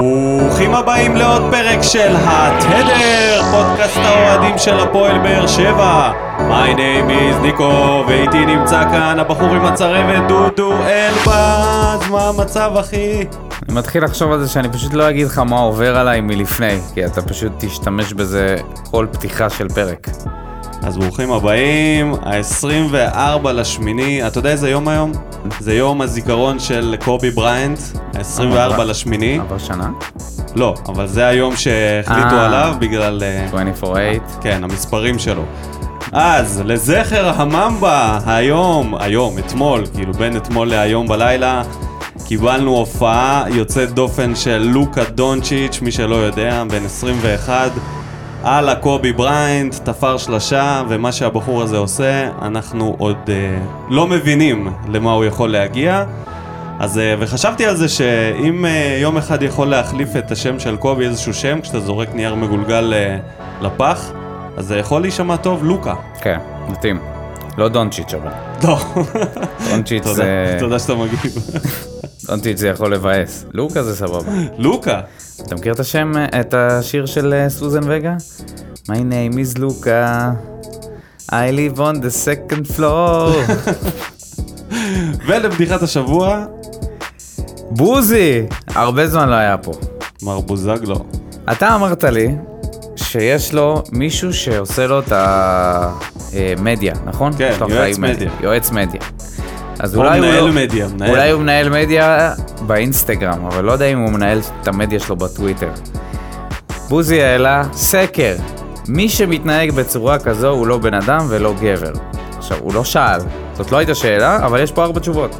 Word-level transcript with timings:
ברוכים 0.00 0.74
הבאים 0.74 1.16
לעוד 1.16 1.42
פרק 1.50 1.82
של 1.82 2.14
התדר, 2.16 3.42
פודקאסט 3.52 3.96
האוהדים 3.96 4.58
של 4.58 4.80
הפועל 4.80 5.18
באר 5.18 5.46
שבע. 5.46 6.12
My 6.38 6.76
name 6.76 7.10
is 7.10 7.42
ניקו, 7.42 8.04
ואיתי 8.08 8.46
נמצא 8.46 8.84
כאן 8.90 9.18
הבחור 9.18 9.48
עם 9.48 9.64
הצרבת 9.64 10.28
דודו 10.28 10.72
אלבז, 10.72 12.10
מה 12.10 12.28
המצב 12.28 12.70
אחי? 12.80 13.24
אני 13.68 13.78
מתחיל 13.78 14.04
לחשוב 14.04 14.32
על 14.32 14.40
זה 14.40 14.48
שאני 14.48 14.72
פשוט 14.72 14.94
לא 14.94 15.10
אגיד 15.10 15.26
לך 15.26 15.38
מה 15.38 15.58
עובר 15.58 15.96
עליי 15.96 16.20
מלפני, 16.20 16.78
כי 16.94 17.06
אתה 17.06 17.22
פשוט 17.22 17.52
תשתמש 17.58 18.12
בזה 18.12 18.56
כל 18.90 19.06
פתיחה 19.12 19.50
של 19.50 19.68
פרק. 19.68 20.08
אז 20.86 20.96
ברוכים 20.98 21.32
הבאים, 21.32 22.14
ה-24 22.14 23.48
לשמיני, 23.48 24.26
אתה 24.26 24.38
יודע 24.38 24.50
איזה 24.50 24.70
יום 24.70 24.88
היום? 24.88 25.12
זה 25.60 25.74
יום 25.74 26.00
הזיכרון 26.00 26.58
של 26.58 26.96
קובי 27.04 27.30
בריינט, 27.30 27.78
ה-24 28.14 28.82
לשמיני. 28.82 29.38
עבר 29.38 29.58
שנה? 29.58 29.90
לא, 30.56 30.74
אבל 30.88 31.06
זה 31.06 31.26
היום 31.26 31.56
שהחליטו 31.56 32.36
אה. 32.36 32.46
עליו 32.46 32.74
בגלל... 32.78 33.22
אה, 33.22 33.68
24-8. 33.82 33.86
כן, 34.40 34.64
המספרים 34.64 35.18
שלו. 35.18 35.42
אז, 36.12 36.62
לזכר 36.64 37.32
הממבה, 37.36 38.18
היום, 38.26 38.94
היום, 38.94 39.38
אתמול, 39.38 39.84
כאילו 39.94 40.12
בין 40.12 40.36
אתמול 40.36 40.68
להיום 40.68 41.08
בלילה, 41.08 41.62
קיבלנו 42.24 42.70
הופעה 42.70 43.44
יוצאת 43.50 43.90
דופן 43.90 44.34
של 44.34 44.58
לוקה 44.58 45.04
דונצ'יץ', 45.04 45.80
מי 45.82 45.92
שלא 45.92 46.14
יודע, 46.14 46.64
בן 46.70 46.84
21, 46.84 47.72
על 48.44 48.68
הקובי 48.68 49.12
בריינט, 49.12 49.74
תפר 49.74 50.18
שלשה, 50.18 50.82
ומה 50.88 51.12
שהבחור 51.12 51.62
הזה 51.62 51.76
עושה, 51.76 52.28
אנחנו 52.42 52.96
עוד 52.98 53.16
אה, 53.28 53.58
לא 53.90 54.06
מבינים 54.06 54.72
למה 54.88 55.12
הוא 55.12 55.24
יכול 55.24 55.50
להגיע. 55.50 56.04
אז, 56.78 56.98
אה, 56.98 57.14
וחשבתי 57.18 57.66
על 57.66 57.76
זה 57.76 57.88
שאם 57.88 58.66
אה, 58.66 58.98
יום 59.00 59.16
אחד 59.16 59.42
יכול 59.42 59.66
להחליף 59.66 60.16
את 60.16 60.30
השם 60.30 60.58
של 60.58 60.76
קובי 60.76 61.06
איזשהו 61.06 61.34
שם, 61.34 61.60
כשאתה 61.60 61.80
זורק 61.80 62.14
נייר 62.14 62.34
מגולגל 62.34 62.94
אה, 62.94 63.18
לפח, 63.60 64.12
אז 64.56 64.66
זה 64.66 64.76
יכול 64.76 65.02
להישמע 65.02 65.36
טוב, 65.36 65.64
לוקה. 65.64 65.94
כן, 66.20 66.38
מתאים. 66.68 67.00
לא 67.58 67.68
דונצ'יץ' 67.68 68.14
אבל. 68.14 68.30
לא. 68.64 68.78
דונצ'יץ' 69.70 70.06
זה... 70.06 70.56
תודה 70.60 70.78
שאתה 70.78 70.94
מגיב. 70.94 71.36
דונצ'יץ' 72.26 72.58
זה 72.58 72.68
יכול 72.68 72.94
לבאס. 72.94 73.44
לוקה 73.52 73.82
זה 73.82 73.96
סבבה. 73.96 74.32
לוקה. 74.58 75.00
אתה 75.46 75.54
מכיר 75.54 75.72
את 75.72 75.80
השם, 75.80 76.12
את 76.40 76.54
השיר 76.54 77.06
של 77.06 77.34
אה, 77.34 77.48
סוזן 77.48 77.80
וגה? 77.84 78.16
My 78.88 78.96
name 78.96 79.34
is 79.34 79.58
לוקה. 79.58 80.32
I 81.30 81.32
live 81.32 81.78
on 81.78 81.96
the 82.02 82.26
second 82.26 82.76
floor. 82.78 83.30
ולבדיחת 85.26 85.82
השבוע, 85.82 86.44
בוזי! 87.70 88.46
הרבה 88.68 89.08
זמן 89.08 89.28
לא 89.28 89.34
היה 89.34 89.58
פה. 89.58 89.72
מר 90.22 90.40
בוזגלו. 90.40 91.04
אתה 91.52 91.74
אמרת 91.74 92.04
לי 92.04 92.34
שיש 92.96 93.54
לו 93.54 93.82
מישהו 93.92 94.32
שעושה 94.32 94.86
לו 94.86 94.98
את 95.00 95.12
המדיה, 95.12 96.94
נכון? 97.04 97.32
כן, 97.38 97.56
יועץ 97.68 97.98
מדיה. 97.98 98.30
יועץ 98.40 98.70
מדיה. 98.70 99.00
אז 99.78 99.96
או 99.96 100.00
אולי 100.00 100.18
הוא 100.18 100.26
מנהל 100.26 100.44
לא... 100.44 100.52
מדיה, 100.52 100.88
מנהל. 100.88 101.10
אולי 101.10 101.30
הוא 101.30 101.42
מנהל 101.42 101.68
מדיה 101.68 102.34
באינסטגרם, 102.66 103.46
אבל 103.46 103.64
לא 103.64 103.72
יודע 103.72 103.86
אם 103.86 103.98
הוא 103.98 104.12
מנהל 104.12 104.40
את 104.62 104.68
המדיה 104.68 105.00
שלו 105.00 105.16
בטוויטר. 105.16 105.70
בוזי 106.88 107.22
העלה 107.22 107.62
סקר. 107.72 108.34
מי 108.88 109.08
שמתנהג 109.08 109.72
בצורה 109.72 110.18
כזו 110.18 110.48
הוא 110.48 110.66
לא 110.66 110.78
בן 110.78 110.94
אדם 110.94 111.26
ולא 111.28 111.54
גבר. 111.60 111.92
עכשיו, 112.38 112.58
הוא 112.60 112.74
לא 112.74 112.84
שאל, 112.84 113.20
זאת 113.54 113.72
לא 113.72 113.76
הייתה 113.76 113.94
שאלה, 113.94 114.46
אבל 114.46 114.62
יש 114.62 114.72
פה 114.72 114.84
ארבע 114.84 115.00
תשובות. 115.00 115.38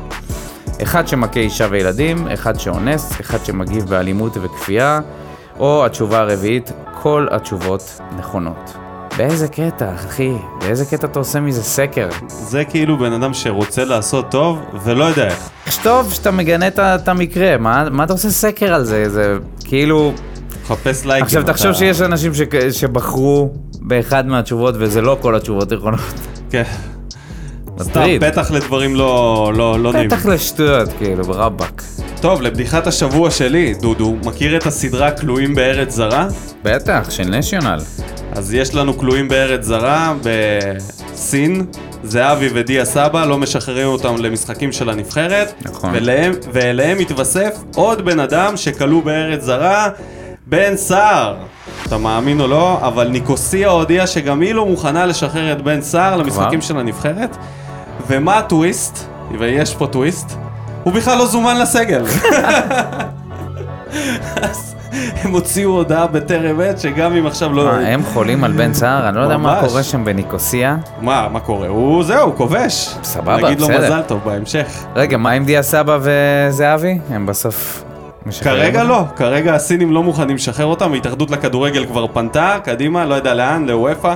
אחד 0.82 1.08
שמכה 1.08 1.40
אישה 1.40 1.66
וילדים, 1.70 2.28
אחד 2.28 2.58
שאונס, 2.58 3.20
אחד 3.20 3.44
שמגיב 3.44 3.84
באלימות 3.84 4.36
וכפייה, 4.42 5.00
או 5.58 5.86
התשובה 5.86 6.18
הרביעית, 6.18 6.72
כל 7.02 7.26
התשובות 7.30 8.00
נכונות. 8.18 8.83
באיזה 9.16 9.48
קטע, 9.48 9.94
אחי? 9.94 10.30
באיזה 10.60 10.84
קטע 10.84 11.06
אתה 11.06 11.18
עושה 11.18 11.40
מזה 11.40 11.62
סקר? 11.62 12.08
זה 12.28 12.64
כאילו 12.64 12.98
בן 12.98 13.12
אדם 13.12 13.34
שרוצה 13.34 13.84
לעשות 13.84 14.30
טוב 14.30 14.58
ולא 14.84 15.04
יודע 15.04 15.24
איך. 15.26 15.48
טוב 15.82 16.12
שאתה 16.12 16.30
מגנה 16.30 16.66
את 16.68 17.08
המקרה, 17.08 17.56
מה, 17.58 17.88
מה 17.90 18.04
אתה 18.04 18.12
עושה 18.12 18.30
סקר 18.30 18.74
על 18.74 18.84
זה? 18.84 19.08
זה 19.08 19.36
כאילו... 19.64 20.12
מחפש 20.64 21.06
לייקים. 21.06 21.24
עכשיו 21.24 21.42
תחשוב 21.46 21.66
אתה- 21.70 21.78
שיש 21.78 22.00
אנשים 22.00 22.32
שכ- 22.34 22.72
שבחרו 22.72 23.50
באחד 23.80 24.26
מהתשובות 24.26 24.74
וזה 24.78 25.00
לא 25.00 25.18
כל 25.22 25.34
התשובות 25.36 25.72
נכונות. 25.72 26.00
כן. 26.50 26.62
סתם. 27.82 28.00
פתח 28.20 28.50
לדברים 28.50 28.94
לא, 28.94 29.52
לא, 29.56 29.80
לא 29.80 29.92
נעימים. 29.92 30.10
בטח 30.10 30.26
לשטויות, 30.26 30.88
כאילו, 30.98 31.24
ברבאק. 31.24 31.82
טוב, 32.20 32.42
לבדיחת 32.42 32.86
השבוע 32.86 33.30
שלי, 33.30 33.74
דודו, 33.74 34.16
מכיר 34.24 34.56
את 34.56 34.66
הסדרה 34.66 35.10
כלואים 35.10 35.54
בארץ 35.54 35.90
זרה? 35.94 36.26
בטח, 36.64 37.06
של 37.10 37.24
נשיונל. 37.24 37.78
אז 38.34 38.54
יש 38.54 38.74
לנו 38.74 38.98
כלואים 38.98 39.28
בארץ 39.28 39.64
זרה 39.64 40.14
בסין, 40.22 41.66
זהבי 42.02 42.48
ודיה 42.54 42.84
סבא, 42.84 43.24
לא 43.24 43.38
משחררים 43.38 43.86
אותם 43.86 44.16
למשחקים 44.16 44.72
של 44.72 44.90
הנבחרת. 44.90 45.54
נכון. 45.62 45.90
ואליהם, 45.92 46.32
ואליהם 46.52 46.98
מתווסף 46.98 47.54
עוד 47.74 48.04
בן 48.04 48.20
אדם 48.20 48.56
שכלוא 48.56 49.02
בארץ 49.02 49.42
זרה, 49.42 49.88
בן 50.46 50.76
סער. 50.76 51.36
אתה 51.86 51.98
מאמין 51.98 52.40
או 52.40 52.46
לא, 52.46 52.78
אבל 52.82 53.08
ניקוסיה 53.08 53.68
הודיעה 53.68 54.06
שגם 54.06 54.40
היא 54.40 54.54
לא 54.54 54.66
מוכנה 54.66 55.06
לשחרר 55.06 55.52
את 55.52 55.62
בן 55.62 55.82
סער 55.82 56.16
למשחקים 56.16 56.62
של 56.62 56.78
הנבחרת. 56.78 57.36
ומה 58.08 58.38
הטוויסט? 58.38 58.98
ויש 59.38 59.74
פה 59.74 59.86
טוויסט. 59.86 60.32
הוא 60.82 60.92
בכלל 60.92 61.18
לא 61.18 61.26
זומן 61.26 61.58
לסגל. 61.58 62.04
אז 64.42 64.74
הם 64.94 65.32
הוציאו 65.32 65.70
הודעה 65.70 66.06
בטרם 66.06 66.60
עת 66.60 66.80
שגם 66.80 67.16
אם 67.16 67.26
עכשיו 67.26 67.52
לא... 67.52 67.64
מה, 67.64 67.78
הם 67.78 68.02
חולים 68.04 68.44
על 68.44 68.52
בן 68.52 68.74
סער? 68.74 69.08
אני 69.08 69.16
לא 69.16 69.20
יודע 69.20 69.36
מה. 69.36 69.60
קורה 69.68 69.82
שם 69.82 70.04
בניקוסיה. 70.04 70.76
מה, 71.00 71.28
מה 71.32 71.40
קורה? 71.40 71.68
הוא 71.68 72.04
זהו, 72.04 72.36
כובש. 72.36 72.94
סבבה, 73.02 73.36
נגיד 73.36 73.60
לו 73.60 73.68
בסדר. 73.68 73.84
מזל 73.84 74.02
טוב 74.02 74.20
בהמשך. 74.24 74.66
רגע, 74.96 75.16
מה 75.16 75.30
עם 75.30 75.44
דיה 75.44 75.62
סבא 75.62 75.98
וזהבי? 76.02 76.98
הם 77.10 77.26
בסוף? 77.26 77.84
כרגע 78.40 78.80
אותם? 78.80 78.90
לא, 78.90 79.04
כרגע 79.16 79.54
הסינים 79.54 79.92
לא 79.92 80.02
מוכנים 80.02 80.36
לשחרר 80.36 80.66
אותם, 80.66 80.92
ההתאחדות 80.92 81.30
לכדורגל 81.30 81.86
כבר 81.86 82.06
פנתה, 82.06 82.56
קדימה, 82.64 83.04
לא 83.04 83.14
יודע 83.14 83.34
לאן, 83.34 83.66
לאוופא. 83.66 84.14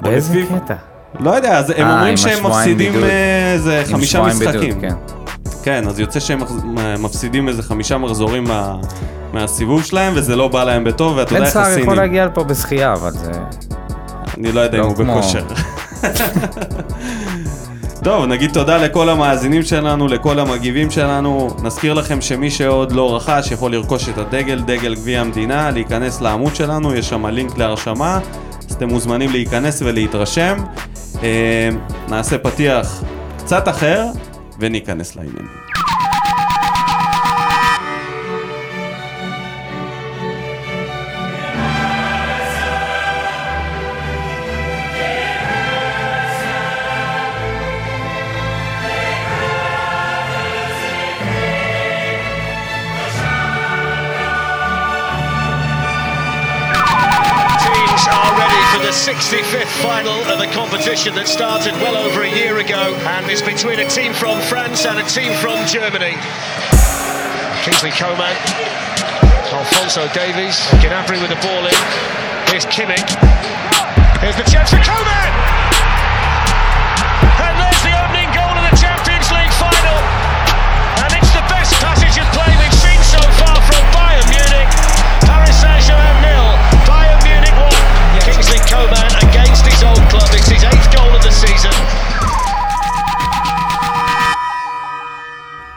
באיזה 0.00 0.30
בפיפ"א. 0.32 0.58
קטע? 0.58 0.74
לא 1.20 1.30
יודע, 1.30 1.58
אז 1.58 1.70
הם 1.70 1.86
אה, 1.86 1.92
אומרים 1.94 2.16
שהם 2.16 2.46
מפסידים 2.46 2.92
בידוד. 2.92 3.08
אה, 3.08 3.52
איזה 3.52 3.82
חמישה 3.86 4.22
בידוד, 4.22 4.42
משחקים. 4.42 4.80
כן. 4.80 4.94
כן, 5.62 5.88
אז 5.88 6.00
יוצא 6.00 6.20
שהם 6.20 6.40
מפסידים 6.98 7.48
איזה 7.48 7.62
חמישה 7.62 7.98
מחזורים 7.98 8.44
מהסיבוב 9.32 9.84
שלהם, 9.84 10.12
וזה 10.16 10.36
לא 10.36 10.48
בא 10.48 10.64
להם 10.64 10.84
בטוב, 10.84 11.16
ואתה 11.16 11.30
יודע 11.32 11.38
בן 11.38 11.44
איך 11.44 11.54
סער 11.54 11.62
הסינים... 11.62 11.82
יכול 11.82 11.96
להגיע 11.96 12.26
לפה 12.26 12.44
בשחייה, 12.44 12.92
אבל 12.92 13.10
זה... 13.10 13.30
אני 14.38 14.52
לא 14.52 14.60
יודע 14.60 14.78
אם 14.78 14.82
לא 14.82 14.88
הוא 14.88 14.96
כמו- 14.96 15.18
בכושר. 15.18 15.44
טוב, 18.04 18.24
נגיד 18.24 18.52
תודה 18.52 18.76
לכל 18.78 19.08
המאזינים 19.08 19.62
שלנו, 19.62 20.08
לכל 20.08 20.38
המגיבים 20.38 20.90
שלנו. 20.90 21.56
נזכיר 21.62 21.94
לכם 21.94 22.20
שמי 22.20 22.50
שעוד 22.50 22.92
לא 22.92 23.16
רכש 23.16 23.50
יכול 23.50 23.72
לרכוש 23.72 24.08
את 24.08 24.18
הדגל, 24.18 24.60
דגל 24.60 24.94
גביע 24.94 25.20
המדינה, 25.20 25.70
להיכנס 25.70 26.20
לעמוד 26.20 26.54
שלנו, 26.54 26.94
יש 26.94 27.08
שם 27.08 27.26
לינק 27.26 27.58
להרשמה, 27.58 28.18
אז 28.68 28.74
אתם 28.74 28.88
מוזמנים 28.88 29.30
להיכנס 29.30 29.82
ולהתרשם. 29.82 30.56
אה, 31.22 31.68
נעשה 32.08 32.38
פתיח 32.38 33.02
קצת 33.38 33.68
אחר, 33.68 34.06
וניכנס 34.60 35.16
לעניין. 35.16 35.46
65th 59.10 59.82
final 59.82 60.22
of 60.30 60.38
the 60.38 60.46
competition 60.54 61.10
that 61.18 61.26
started 61.26 61.74
well 61.82 61.98
over 61.98 62.22
a 62.22 62.30
year 62.30 62.62
ago 62.62 62.94
and 63.18 63.26
is 63.26 63.42
between 63.42 63.82
a 63.82 63.88
team 63.90 64.14
from 64.14 64.38
France 64.46 64.86
and 64.86 65.02
a 65.02 65.06
team 65.10 65.34
from 65.42 65.58
Germany. 65.66 66.14
Kingsley 67.66 67.90
Coman, 67.90 68.30
Alfonso 69.50 70.06
Davies, 70.14 70.62
Gnabry 70.78 71.18
with 71.18 71.26
the 71.26 71.40
ball 71.42 71.66
in. 71.66 71.74
Here's 72.54 72.62
Kimmich. 72.70 73.02
Here's 74.22 74.38
the 74.38 74.46
chance 74.46 74.70
for 74.70 74.78
Coman! 74.78 75.30
And 77.42 77.54
there's 77.58 77.82
the 77.82 77.90
opening 77.98 78.30
goal 78.30 78.54
of 78.54 78.62
the 78.62 78.78
Champions 78.78 79.26
League 79.34 79.54
final. 79.58 79.98
And 81.02 81.10
it's 81.18 81.34
the 81.34 81.42
best 81.50 81.74
passage 81.82 82.09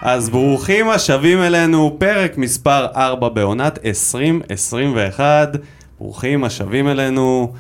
אז 0.06 0.30
ברוכים 0.30 0.90
השבים 0.90 1.42
אלינו, 1.42 1.96
פרק 2.00 2.38
מספר 2.38 2.88
4 2.96 3.30
בעונת 3.30 3.80
2021. 3.86 5.58
ברוכים 6.00 6.44
השבים 6.44 6.88
אלינו. 6.88 7.54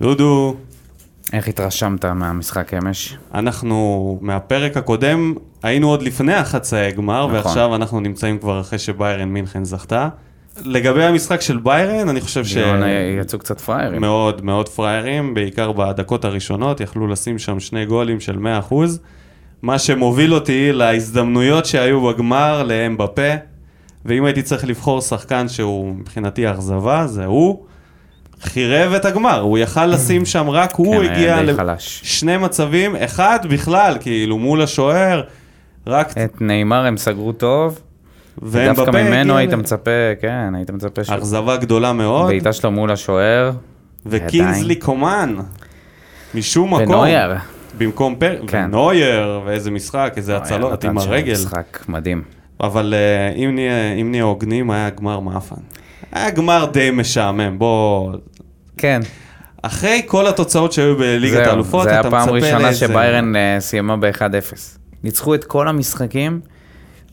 דודו, 0.00 0.56
איך 1.32 1.48
התרשמת 1.48 2.04
מהמשחק 2.04 2.74
אמש? 2.74 3.16
אנחנו 3.34 4.18
מהפרק 4.22 4.76
הקודם 4.76 5.34
היינו 5.62 5.88
עוד 5.88 6.02
לפני 6.02 6.34
החצאי 6.34 6.92
גמר, 6.92 7.26
נכון. 7.26 7.34
ועכשיו 7.34 7.74
אנחנו 7.74 8.00
נמצאים 8.00 8.38
כבר 8.38 8.60
אחרי 8.60 8.78
שביירן 8.78 9.28
מינכן 9.28 9.64
זכתה. 9.64 10.08
לגבי 10.64 11.04
המשחק 11.04 11.40
של 11.40 11.58
ביירן, 11.58 12.08
אני 12.08 12.20
חושב 12.20 12.44
ש... 12.44 12.56
יצאו 13.20 13.38
קצת 13.38 13.60
פראיירים. 13.60 14.00
מאוד 14.00 14.44
מאוד 14.44 14.68
פראיירים, 14.68 15.34
בעיקר 15.34 15.72
בדקות 15.72 16.24
הראשונות, 16.24 16.80
יכלו 16.80 17.06
לשים 17.06 17.38
שם 17.38 17.60
שני 17.60 17.86
גולים 17.86 18.20
של 18.20 18.38
100%. 18.70 18.74
מה 19.62 19.78
שמוביל 19.78 20.34
אותי 20.34 20.72
להזדמנויות 20.72 21.66
שהיו 21.66 22.06
בגמר 22.06 22.62
לאמבפה, 22.62 23.32
ואם 24.04 24.24
הייתי 24.24 24.42
צריך 24.42 24.64
לבחור 24.64 25.00
שחקן 25.00 25.48
שהוא 25.48 25.94
מבחינתי 25.94 26.50
אכזבה, 26.50 27.06
זה 27.06 27.24
הוא. 27.24 27.62
חירב 28.42 28.92
את 28.92 29.04
הגמר, 29.04 29.40
הוא 29.40 29.58
יכל 29.58 29.86
לשים 29.86 30.24
שם, 30.24 30.50
רק 30.50 30.74
הוא 30.74 31.02
כן, 31.04 31.10
הגיע 31.10 31.40
די 31.40 31.46
ל- 31.46 31.56
חלש. 31.56 32.00
שני 32.04 32.36
מצבים, 32.36 32.96
אחד 32.96 33.38
בכלל, 33.50 33.96
כאילו 34.00 34.38
מול 34.38 34.62
השוער, 34.62 35.22
רק... 35.86 36.18
את 36.18 36.40
נאמר 36.40 36.86
הם 36.86 36.96
סגרו 36.96 37.32
טוב, 37.32 37.80
ואמבפה 38.42 38.84
דווקא 38.84 38.98
הגיע 38.98 39.10
ממנו 39.10 39.36
היית 39.36 39.54
מצפה, 39.54 39.90
כן, 40.20 40.54
היית 40.54 40.70
מצפה 40.70 41.04
ש... 41.04 41.10
אכזבה 41.10 41.56
גדולה 41.56 41.92
מאוד, 41.92 42.26
בעיטה 42.26 42.52
שלו 42.52 42.70
מול 42.70 42.90
השוער. 42.90 43.52
עדיין. 44.06 44.74
קומן, 44.74 45.34
משום 46.34 46.74
מקום. 46.74 46.88
ונוייר. 46.88 47.30
במקום 47.78 48.14
פר... 48.18 48.36
כן. 48.46 48.64
ונוייר, 48.68 49.40
ואיזה 49.44 49.70
משחק, 49.70 50.12
איזה 50.16 50.36
הצלות 50.36 50.84
עם 50.84 50.98
הרגל. 50.98 51.32
משחק 51.32 51.84
מדהים. 51.88 52.22
אבל 52.60 52.94
אה, 52.96 53.32
אם 53.34 53.54
נהיה, 53.54 53.92
אם 53.92 54.10
נהיה 54.10 54.24
הוגנים, 54.24 54.70
היה 54.70 54.90
גמר 54.90 55.20
מאפן. 55.20 55.56
היה 56.12 56.30
גמר 56.30 56.66
די 56.72 56.90
משעמם, 56.90 57.58
בוא... 57.58 58.12
כן, 58.76 59.00
אחרי 59.62 60.02
כל 60.06 60.26
התוצאות 60.26 60.72
שהיו 60.72 60.96
בליגת 60.96 61.46
האלופות, 61.46 61.84
זה 61.84 61.90
היה 61.90 62.00
אתה 62.00 62.10
פעם 62.10 62.22
מצפה 62.22 62.32
ראשונה 62.32 62.58
לאיזה... 62.58 62.78
שביירן 62.78 63.36
אה, 63.36 63.56
סיימה 63.60 63.96
ב-1-0. 63.96 64.56
ניצחו 65.04 65.34
את 65.34 65.44
כל 65.44 65.68
המשחקים, 65.68 66.40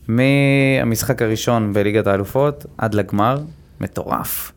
מהמשחק 0.08 1.22
הראשון 1.22 1.72
בליגת 1.72 2.06
האלופות 2.06 2.66
עד 2.78 2.94
לגמר, 2.94 3.38
מטורף. 3.80 4.52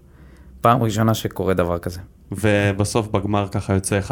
פעם 0.62 0.84
ראשונה 0.84 1.14
שקורה 1.14 1.54
דבר 1.54 1.78
כזה. 1.78 2.00
ובסוף 2.32 3.08
בגמר 3.08 3.48
ככה 3.52 3.74
יוצא 3.74 4.00
1-0, 4.08 4.12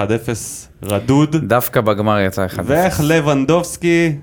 רדוד. 0.83 1.35
דווקא 1.35 1.81
בגמר 1.81 2.19
יצא 2.19 2.45
1-0. 2.45 2.59
ואיך 2.65 3.01
לבנדובסקי 3.03 4.15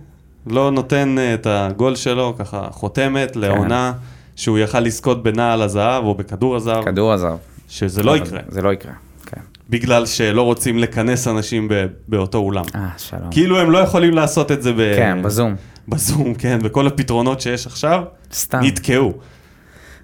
לא 0.46 0.70
נותן 0.70 1.18
אה, 1.18 1.34
את 1.34 1.46
הגול 1.50 1.94
שלו, 1.96 2.34
ככה 2.38 2.68
חותמת 2.70 3.36
לעונה 3.36 3.92
שהוא 4.36 4.58
יכל 4.58 4.80
לזכות 4.80 5.22
בנעל 5.22 5.62
הזהב 5.62 6.04
או 6.04 6.14
בכדור 6.14 6.56
הזהב, 6.56 6.84
כדור 6.84 7.12
הזהב. 7.12 7.36
שזה 7.68 8.02
לא 8.02 8.16
יקרה, 8.16 8.40
זה 8.48 8.62
לא 8.62 8.72
יקרה, 8.72 8.92
כן. 9.26 9.40
בגלל 9.70 10.06
שלא 10.06 10.42
רוצים 10.42 10.78
לכנס 10.78 11.28
אנשים 11.28 11.68
ב- 11.68 11.86
באותו 12.08 12.38
אולם. 12.38 12.64
אה, 12.74 12.88
שלום. 12.98 13.30
כאילו 13.30 13.60
הם 13.60 13.70
לא 13.70 13.78
יכולים 13.78 14.14
לעשות 14.14 14.52
את 14.52 14.62
זה 14.62 14.72
ב... 14.72 14.76
כן, 14.96 15.22
בזום. 15.22 15.56
בזום, 15.88 16.34
כן, 16.34 16.58
וכל 16.62 16.86
הפתרונות 16.86 17.40
שיש 17.40 17.66
עכשיו, 17.66 18.02
סתם. 18.32 18.60
נתקעו. 18.62 19.12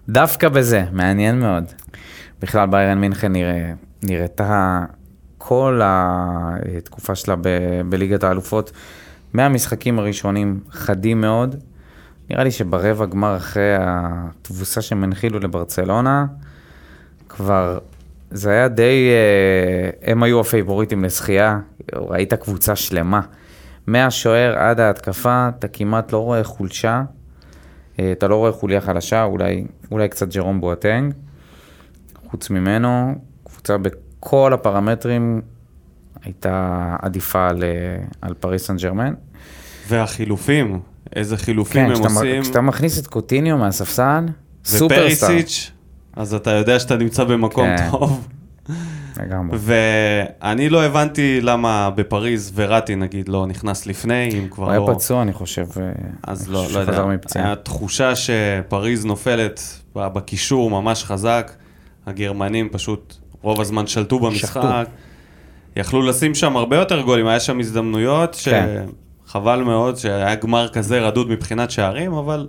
דווקא 0.09 0.49
בזה, 0.49 0.85
מעניין 0.93 1.41
מאוד. 1.41 1.65
בכלל 2.43 2.67
ביירן 2.67 2.99
מינכן 2.99 3.33
נראה, 3.33 3.73
נראתה 4.03 4.85
כל 5.39 5.81
התקופה 5.85 7.15
שלה 7.15 7.37
ב- 7.37 7.81
בליגת 7.89 8.25
האלופות, 8.25 8.73
מהמשחקים 9.33 9.99
הראשונים 9.99 10.61
חדים 10.71 11.21
מאוד. 11.21 11.56
נראה 12.31 12.44
לי 12.44 12.50
שברבע 12.50 13.06
גמר 13.06 13.37
אחרי 13.37 13.75
התבוסה 13.81 14.83
שהם 14.83 15.05
הנחילו 15.05 15.39
לברצלונה, 15.39 16.27
כבר 17.29 17.79
זה 18.31 18.50
היה 18.50 18.69
די, 18.69 19.11
אה, 19.11 20.11
הם 20.12 20.23
היו 20.23 20.41
הפייבוריטים 20.41 21.05
לזכייה, 21.05 21.59
ראית 21.95 22.35
קבוצה 22.35 22.77
שלמה. 22.77 23.21
מהשוער 23.87 24.59
עד 24.59 24.81
ההתקפה, 24.81 25.49
אתה 25.59 25.69
כמעט 25.69 26.12
לא 26.12 26.19
רואה 26.19 26.45
חולשה, 26.45 27.03
אה, 28.00 28.12
אתה 28.12 28.29
לא 28.29 28.37
רואה 28.37 28.53
חוליה 28.53 28.81
חלשה, 28.81 29.25
אולי, 29.25 29.67
אולי 29.91 30.09
קצת 30.09 30.29
ג'רום 30.35 30.61
בואטנג. 30.61 31.15
חוץ 32.32 32.50
ממנו, 32.50 33.14
קבוצה 33.44 33.76
בכל 33.79 34.52
הפרמטרים 34.52 35.40
הייתה 36.25 36.96
עדיפה 37.02 37.49
על, 37.49 37.64
על 38.20 38.34
פריס 38.34 38.67
סן 38.67 38.76
ג'רמן. 38.76 39.14
והחילופים, 39.88 40.81
איזה 41.17 41.37
חילופים 41.37 41.84
כן, 41.87 41.90
הם 41.90 41.94
כשאתה, 41.94 42.08
עושים, 42.14 42.43
כשאתה 42.43 42.61
מכניס 42.61 42.99
את 42.99 43.06
קוטיניו 43.06 43.58
מהספסל, 43.58 44.25
סופרסטאר. 44.64 45.29
ופריסיץ', 45.29 45.70
אז 46.17 46.34
אתה 46.34 46.50
יודע 46.50 46.79
שאתה 46.79 46.96
נמצא 46.96 47.25
במקום 47.25 47.67
כן. 47.76 47.90
טוב. 47.90 48.29
לגמרי. 49.20 49.58
ואני 49.61 50.69
לא 50.69 50.85
הבנתי 50.85 51.40
למה 51.40 51.90
בפריז 51.94 52.52
וראטי 52.55 52.96
נגיד 52.96 53.28
לא 53.28 53.46
נכנס 53.46 53.87
לפני, 53.87 54.28
אם 54.38 54.49
כבר 54.50 54.64
הוא 54.64 54.70
היה 54.70 54.81
לא... 54.81 54.94
פצוע, 54.94 55.23
אני 55.23 55.32
חושב. 55.32 55.67
אה, 55.76 55.93
אז 56.23 56.44
אני 56.44 56.55
לא, 56.55 56.58
חושב 56.58 56.75
לא 56.75 56.81
יודע. 56.81 57.17
היה 57.35 57.56
תחושה 57.56 58.12
שפריז 58.17 59.05
נופלת 59.05 59.62
בקישור 59.96 60.70
ממש 60.70 61.05
חזק, 61.05 61.52
הגרמנים 62.06 62.69
פשוט 62.69 63.14
רוב 63.43 63.60
הזמן 63.60 63.87
שלטו 63.87 64.19
במשחק, 64.19 64.62
שחטו. 64.62 64.90
יכלו 65.76 66.02
לשים 66.02 66.34
שם 66.34 66.56
הרבה 66.56 66.76
יותר 66.76 67.02
גולים, 67.02 67.26
היה 67.26 67.40
שם 67.40 67.60
הזדמנויות 67.60 68.37
כן. 68.44 68.84
שחבל 69.26 69.62
מאוד 69.62 69.96
שהיה 69.96 70.34
גמר 70.34 70.69
כזה 70.69 71.00
רדוד 71.00 71.31
מבחינת 71.31 71.70
שערים, 71.70 72.12
אבל 72.12 72.49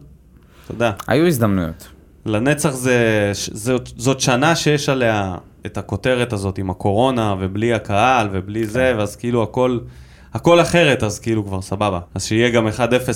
אתה 0.65 0.73
יודע, 0.73 0.91
היו 1.07 1.27
הזדמנויות. 1.27 1.87
לנצח 2.25 2.69
זה, 2.69 3.31
זאת, 3.33 3.89
זאת 3.95 4.19
שנה 4.19 4.55
שיש 4.55 4.89
עליה 4.89 5.35
את 5.65 5.77
הכותרת 5.77 6.33
הזאת 6.33 6.57
עם 6.57 6.69
הקורונה 6.69 7.35
ובלי 7.39 7.73
הקהל 7.73 8.29
ובלי 8.31 8.65
זה, 8.65 8.93
ואז 8.97 9.15
כאילו 9.15 9.43
הכל, 9.43 9.79
הכל 10.33 10.61
אחרת, 10.61 11.03
אז 11.03 11.19
כאילו 11.19 11.45
כבר 11.45 11.61
סבבה. 11.61 11.99
אז 12.15 12.23
שיהיה 12.23 12.49
גם 12.49 12.67
1-0 12.67 12.71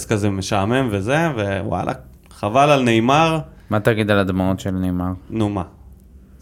כזה 0.10 0.30
משעמם 0.30 0.88
וזה, 0.92 1.18
ווואלה, 1.36 1.92
חבל 2.32 2.70
על 2.70 2.84
נאמר, 2.84 3.40
מה 3.70 3.80
תגיד 3.80 4.12
על 4.12 4.20
הדמעות 4.20 4.60
של 4.60 4.72
נאמר? 4.72 5.12
נו 5.30 5.50
מה, 5.50 5.64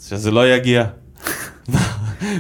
שזה 0.10 0.32
לא 0.32 0.50
יגיע. 0.54 0.84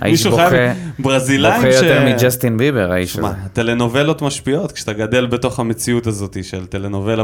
מישהו 0.03 0.31
בוכה, 0.31 0.49
חייב, 0.49 0.77
ברזילאים 0.99 1.61
בוכה 1.61 1.71
ש... 1.71 1.75
יותר 1.75 2.05
מג'סטין 2.05 2.57
ביבר, 2.57 2.91
האיש 2.91 3.17
הזה. 3.19 3.27
טלנובלות 3.53 4.21
משפיעות 4.21 4.71
כשאתה 4.71 4.93
גדל 4.93 5.25
בתוך 5.25 5.59
המציאות 5.59 6.07
הזאת 6.07 6.37
של 6.43 6.65
טלנובלה 6.65 7.23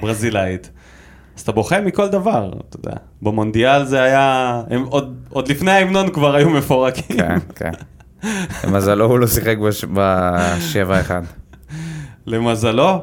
ברזילאית. 0.00 0.70
אז 1.36 1.42
אתה 1.42 1.52
בוכה 1.52 1.80
מכל 1.80 2.08
דבר, 2.08 2.50
אתה 2.68 2.76
יודע. 2.76 2.96
במונדיאל 3.22 3.84
זה 3.84 4.02
היה, 4.02 4.62
הם 4.70 4.82
עוד, 4.84 5.14
עוד 5.28 5.48
לפני 5.48 5.70
ההמנון 5.70 6.08
כבר 6.12 6.34
היו 6.34 6.50
מפורקים. 6.50 7.16
כן, 7.16 7.38
כן. 7.54 7.70
למזלו 8.64 9.04
הוא 9.04 9.18
לא 9.18 9.26
שיחק 9.26 9.56
בש- 9.58 9.84
בשבע 9.92 11.00
אחד. 11.00 11.22
למזלו, 12.26 13.02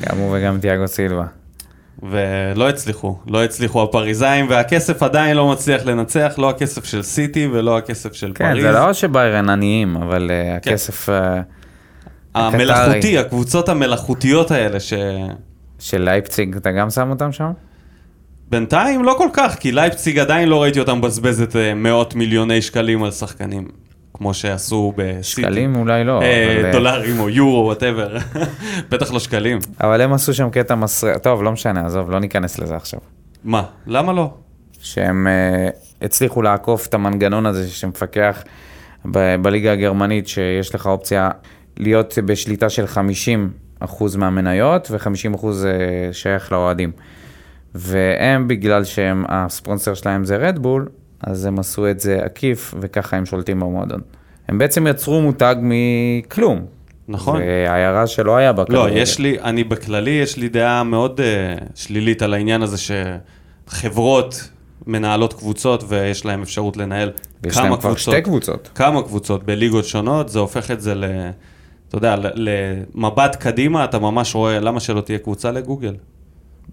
גם 0.00 0.18
הוא 0.18 0.36
וגם 0.36 0.58
תיאגו 0.60 0.88
סילבה. 0.88 1.24
ולא 2.02 2.68
הצליחו, 2.68 3.18
לא 3.26 3.44
הצליחו 3.44 3.82
הפריזאים, 3.82 4.46
והכסף 4.48 5.02
עדיין 5.02 5.36
לא 5.36 5.48
מצליח 5.48 5.86
לנצח, 5.86 6.34
לא 6.38 6.50
הכסף 6.50 6.84
של 6.84 7.02
סיטי 7.02 7.46
ולא 7.52 7.78
הכסף 7.78 8.12
של 8.12 8.32
כן, 8.34 8.50
פריז. 8.50 8.64
זה 8.64 8.70
לא 8.72 8.92
שביירן 8.92 9.50
עניים, 9.50 9.96
אבל 9.96 10.30
אה, 10.30 10.56
הכסף 10.56 11.08
אה, 11.08 11.40
המלאכותי, 12.34 13.18
הקבוצות 13.18 13.68
המלאכותיות 13.68 14.50
האלה, 14.50 14.80
ש... 14.80 14.92
של 15.78 16.02
לייפציג, 16.02 16.56
אתה 16.56 16.70
גם 16.70 16.90
שם 16.90 17.10
אותם 17.10 17.32
שם? 17.32 17.50
בינתיים 18.50 19.04
לא 19.04 19.14
כל 19.18 19.28
כך, 19.32 19.56
כי 19.60 19.72
לייפציג 19.72 20.18
עדיין 20.18 20.48
לא 20.48 20.62
ראיתי 20.62 20.80
אותם 20.80 20.98
מבזבזת 20.98 21.56
אה, 21.56 21.74
מאות 21.74 22.14
מיליוני 22.14 22.62
שקלים 22.62 23.04
על 23.04 23.10
שחקנים, 23.10 23.68
כמו 24.14 24.34
שעשו 24.34 24.92
בסיטי. 24.96 25.42
שקלים 25.42 25.76
אולי 25.76 26.04
לא, 26.04 26.22
אה, 26.22 26.56
אבל, 26.56 26.64
אה, 26.66 26.72
דולרים 26.72 27.20
או 27.20 27.28
יורו, 27.28 27.64
whatever. 27.64 28.16
בטח 28.90 29.12
לא 29.12 29.18
שקלים. 29.18 29.58
אבל 29.80 30.00
הם 30.00 30.12
עשו 30.12 30.34
שם 30.34 30.50
קטע 30.50 30.74
מסריח, 30.74 31.18
טוב, 31.18 31.42
לא 31.42 31.52
משנה, 31.52 31.86
עזוב, 31.86 32.10
לא 32.10 32.18
ניכנס 32.18 32.58
לזה 32.58 32.76
עכשיו. 32.76 33.00
מה? 33.44 33.62
למה 33.86 34.12
לא? 34.12 34.30
שהם 34.80 35.26
אה, 35.26 35.68
הצליחו 36.02 36.42
לעקוף 36.42 36.86
את 36.86 36.94
המנגנון 36.94 37.46
הזה 37.46 37.70
שמפקח 37.70 38.42
ב- 39.04 39.36
בליגה 39.42 39.72
הגרמנית, 39.72 40.28
שיש 40.28 40.74
לך 40.74 40.86
אופציה 40.86 41.30
להיות 41.76 42.18
בשליטה 42.24 42.68
של 42.68 42.84
50% 43.84 44.16
מהמניות 44.16 44.90
ו-50% 44.90 45.46
אה, 45.46 46.12
שייך 46.12 46.52
לאוהדים. 46.52 46.92
והם, 47.74 48.48
בגלל 48.48 48.84
שהם, 48.84 49.24
הספונסר 49.28 49.94
שלהם 49.94 50.24
זה 50.24 50.36
רדבול, 50.36 50.88
אז 51.20 51.44
הם 51.44 51.58
עשו 51.58 51.90
את 51.90 52.00
זה 52.00 52.24
עקיף, 52.24 52.74
וככה 52.80 53.16
הם 53.16 53.26
שולטים 53.26 53.60
במועדון. 53.60 54.00
הם 54.48 54.58
בעצם 54.58 54.86
יצרו 54.86 55.20
מותג 55.20 55.56
מכלום. 55.62 56.64
נכון. 57.08 57.40
ועיירה 57.40 58.06
שלא 58.06 58.36
היה 58.36 58.52
בה 58.52 58.64
לא. 58.68 58.86
יש 58.90 59.18
לי, 59.18 59.40
אני 59.40 59.64
בכללי, 59.64 60.10
יש 60.10 60.36
לי 60.36 60.48
דעה 60.48 60.84
מאוד 60.84 61.20
uh, 61.20 61.64
שלילית 61.74 62.22
על 62.22 62.34
העניין 62.34 62.62
הזה 62.62 62.76
שחברות 63.68 64.48
מנהלות 64.86 65.32
קבוצות 65.32 65.84
ויש 65.88 66.24
להם 66.24 66.42
אפשרות 66.42 66.76
לנהל 66.76 67.10
ויש 67.42 67.54
כמה 67.54 67.64
להם 67.64 67.76
כבר 67.76 67.90
קבוצות. 67.94 68.14
שתי 68.14 68.22
קבוצות. 68.22 68.70
כמה 68.74 69.02
קבוצות 69.02 69.44
בליגות 69.44 69.84
שונות, 69.84 70.28
זה 70.28 70.38
הופך 70.38 70.70
את 70.70 70.80
זה 70.80 70.94
ל... 70.94 71.04
אתה 71.88 71.96
יודע, 71.96 72.16
למבט 72.34 73.36
קדימה 73.36 73.84
אתה 73.84 73.98
ממש 73.98 74.34
רואה, 74.34 74.60
למה 74.60 74.80
שלא 74.80 75.00
תהיה 75.00 75.18
קבוצה 75.18 75.50
לגוגל? 75.50 75.94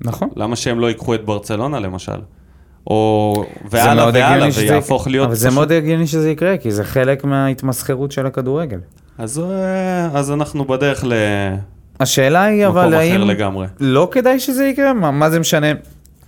נכון. 0.02 0.30
למה 0.36 0.56
שהם 0.56 0.80
לא 0.80 0.88
ייקחו 0.88 1.16
את 1.16 1.26
ברצלונה 1.26 1.80
למשל? 1.80 2.20
או 2.88 3.34
זה 3.72 3.78
והלאה 3.78 4.10
והלאה, 4.14 4.52
שזה 4.52 4.62
ויהפוך 4.74 5.02
יקרה. 5.02 5.12
להיות 5.12 5.26
אבל 5.26 5.36
זה 5.36 5.48
פשוט- 5.48 5.58
מאוד 5.58 5.72
הגיוני 5.72 6.08
שזה 6.08 6.30
יקרה, 6.30 6.58
כי 6.58 6.72
זה 6.72 6.84
חלק 6.84 7.24
מההתמסחרות 7.24 8.12
של 8.12 8.26
הכדורגל. 8.26 8.80
אז, 9.18 9.40
אה, 9.40 10.20
אז 10.20 10.32
אנחנו 10.32 10.66
בדרך 10.66 11.04
למקום 11.04 11.60
השאלה 12.00 12.44
היא 12.44 12.68
אבל 12.68 12.94
האם 12.94 13.22
לגמרי. 13.22 13.68
לא 13.80 14.08
כדאי 14.12 14.40
שזה 14.40 14.66
יקרה? 14.66 14.94
מה, 14.94 15.12
מה 15.12 15.30
זה 15.30 15.40
משנה? 15.40 15.68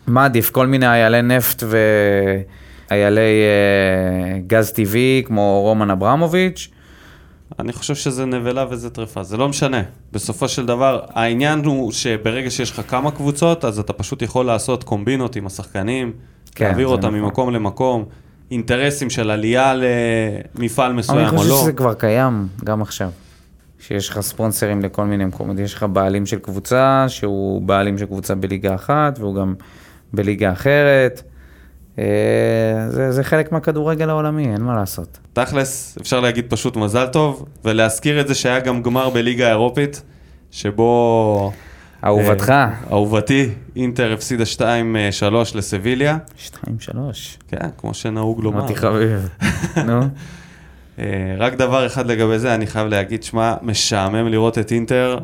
מה 0.07 0.25
עדיף? 0.25 0.49
כל 0.51 0.67
מיני 0.67 0.87
איילי 0.87 1.21
נפט 1.21 1.63
ואיילי 2.89 3.21
אה, 3.21 4.39
גז 4.47 4.71
טבעי 4.71 5.23
כמו 5.25 5.61
רומן 5.63 5.89
אברמוביץ'? 5.91 6.69
אני 7.59 7.73
חושב 7.73 7.95
שזה 7.95 8.25
נבלה 8.25 8.65
וזה 8.69 8.89
טרפה, 8.89 9.23
זה 9.23 9.37
לא 9.37 9.49
משנה. 9.49 9.81
בסופו 10.11 10.47
של 10.47 10.65
דבר, 10.65 11.01
העניין 11.09 11.65
הוא 11.65 11.91
שברגע 11.91 12.51
שיש 12.51 12.71
לך 12.71 12.81
כמה 12.87 13.11
קבוצות, 13.11 13.65
אז 13.65 13.79
אתה 13.79 13.93
פשוט 13.93 14.21
יכול 14.21 14.45
לעשות 14.45 14.83
קומבינות 14.83 15.35
עם 15.35 15.45
השחקנים, 15.45 16.11
כן, 16.55 16.65
להעביר 16.65 16.87
אותם 16.87 17.07
נכון. 17.07 17.19
ממקום 17.19 17.53
למקום, 17.53 18.05
אינטרסים 18.51 19.09
של 19.09 19.31
עלייה 19.31 19.73
למפעל 20.55 20.89
אני 20.89 20.99
מסוים 20.99 21.25
או 21.27 21.37
חושב 21.37 21.49
לא. 21.49 21.61
שזה 21.61 21.73
כבר 21.73 21.93
קיים 21.93 22.47
גם 22.63 22.81
עכשיו. 22.81 23.09
שיש 23.79 24.09
לך 24.09 24.19
ספונסרים 24.19 24.81
לכל 24.81 25.05
מיני 25.05 25.25
מקומות, 25.25 25.59
יש 25.59 25.73
לך 25.73 25.85
בעלים 25.93 26.25
של 26.25 26.39
קבוצה, 26.39 27.05
שהוא 27.07 27.61
בעלים 27.61 27.97
של 27.97 28.05
קבוצה 28.05 28.35
בליגה 28.35 28.75
אחת, 28.75 29.19
והוא 29.19 29.35
גם 29.35 29.55
בליגה 30.13 30.51
אחרת. 30.51 31.23
אה, 31.99 32.03
זה, 32.89 33.11
זה 33.11 33.23
חלק 33.23 33.51
מהכדורגל 33.51 34.09
העולמי, 34.09 34.47
אין 34.53 34.61
מה 34.61 34.75
לעשות. 34.75 35.17
תכלס, 35.33 35.97
אפשר 36.01 36.19
להגיד 36.19 36.45
פשוט 36.49 36.75
מזל 36.75 37.07
טוב, 37.07 37.45
ולהזכיר 37.65 38.21
את 38.21 38.27
זה 38.27 38.35
שהיה 38.35 38.59
גם 38.59 38.83
גמר 38.83 39.09
בליגה 39.09 39.47
האירופית, 39.47 40.01
שבו... 40.51 41.51
אהובתך, 42.03 42.49
אה, 42.49 42.69
אהובתי, 42.91 43.49
אינטר 43.75 44.13
הפסידה 44.13 44.43
2-3 44.57 44.61
לסביליה. 45.55 46.17
2-3. 46.47 46.49
כן, 47.47 47.69
כמו 47.77 47.93
שנהוג 47.93 48.43
לומר. 48.43 48.59
אמרתי 48.59 48.75
חביב. 48.75 49.29
נו, 49.85 49.99
אה, 50.99 51.35
רק 51.37 51.53
דבר 51.53 51.85
אחד 51.85 52.07
לגבי 52.07 52.39
זה, 52.39 52.55
אני 52.55 52.67
חייב 52.67 52.87
להגיד, 52.87 53.23
שמע, 53.23 53.55
משעמם 53.61 54.27
לראות 54.27 54.57
את 54.57 54.71
אינטר. 54.71 55.17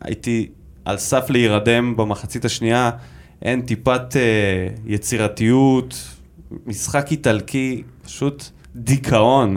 הייתי 0.00 0.48
על 0.84 0.96
סף 0.96 1.30
להירדם 1.30 1.96
במחצית 1.96 2.44
השנייה, 2.44 2.90
אין 3.42 3.60
טיפת 3.60 4.16
אה, 4.16 4.68
יצירתיות, 4.86 5.94
משחק 6.66 7.10
איטלקי, 7.10 7.82
פשוט 8.04 8.44
דיכאון. 8.76 9.56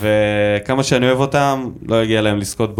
וכמה 0.00 0.82
שאני 0.82 1.06
אוהב 1.06 1.18
אותם, 1.18 1.70
לא 1.88 2.02
הגיע 2.02 2.22
להם 2.22 2.38
לזכות 2.38 2.78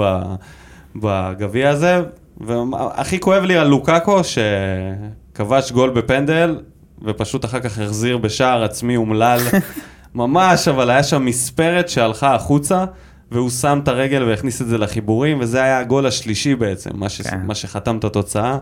בגביע 0.96 1.70
הזה. 1.70 2.00
והכי 2.40 3.20
כואב 3.20 3.42
לי 3.42 3.56
על 3.56 3.66
לוקאקו, 3.66 4.20
שכבש 4.24 5.72
גול 5.72 5.90
בפנדל, 5.90 6.60
ופשוט 7.02 7.44
אחר 7.44 7.60
כך 7.60 7.78
החזיר 7.78 8.18
בשער 8.18 8.64
עצמי 8.64 8.96
אומלל. 8.96 9.38
ממש, 10.14 10.68
אבל 10.68 10.90
היה 10.90 11.02
שם 11.02 11.24
מספרת 11.24 11.88
שהלכה 11.88 12.34
החוצה, 12.34 12.84
והוא 13.30 13.50
שם 13.50 13.80
את 13.82 13.88
הרגל 13.88 14.22
והכניס 14.22 14.62
את 14.62 14.66
זה 14.66 14.78
לחיבורים, 14.78 15.40
וזה 15.40 15.62
היה 15.62 15.78
הגול 15.78 16.06
השלישי 16.06 16.54
בעצם, 16.54 16.90
מה, 16.94 17.08
ש... 17.08 17.20
כן. 17.20 17.40
מה 17.46 17.54
שחתם 17.54 17.98
את 17.98 18.04
התוצאה. 18.04 18.58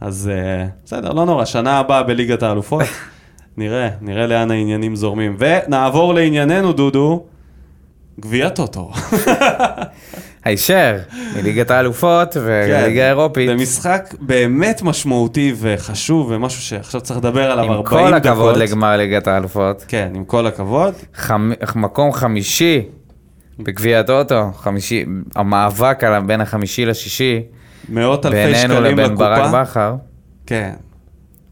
אז 0.00 0.30
uh, 0.32 0.70
בסדר, 0.84 1.12
לא 1.12 1.26
נורא, 1.26 1.44
שנה 1.44 1.78
הבאה 1.78 2.02
בליגת 2.02 2.42
האלופות, 2.42 2.82
נראה, 3.56 3.88
נראה 4.00 4.26
לאן 4.26 4.50
העניינים 4.50 4.96
זורמים. 4.96 5.36
ונעבור 5.38 6.14
לענייננו, 6.14 6.72
דודו, 6.72 7.24
גביע 8.20 8.48
טוטו. 8.48 8.90
הישר, 10.44 10.96
מליגת 11.36 11.70
האלופות 11.70 12.36
ולליגה 12.44 13.04
האירופית. 13.04 13.48
כן, 13.50 13.56
במשחק 13.56 14.14
באמת 14.20 14.82
משמעותי 14.82 15.54
וחשוב, 15.56 16.30
ומשהו 16.30 16.62
שעכשיו 16.62 17.00
צריך 17.00 17.18
לדבר 17.18 17.50
עליו 17.50 17.64
40 17.64 17.72
עם 17.72 17.78
דקות. 17.82 17.98
כל 17.98 18.14
הכבוד 18.14 18.56
לגמר 18.56 18.96
ליגת 18.96 19.26
האלופות. 19.26 19.84
כן, 19.88 20.12
עם 20.14 20.24
כל 20.24 20.46
הכבוד. 20.46 20.94
חמ... 21.14 21.52
מקום 21.74 22.12
חמישי 22.12 22.82
בגביע 23.58 24.00
הטוטו, 24.00 24.50
חמישי, 24.56 25.04
המאבק 25.34 26.02
בין 26.26 26.40
החמישי 26.40 26.86
לשישי, 26.86 27.42
מאות 27.88 28.26
אלפי 28.26 28.36
בינינו 28.36 28.74
שקלים 28.74 28.92
לבין 28.92 29.10
לקופה. 29.10 29.24
ברק 29.24 29.54
בכר. 29.54 29.94
כן. 30.46 30.72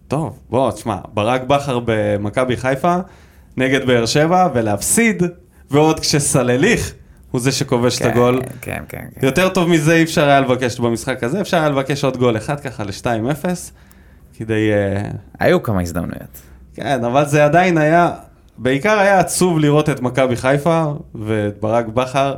טוב, 0.09 0.39
בוא, 0.51 0.71
תשמע, 0.71 0.97
ברק 1.15 1.43
בכר 1.43 1.81
במכבי 1.85 2.57
חיפה 2.57 2.97
נגד 3.57 3.87
באר 3.87 4.07
שבע, 4.07 4.49
ולהפסיד, 4.55 5.23
ועוד 5.71 6.01
כשסלליך 6.01 6.95
הוא 7.31 7.41
זה 7.41 7.53
שכובש 7.53 7.97
את 7.97 8.03
כן, 8.03 8.11
הגול. 8.11 8.41
כן, 8.61 8.83
כן, 8.89 9.05
כן. 9.15 9.27
יותר 9.27 9.49
טוב 9.49 9.69
מזה 9.69 9.95
אי 9.95 10.03
אפשר 10.03 10.29
היה 10.29 10.41
לבקש 10.41 10.81
במשחק 10.81 11.25
הזה, 11.25 11.41
אפשר 11.41 11.57
היה 11.57 11.69
לבקש 11.69 12.05
עוד 12.05 12.17
גול 12.17 12.37
אחד 12.37 12.61
ככה 12.61 12.85
ל-2-0, 12.85 13.45
כדי... 14.37 14.71
אה, 14.73 15.11
היו 15.41 15.63
כמה 15.63 15.81
הזדמנויות. 15.81 16.41
כן, 16.75 17.05
אבל 17.05 17.25
זה 17.25 17.45
עדיין 17.45 17.79
היה, 17.79 18.11
בעיקר 18.59 18.99
היה 18.99 19.19
עצוב 19.19 19.59
לראות 19.59 19.91
את 19.91 20.01
מכבי 20.01 20.37
חיפה 20.37 20.85
ואת 21.15 21.61
ברק 21.61 21.87
בכר, 21.87 22.35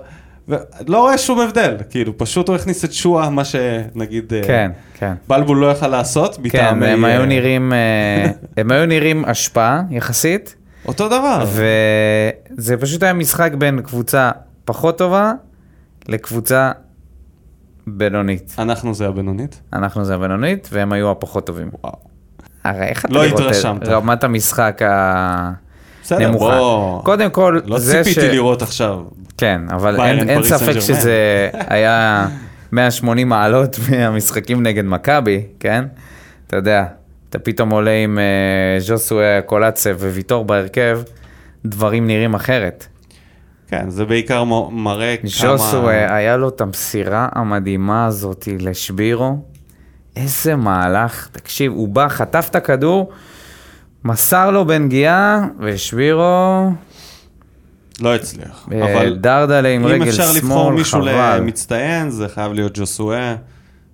ולא 0.48 1.00
רואה 1.00 1.18
שום 1.18 1.40
הבדל, 1.40 1.76
כאילו, 1.90 2.18
פשוט 2.18 2.48
הוא 2.48 2.56
הכניס 2.56 2.84
את 2.84 2.92
שואה, 2.92 3.30
מה 3.30 3.44
שנגיד... 3.44 4.32
אה, 4.34 4.42
כן, 4.46 4.70
כן. 4.94 5.14
בלבול 5.28 5.58
לא 5.58 5.70
יכל 5.70 5.88
לעשות, 5.88 6.36
כן, 6.36 6.42
מטעמי... 6.42 6.86
הם 6.86 7.04
היו 7.04 7.26
נראים, 7.26 7.72
הם 8.56 8.70
היו 8.70 8.86
נראים 8.86 9.24
השפעה 9.24 9.82
יחסית, 9.90 10.56
אותו 10.88 11.08
דבר. 11.08 11.44
וזה 11.46 12.76
פשוט 12.76 13.02
היה 13.02 13.12
משחק 13.12 13.52
בין 13.58 13.82
קבוצה 13.82 14.30
פחות 14.64 14.98
טובה 14.98 15.32
לקבוצה 16.08 16.72
בינונית. 17.86 18.54
אנחנו 18.58 18.94
זה 18.94 19.08
הבינונית. 19.08 19.60
אנחנו 19.72 20.04
זה 20.04 20.14
הבינונית, 20.14 20.68
והם 20.72 20.92
היו 20.92 21.10
הפחות 21.10 21.46
טובים. 21.46 21.70
וואו. 21.82 21.94
הרי 22.64 22.86
איך 22.86 23.04
אתה 23.04 23.14
לא 23.14 23.26
לראות 23.26 23.40
את. 23.82 23.88
רמת 23.88 24.24
המשחק 24.24 24.80
בסדר, 26.04 26.25
הנמוכה? 26.25 26.58
בוא. 26.58 27.02
קודם 27.02 27.30
כל, 27.30 27.61
לא 27.64 27.78
זה 27.78 28.02
ציפיתי 28.04 28.28
לראות 28.28 28.62
עכשיו. 28.62 29.00
כן, 29.38 29.61
אבל 29.70 30.00
אין, 30.00 30.30
אין 30.30 30.42
ספק 30.42 30.80
שזה 30.80 31.49
היה 31.68 32.26
180 32.73 33.28
מעלות 33.28 33.76
מהמשחקים 33.90 34.62
נגד 34.62 34.84
מכבי, 34.84 35.42
כן? 35.61 35.84
אתה 36.46 36.56
יודע, 36.56 36.84
אתה 37.30 37.38
פתאום 37.38 37.70
עולה 37.70 37.90
עם 37.90 38.18
uh, 38.18 38.80
ז'וסווה 38.82 39.40
קולאצה 39.46 39.90
וויטור 39.90 40.44
בהרכב, 40.44 41.00
דברים 41.64 42.06
נראים 42.06 42.34
אחרת. 42.34 42.87
כן, 43.68 43.90
זה 43.90 44.04
בעיקר 44.04 44.44
מ- 44.44 44.84
מראה 44.84 45.16
כמה... 45.16 45.30
ז'וסווה, 45.30 46.16
היה 46.16 46.37
לו 46.37 46.49
את 46.49 46.61
המסירה 46.61 47.28
המדהימה 47.32 48.06
הזאת 48.06 48.49
לשבירו. 48.61 49.37
איזה 50.16 50.56
מהלך, 50.56 51.28
תקשיב, 51.32 51.73
הוא 51.73 51.88
בא, 51.88 52.08
חטף 52.08 52.46
את 52.50 52.56
הכדור, 52.56 53.11
מסר 54.04 54.50
לו 54.50 54.64
בנגיעה, 54.66 55.46
ושבירו 55.61 56.70
לא 58.00 58.14
הצליח. 58.14 58.68
אה, 58.73 58.92
אבל 58.94 59.16
דרדלה 59.16 59.68
עם 59.68 59.80
אם 59.84 59.87
רגל 59.87 60.08
אפשר 60.08 60.23
שמאל, 60.26 60.37
לבחור 60.37 60.70
מישהו 60.70 61.02
חבל. 61.02 61.37
למצטיין, 61.38 62.11
זה 62.11 62.28
חייב 62.28 62.52
להיות 62.52 62.73
ג'וסואה, 62.78 63.34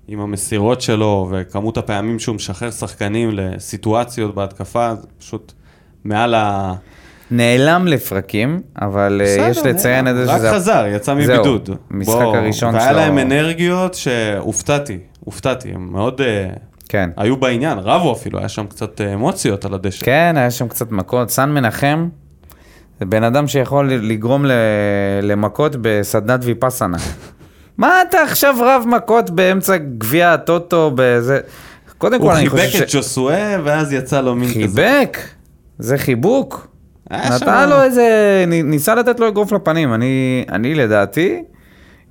עם 0.08 0.20
המסירות 0.20 0.80
שלו 0.80 1.28
וכמות 1.30 1.78
הפעמים 1.78 2.18
שהוא 2.18 2.34
משחרר 2.34 2.70
שחקנים 2.70 3.30
לסיטואציות 3.32 4.34
בהתקפה, 4.34 4.94
זה 4.94 5.06
פשוט 5.18 5.52
מעל 6.04 6.34
ה... 6.34 6.74
נעלם 7.30 7.86
לפרקים, 7.86 8.60
אבל 8.80 9.22
אה, 9.24 9.48
יש 9.50 9.58
בסדר, 9.58 9.70
לציין 9.70 10.08
את 10.08 10.14
זה 10.16 10.24
רק 10.24 10.38
שזה... 10.38 10.52
חזר, 10.54 10.84
יצא 10.94 11.04
זהו, 11.04 11.16
מבידוד. 11.16 11.70
המשחק 11.90 12.12
בוא, 12.14 12.36
הראשון 12.36 12.74
והיה 12.74 12.88
שלו- 12.88 12.96
להם 12.98 13.18
אנרגיות 13.18 13.94
שהופתעתי, 13.94 14.98
הופתעתי, 15.20 15.70
הם 15.74 15.92
מאוד 15.92 16.20
אה, 16.20 16.48
כן. 16.90 17.10
היו 17.16 17.36
בעניין, 17.36 17.78
רבו 17.78 18.12
אפילו, 18.12 18.38
היה 18.38 18.48
שם 18.48 18.66
קצת 18.66 19.00
אה, 19.00 19.14
אמוציות 19.14 19.64
על 19.64 19.74
הדשא. 19.74 20.06
כן, 20.06 20.34
היה 20.36 20.50
שם 20.50 20.68
קצת 20.68 20.90
מכות. 20.92 21.30
סן 21.30 21.50
מנחם 21.50 22.08
זה 23.00 23.06
בן 23.06 23.22
אדם 23.22 23.46
שיכול 23.46 23.92
לגרום 23.92 24.46
ל- 24.46 24.52
למכות 25.22 25.76
בסדנת 25.80 26.40
ויפאסנה. 26.42 26.96
מה 27.78 28.02
אתה 28.08 28.22
עכשיו 28.22 28.54
רב 28.60 28.84
מכות 28.86 29.30
באמצע 29.30 29.76
גביע 29.76 30.32
הטוטו 30.32 30.92
בזה? 30.94 31.40
קודם 31.98 32.20
הוא 32.20 32.30
כל 32.30 32.36
אני 32.36 32.50
חיבק 32.50 32.66
חושב 32.66 32.82
את 32.82 32.88
ג'וסואה, 32.92 33.56
ואז 33.64 33.92
יצא 33.92 34.20
לו 34.20 34.34
מין 34.34 34.48
כזה. 34.48 34.60
חיבק, 34.60 35.18
זה 35.78 35.98
חיבוק. 35.98 36.66
נתן 37.10 37.68
לו 37.68 37.82
איזה, 37.82 38.04
ניסה 38.46 38.94
לתת 38.94 39.20
לו 39.20 39.28
אגרוף 39.28 39.52
לפנים. 39.52 39.94
אני, 39.94 40.44
אני 40.48 40.74
לדעתי, 40.74 41.42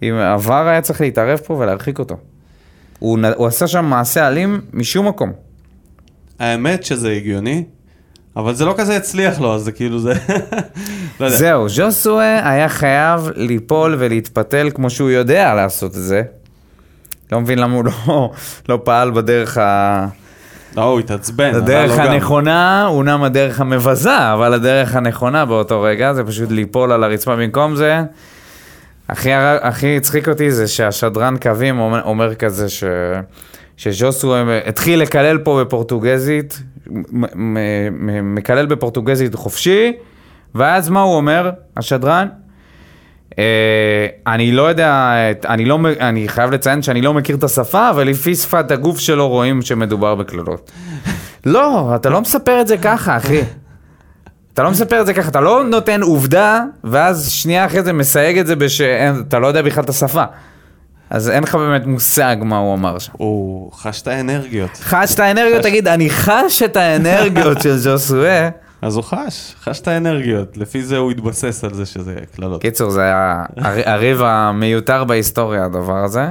אם 0.04 0.14
עבר 0.14 0.68
היה 0.68 0.82
צריך 0.82 1.02
להתערב 1.02 1.40
פה 1.40 1.54
ולהרחיק 1.54 2.00
אותו. 2.00 2.18
הוא, 3.00 3.20
הוא 3.36 3.48
עשה 3.48 3.68
שם 3.68 3.86
מעשה 3.86 4.28
אלים 4.28 4.62
משום 4.74 5.08
מקום. 5.08 5.32
האמת 6.40 6.84
שזה 6.84 7.12
הגיוני, 7.12 7.64
אבל 8.36 8.54
זה 8.54 8.66
לא 8.66 8.74
כזה 8.78 8.98
הצליח 8.98 9.40
לו, 9.40 9.56
אז 9.56 9.62
זה 9.62 9.72
כאילו 9.72 10.00
זה... 10.00 10.14
לא 11.20 11.26
יודע. 11.26 11.38
זהו, 11.38 11.70
ז'וסואה 11.70 12.50
היה 12.50 12.70
חייב 12.70 13.30
ליפול 13.36 13.96
ולהתפתל 14.00 14.70
כמו 14.76 14.90
שהוא 14.90 15.10
יודע 15.10 15.54
לעשות 15.54 15.92
את 15.92 16.02
זה. 16.02 16.24
לא 17.32 17.42
מבין 17.42 17.60
למה 17.60 17.76
הוא 17.76 17.86
לא, 17.86 18.32
לא 18.70 18.80
פעל 18.84 19.12
בדרך, 19.12 19.58
ה... 19.58 20.08
לא, 20.78 20.84
הוא 20.84 21.00
התעצבן. 21.00 21.56
הדרך 21.56 21.98
גם. 21.98 22.00
הנכונה, 22.00 22.86
אומנם 22.88 23.24
הדרך 23.24 23.62
המבזה, 23.62 24.34
אבל 24.34 24.54
הדרך 24.54 24.96
הנכונה 24.96 25.46
באותו 25.46 25.82
רגע 25.82 26.14
זה 26.14 26.24
פשוט 26.24 26.52
ליפול 26.52 26.92
על 26.92 27.04
הרצפה 27.04 27.36
במקום 27.36 27.76
זה. 27.76 28.02
הכי, 29.10 29.34
הכי 29.62 29.98
הצחיק 29.98 30.30
אותי 30.30 30.52
זה 30.52 30.68
שהשדרן 30.68 31.38
קווים 31.38 31.80
אומר, 31.80 32.02
אומר 32.04 32.36
כזה 32.36 32.70
ש... 32.70 32.84
שז'וסו 33.78 34.36
התחיל 34.66 35.02
לקלל 35.02 35.38
פה 35.38 35.62
בפורטוגזית, 35.62 36.62
מקלל 38.24 38.66
בפורטוגזית 38.66 39.36
חופשי, 39.36 39.94
ואז 40.56 40.90
מה 40.90 41.02
הוא 41.02 41.16
אומר, 41.16 41.52
השדרן? 41.78 42.28
אה, 43.40 44.08
אני 44.28 44.52
לא 44.52 44.62
יודע, 44.62 45.14
אני, 45.48 45.66
לא, 45.66 45.80
אני 46.00 46.28
חייב 46.28 46.52
לציין 46.52 46.82
שאני 46.82 47.02
לא 47.02 47.14
מכיר 47.14 47.36
את 47.36 47.44
השפה, 47.44 47.90
אבל 47.90 48.08
לפי 48.08 48.36
שפת 48.36 48.72
הגוף 48.72 49.00
שלו 49.00 49.30
רואים 49.30 49.62
שמדובר 49.62 50.16
בקללות. 50.16 50.72
לא, 51.46 51.96
אתה 51.96 52.10
לא 52.10 52.22
מספר 52.22 52.62
את 52.62 52.68
זה 52.68 52.78
ככה, 52.78 53.18
אחי. 53.18 53.42
אתה 54.60 54.66
לא 54.66 54.72
מספר 54.72 55.02
את 55.02 55.06
זה 55.06 55.14
ככה, 55.14 55.30
אתה 55.30 55.42
לא 55.42 55.64
נותן 55.64 56.02
עובדה, 56.02 56.64
ואז 56.84 57.30
שנייה 57.30 57.66
אחרי 57.66 57.84
זה 57.84 57.94
מסייג 57.94 58.38
את 58.38 58.48
זה 58.48 58.70
שאתה 58.70 59.40
לא 59.40 59.48
יודע 59.48 59.62
בכלל 59.62 59.84
את 59.84 59.90
השפה. 59.90 60.24
אז 61.10 61.30
אין 61.30 61.44
לך 61.44 61.56
באמת 61.56 61.86
מושג 61.86 62.36
מה 62.42 62.58
הוא 62.58 62.74
אמר 62.74 63.00
שם. 63.00 63.12
הוא 63.18 63.72
חש 63.72 64.02
את 64.02 64.08
האנרגיות. 64.08 64.70
חש 64.82 65.14
את 65.14 65.20
האנרגיות, 65.20 65.64
תגיד, 65.64 65.88
אני 65.88 66.10
חש 66.10 66.64
את 66.66 66.78
האנרגיות 66.78 67.62
של 67.62 67.78
ז'וסואה. 67.78 68.50
אז 68.82 68.96
הוא 68.96 69.04
חש, 69.04 69.56
חש 69.64 69.80
את 69.80 69.88
האנרגיות. 69.88 70.58
לפי 70.58 70.84
זה 70.84 70.98
הוא 70.98 71.12
התבסס 71.12 71.64
על 71.64 71.74
זה 71.74 71.86
שזה 71.86 72.16
קללות. 72.36 72.62
קיצור, 72.62 72.90
זה 72.90 73.02
היה 73.02 73.44
הריב 73.86 74.22
המיותר 74.22 75.04
בהיסטוריה, 75.04 75.66
הדבר 75.66 76.04
הזה. 76.04 76.30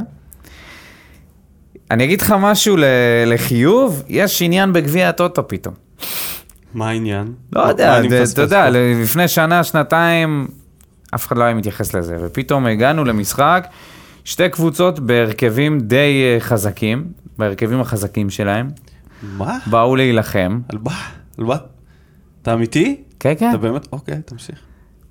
אני 1.91 2.05
אגיד 2.05 2.21
לך 2.21 2.35
משהו 2.39 2.77
לחיוב, 3.27 4.03
יש 4.09 4.43
עניין 4.43 4.73
בגביע 4.73 5.09
הטוטו 5.09 5.49
פתאום. 5.49 5.75
מה 6.75 6.89
העניין? 6.89 7.33
לא 7.53 7.61
יודע, 7.61 8.01
אתה 8.33 8.43
יודע? 8.43 8.71
לפני 9.03 9.29
שנה, 9.29 9.65
שנתיים, 9.65 10.49
אף 11.15 11.27
אחד 11.27 11.39
לא 11.39 11.45
היה 11.45 11.55
מתייחס 11.55 11.95
לזה, 11.95 12.17
ופתאום 12.21 12.67
הגענו 12.67 13.05
למשחק, 13.05 13.67
שתי 14.25 14.49
קבוצות 14.49 15.01
בהרכבים 15.01 15.81
די 15.81 16.23
אה, 16.25 16.41
חזקים, 16.41 17.05
בהרכבים 17.39 17.81
החזקים 17.81 18.31
שלהם, 18.31 18.71
מה? 19.37 19.59
באו 19.67 19.97
להילחם. 19.97 20.61
על 20.69 20.79
מה? 20.83 20.97
על 21.39 21.45
מה? 21.45 21.57
אתה 22.43 22.55
אמיתי? 22.55 23.03
כן, 23.21 23.33
כן. 23.39 23.51
אתה 23.51 23.59
באמת? 23.59 23.89
אוקיי, 23.93 24.23
תמשיך. 24.25 24.59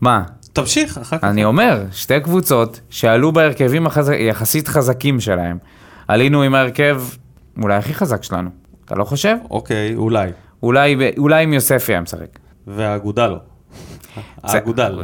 מה? 0.02 0.24
תמשיך, 0.54 0.98
אחר 0.98 1.18
כך. 1.18 1.24
אני 1.24 1.46
אומר, 1.46 1.86
שתי 1.92 2.20
קבוצות 2.20 2.80
שעלו 2.90 3.32
בהרכבים 3.32 3.88
החז... 3.88 4.10
יחסית 4.10 4.68
חזקים 4.68 5.20
שלהם. 5.20 5.58
עלינו 6.08 6.42
עם 6.42 6.56
ההרכב 6.56 7.02
אולי 7.62 7.76
הכי 7.76 7.94
חזק 7.94 8.24
שלנו, 8.24 8.50
אתה 8.86 8.96
לא 8.96 9.04
חושב? 9.04 9.36
אוקיי, 9.52 9.96
אולי. 9.96 10.32
אולי, 10.64 10.96
אולי 11.18 11.44
עם 11.44 11.54
יוספי 11.54 11.92
היה 11.94 12.02
משחק. 12.02 12.40
והאגודה 12.68 13.28
לא. 13.28 13.38
האגודה 14.44 14.90
לא. 14.90 15.04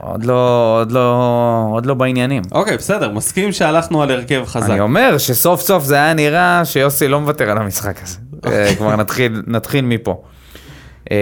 עוד 0.00 0.24
לא, 0.24 0.76
עוד 0.80 0.92
לא, 0.92 1.68
עוד 1.70 1.86
לא 1.86 1.94
בעניינים. 1.94 2.42
אוקיי, 2.52 2.76
בסדר, 2.76 3.12
מסכים 3.12 3.52
שהלכנו 3.52 4.02
על 4.02 4.10
הרכב 4.10 4.44
חזק. 4.46 4.70
אני 4.70 4.80
אומר 4.80 5.18
שסוף 5.18 5.60
סוף 5.60 5.84
זה 5.84 5.94
היה 5.94 6.14
נראה 6.14 6.64
שיוסי 6.64 7.08
לא 7.08 7.20
מוותר 7.20 7.50
על 7.50 7.58
המשחק 7.58 8.02
הזה. 8.02 8.18
אה, 8.46 8.74
כבר 8.76 8.96
נתחיל, 8.96 9.42
נתחיל 9.46 9.84
מפה. 9.84 10.22
אה, 11.10 11.16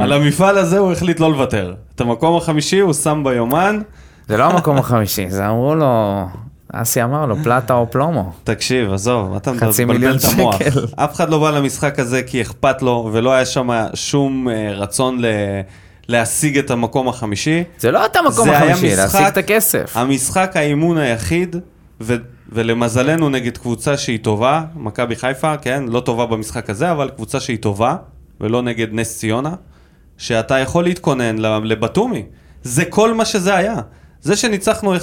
על 0.00 0.12
המפעל 0.12 0.58
הזה 0.58 0.78
הוא 0.78 0.92
החליט 0.92 1.20
לא 1.20 1.30
לוותר. 1.30 1.74
את 1.94 2.00
המקום 2.00 2.36
החמישי 2.36 2.78
הוא 2.78 2.92
שם 2.92 3.22
ביומן. 3.24 3.80
זה 4.28 4.36
לא 4.36 4.44
המקום 4.44 4.76
החמישי, 4.76 5.30
זה 5.30 5.48
אמרו 5.48 5.74
לו, 5.74 6.24
אסי 6.72 7.02
אמר 7.02 7.26
לו, 7.26 7.36
פלטה 7.44 7.74
או 7.74 7.90
פלומו. 7.90 8.32
תקשיב, 8.44 8.92
עזוב, 8.92 9.34
אתה 9.36 9.52
מבלבל 9.52 10.16
את 10.16 10.24
המוח. 10.32 10.58
אף 10.96 11.14
אחד 11.14 11.30
לא 11.30 11.38
בא 11.38 11.50
למשחק 11.50 11.98
הזה 11.98 12.22
כי 12.22 12.42
אכפת 12.42 12.82
לו, 12.82 13.10
ולא 13.12 13.32
היה 13.32 13.46
שם 13.46 13.70
שום 13.94 14.48
אה, 14.48 14.72
רצון 14.74 15.20
ל... 15.20 15.26
להשיג 16.08 16.58
את 16.58 16.70
המקום 16.70 17.08
החמישי. 17.08 17.64
זה 17.78 17.90
לא 17.90 18.06
את 18.06 18.16
המקום 18.16 18.44
זה 18.44 18.58
היה 18.58 18.72
החמישי, 18.74 18.96
להשיג 18.96 19.20
את 19.20 19.36
הכסף. 19.36 19.92
המשחק 19.96 20.52
האימון 20.54 20.98
היחיד, 20.98 21.56
ו... 22.00 22.16
ולמזלנו 22.52 23.28
נגד 23.28 23.58
קבוצה 23.58 23.96
שהיא 23.96 24.18
טובה, 24.22 24.62
מכבי 24.76 25.16
חיפה, 25.16 25.56
כן, 25.56 25.84
לא 25.88 26.00
טובה 26.00 26.26
במשחק 26.26 26.70
הזה, 26.70 26.90
אבל 26.90 27.10
קבוצה 27.16 27.40
שהיא 27.40 27.58
טובה, 27.58 27.96
ולא 28.40 28.62
נגד 28.62 28.86
נס 28.92 29.18
ציונה, 29.18 29.54
שאתה 30.18 30.58
יכול 30.58 30.84
להתכונן 30.84 31.38
ל- 31.38 31.60
לבתומי. 31.64 32.24
זה 32.62 32.84
כל 32.84 33.14
מה 33.14 33.24
שזה 33.24 33.56
היה. 33.56 33.76
זה 34.22 34.36
שניצחנו 34.36 34.96
1-0 34.96 34.98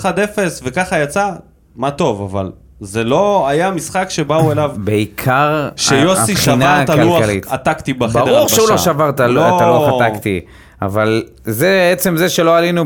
וככה 0.64 1.00
יצא, 1.00 1.32
מה 1.78 1.92
טוב, 1.92 2.22
אבל 2.22 2.52
זה 2.80 3.04
לא 3.04 3.48
היה 3.48 3.72
משחק 3.72 4.10
שבאו 4.10 4.52
אליו, 4.52 4.72
בעיקר 4.78 5.70
שיוסי 5.76 6.36
שבר 6.36 6.80
את 6.84 6.90
הלוח. 6.90 7.22
הטקטי 7.48 7.94
בחדר 7.94 8.20
הלבשה. 8.20 8.36
ברור 8.36 8.48
שהוא 8.50 8.70
לא 8.70 8.78
שבר 8.78 9.10
את 9.10 9.20
הלוח 9.20 10.02
הטקטי, 10.02 10.42
אבל 10.82 11.24
זה 11.44 11.90
עצם 11.94 12.18
זה 12.18 12.30
שלא 12.30 12.58
עלינו 12.58 12.86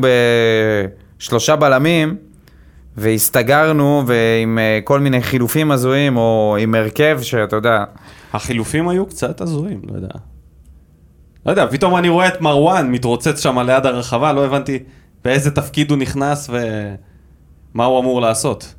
בשלושה 1.18 1.56
בלמים, 1.56 2.16
והסתגרנו 2.98 4.04
ועם 4.08 4.60
אה, 4.60 4.80
כל 4.84 5.00
מיני 5.00 5.22
חילופים 5.22 5.72
הזויים, 5.72 6.18
או 6.18 6.58
עם 6.60 6.76
הרכב 6.76 7.20
שאתה 7.22 7.56
יודע, 7.56 7.84
החילופים 8.34 8.88
היו 8.88 9.06
קצת 9.06 9.42
הזויים, 9.42 9.82
לא 9.90 9.96
יודע. 9.96 10.10
לא 11.46 11.52
יודע, 11.52 11.68
פתאום 11.72 11.96
אני 11.96 12.10
רואה 12.10 12.28
את 12.28 12.42
מרואן 12.42 12.92
מתרוצץ 12.92 13.44
שם 13.44 13.60
ליד 13.60 13.86
הרחבה, 13.86 14.34
לא 14.34 14.46
הבנתי 14.46 14.80
באיזה 15.24 15.52
תפקיד 15.52 15.92
הוא 15.92 15.98
נכנס 15.98 16.50
ומה 16.50 17.86
הוא 17.86 18.00
אמור 18.00 18.22
לעשות. 18.22 18.74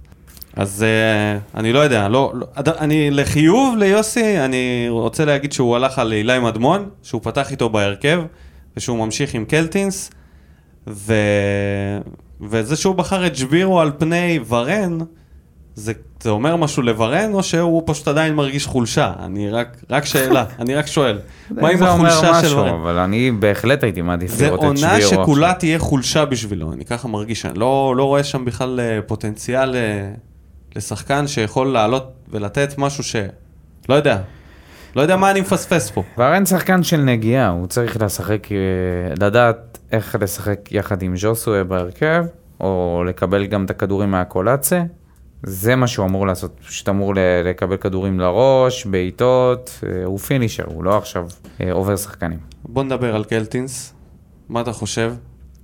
אז 0.57 0.85
uh, 0.85 1.59
אני 1.59 1.73
לא 1.73 1.79
יודע, 1.79 2.09
לא, 2.09 2.33
לא, 2.35 2.47
אני 2.57 3.11
לחיוב 3.11 3.77
ליוסי, 3.77 4.39
אני 4.39 4.87
רוצה 4.89 5.25
להגיד 5.25 5.53
שהוא 5.53 5.77
הלך 5.77 5.99
על 5.99 6.13
אילי 6.13 6.39
מדמון, 6.39 6.89
שהוא 7.03 7.21
פתח 7.25 7.51
איתו 7.51 7.69
בהרכב, 7.69 8.23
ושהוא 8.77 8.99
ממשיך 8.99 9.35
עם 9.35 9.45
קלטינס, 9.45 10.11
ו... 10.87 11.15
וזה 12.41 12.77
שהוא 12.77 12.95
בחר 12.95 13.27
את 13.27 13.39
ג'בירו 13.39 13.81
על 13.81 13.91
פני 13.99 14.41
ורן, 14.49 14.99
זה, 15.75 15.93
זה 16.23 16.31
אומר 16.31 16.57
משהו 16.57 16.83
לוורן, 16.83 17.33
או 17.33 17.43
שהוא 17.43 17.83
פשוט 17.87 18.09
עדיין 18.09 18.35
מרגיש 18.35 18.67
חולשה? 18.67 19.13
אני 19.19 19.51
רק, 19.51 19.77
רק 19.91 20.05
שאלה, 20.05 20.45
אני 20.61 20.75
רק 20.75 20.87
שואל. 20.87 21.19
מה 21.51 21.69
עם 21.69 21.79
זה 21.79 21.89
החולשה 21.89 22.41
של 22.41 22.47
משהו, 22.47 22.59
ורן? 22.59 22.69
אבל 22.69 22.99
אני 22.99 23.31
בהחלט 23.31 23.83
הייתי 23.85 24.03
מעדיף 24.03 24.31
זה 24.31 24.47
לראות 24.47 24.61
את 24.61 24.65
עונה 24.65 25.01
שבירו. 25.01 25.23
שכולה 25.23 25.47
עכשיו. 25.47 25.61
תהיה 25.61 25.79
חולשה 25.79 26.25
בשבילו, 26.25 26.73
אני 26.73 26.85
ככה 26.85 27.09
מרגיש, 27.09 27.47
אני 27.47 27.59
לא, 27.59 27.95
לא 27.97 28.05
רואה 28.05 28.25
שם 28.25 28.45
בכלל 28.45 28.81
אה, 28.81 29.03
פוטנציאל 29.07 29.77
אה, 29.77 30.11
לשחקן 30.77 31.27
שיכול 31.27 31.73
לעלות 31.73 32.13
ולתת 32.29 32.79
משהו 32.79 33.05
ש... 33.05 33.17
לא 33.89 33.95
יודע. 33.95 34.19
לא 34.97 35.03
יודע 35.03 35.17
מה 35.17 35.31
אני 35.31 35.41
מפספס 35.41 35.91
פה. 35.91 36.03
ורן 36.19 36.47
שחקן 36.47 36.83
של 36.83 36.97
נגיעה, 36.97 37.49
הוא 37.49 37.67
צריך 37.67 38.03
לשחק, 38.03 38.53
אה, 38.53 39.15
לדעת 39.21 39.79
איך 39.93 40.17
לשחק 40.21 40.73
יחד 40.73 41.03
עם 41.03 41.17
ז'וסואה 41.17 41.65
בהרכב, 41.65 42.25
או 42.61 43.03
לקבל 43.07 43.47
גם 43.47 43.65
את 43.65 43.71
הכדורים 43.71 44.11
מהקולאצה. 44.11 44.83
זה 45.43 45.77
מה 45.77 45.87
שהוא 45.87 46.07
אמור 46.07 46.27
לעשות, 46.27 46.61
פשוט 46.67 46.89
אמור 46.89 47.13
לקבל 47.45 47.77
כדורים 47.77 48.21
לראש, 48.21 48.87
בעיטות, 48.87 49.81
אה, 49.87 50.05
הוא 50.05 50.19
finisher, 50.19 50.65
הוא 50.67 50.85
לא 50.85 50.99
עכשיו 50.99 51.27
אה, 51.61 51.73
עובר 51.73 51.97
שחקנים. 51.97 52.39
בוא 52.65 52.83
נדבר 52.83 53.15
על 53.15 53.25
קלטינס. 53.25 53.95
מה 54.49 54.61
אתה 54.61 54.73
חושב? 54.73 55.15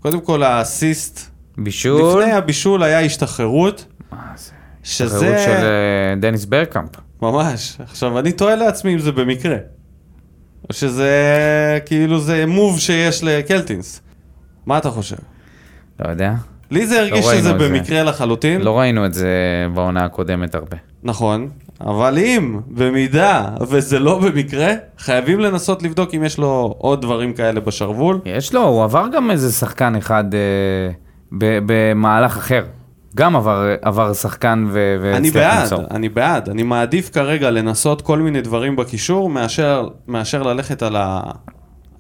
קודם 0.01 0.21
כל 0.21 0.42
האסיסט, 0.42 1.31
בישול, 1.59 2.21
לפני 2.21 2.33
הבישול 2.33 2.83
היה 2.83 3.01
השתחררות, 3.01 3.85
מה 4.12 4.33
זה? 4.37 4.58
שזה... 4.83 5.17
תחרות 5.19 5.38
של 5.45 5.64
אה, 5.64 6.14
דניס 6.21 6.45
ברקאמפ. 6.45 6.91
ממש. 7.23 7.77
עכשיו, 7.81 8.19
אני 8.19 8.33
תוהה 8.33 8.57
לעצמי 8.57 8.95
אם 8.95 8.99
זה 8.99 9.12
במקרה. 9.12 9.57
או 10.69 10.75
שזה 10.75 11.12
כאילו 11.87 12.21
זה 12.21 12.47
move 12.47 12.81
שיש 12.81 13.25
לקלטינס. 13.25 14.01
מה 14.67 14.79
אתה 14.79 14.91
חושב? 14.91 15.17
לא 16.01 16.11
יודע. 16.11 16.35
לי 16.71 16.87
זה 16.87 17.01
הרגיש 17.01 17.27
ראינו 17.27 17.41
שזה 17.41 17.51
את 17.51 17.59
זה. 17.61 17.69
במקרה 17.69 18.03
לחלוטין. 18.03 18.61
לא 18.61 18.79
ראינו 18.79 19.07
את 19.07 19.14
זה 19.14 19.29
בעונה 19.75 20.05
הקודמת 20.05 20.55
הרבה. 20.55 20.77
נכון, 21.03 21.49
אבל 21.81 22.19
אם, 22.19 22.61
במידה 22.69 23.49
וזה 23.69 23.99
לא 23.99 24.19
במקרה, 24.19 24.73
חייבים 24.99 25.41
לנסות 25.41 25.83
לבדוק 25.83 26.14
אם 26.14 26.25
יש 26.25 26.38
לו 26.38 26.75
עוד 26.79 27.03
דברים 27.03 27.33
כאלה 27.33 27.61
בשרוול. 27.61 28.21
יש 28.25 28.55
לו, 28.55 28.62
הוא 28.62 28.85
עבר 28.85 29.07
גם 29.12 29.31
איזה 29.31 29.53
שחקן 29.53 29.97
אחד 29.97 30.25
אה, 30.35 30.91
במהלך 31.67 32.37
אחר. 32.37 32.64
גם 33.19 33.37
עבר, 33.37 33.75
עבר 33.83 34.15
שחקן 34.15 34.65
ו- 34.69 35.13
אני 35.17 35.31
בעד, 35.31 35.61
למסור. 35.61 35.85
אני 35.91 36.09
בעד. 36.09 36.49
אני 36.49 36.63
מעדיף 36.63 37.11
כרגע 37.15 37.51
לנסות 37.51 38.03
כל 38.03 38.19
מיני 38.19 38.41
דברים 38.41 38.77
בקישור, 38.77 39.31
מאשר, 39.31 39.89
מאשר 40.09 40.43
ללכת 40.43 40.83
על, 40.83 40.97
ה, 40.97 41.21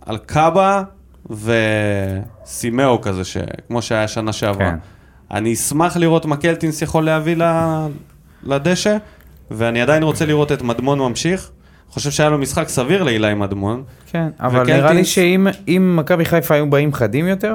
על 0.06 0.18
קאבה 0.18 0.82
וסימאו 2.46 3.00
כזה, 3.00 3.24
ש, 3.24 3.36
כמו 3.68 3.82
שהיה 3.82 4.08
שנה 4.08 4.32
שעברה. 4.32 4.70
כן. 4.70 4.76
אני 5.30 5.52
אשמח 5.54 5.96
לראות 5.96 6.26
מה 6.26 6.36
קלטינס 6.36 6.82
יכול 6.82 7.04
להביא 7.04 7.36
ל- 7.36 7.86
לדשא, 8.42 8.96
ואני 9.50 9.82
עדיין 9.82 10.02
רוצה 10.02 10.26
לראות 10.26 10.52
את 10.52 10.62
מדמון 10.62 10.98
ממשיך. 10.98 11.50
חושב 11.90 12.10
שהיה 12.10 12.30
לו 12.30 12.38
משחק 12.38 12.68
סביר 12.68 13.02
לאילי 13.02 13.34
מדמון. 13.34 13.82
כן, 14.12 14.28
אבל 14.40 14.62
וקלטינס- 14.62 14.68
נראה 14.76 14.92
לי 14.92 15.04
שאם 15.04 15.46
אם 15.68 15.96
מכבי 15.96 16.24
חיפה 16.24 16.54
היו 16.54 16.70
באים 16.70 16.92
חדים 16.92 17.26
יותר, 17.28 17.54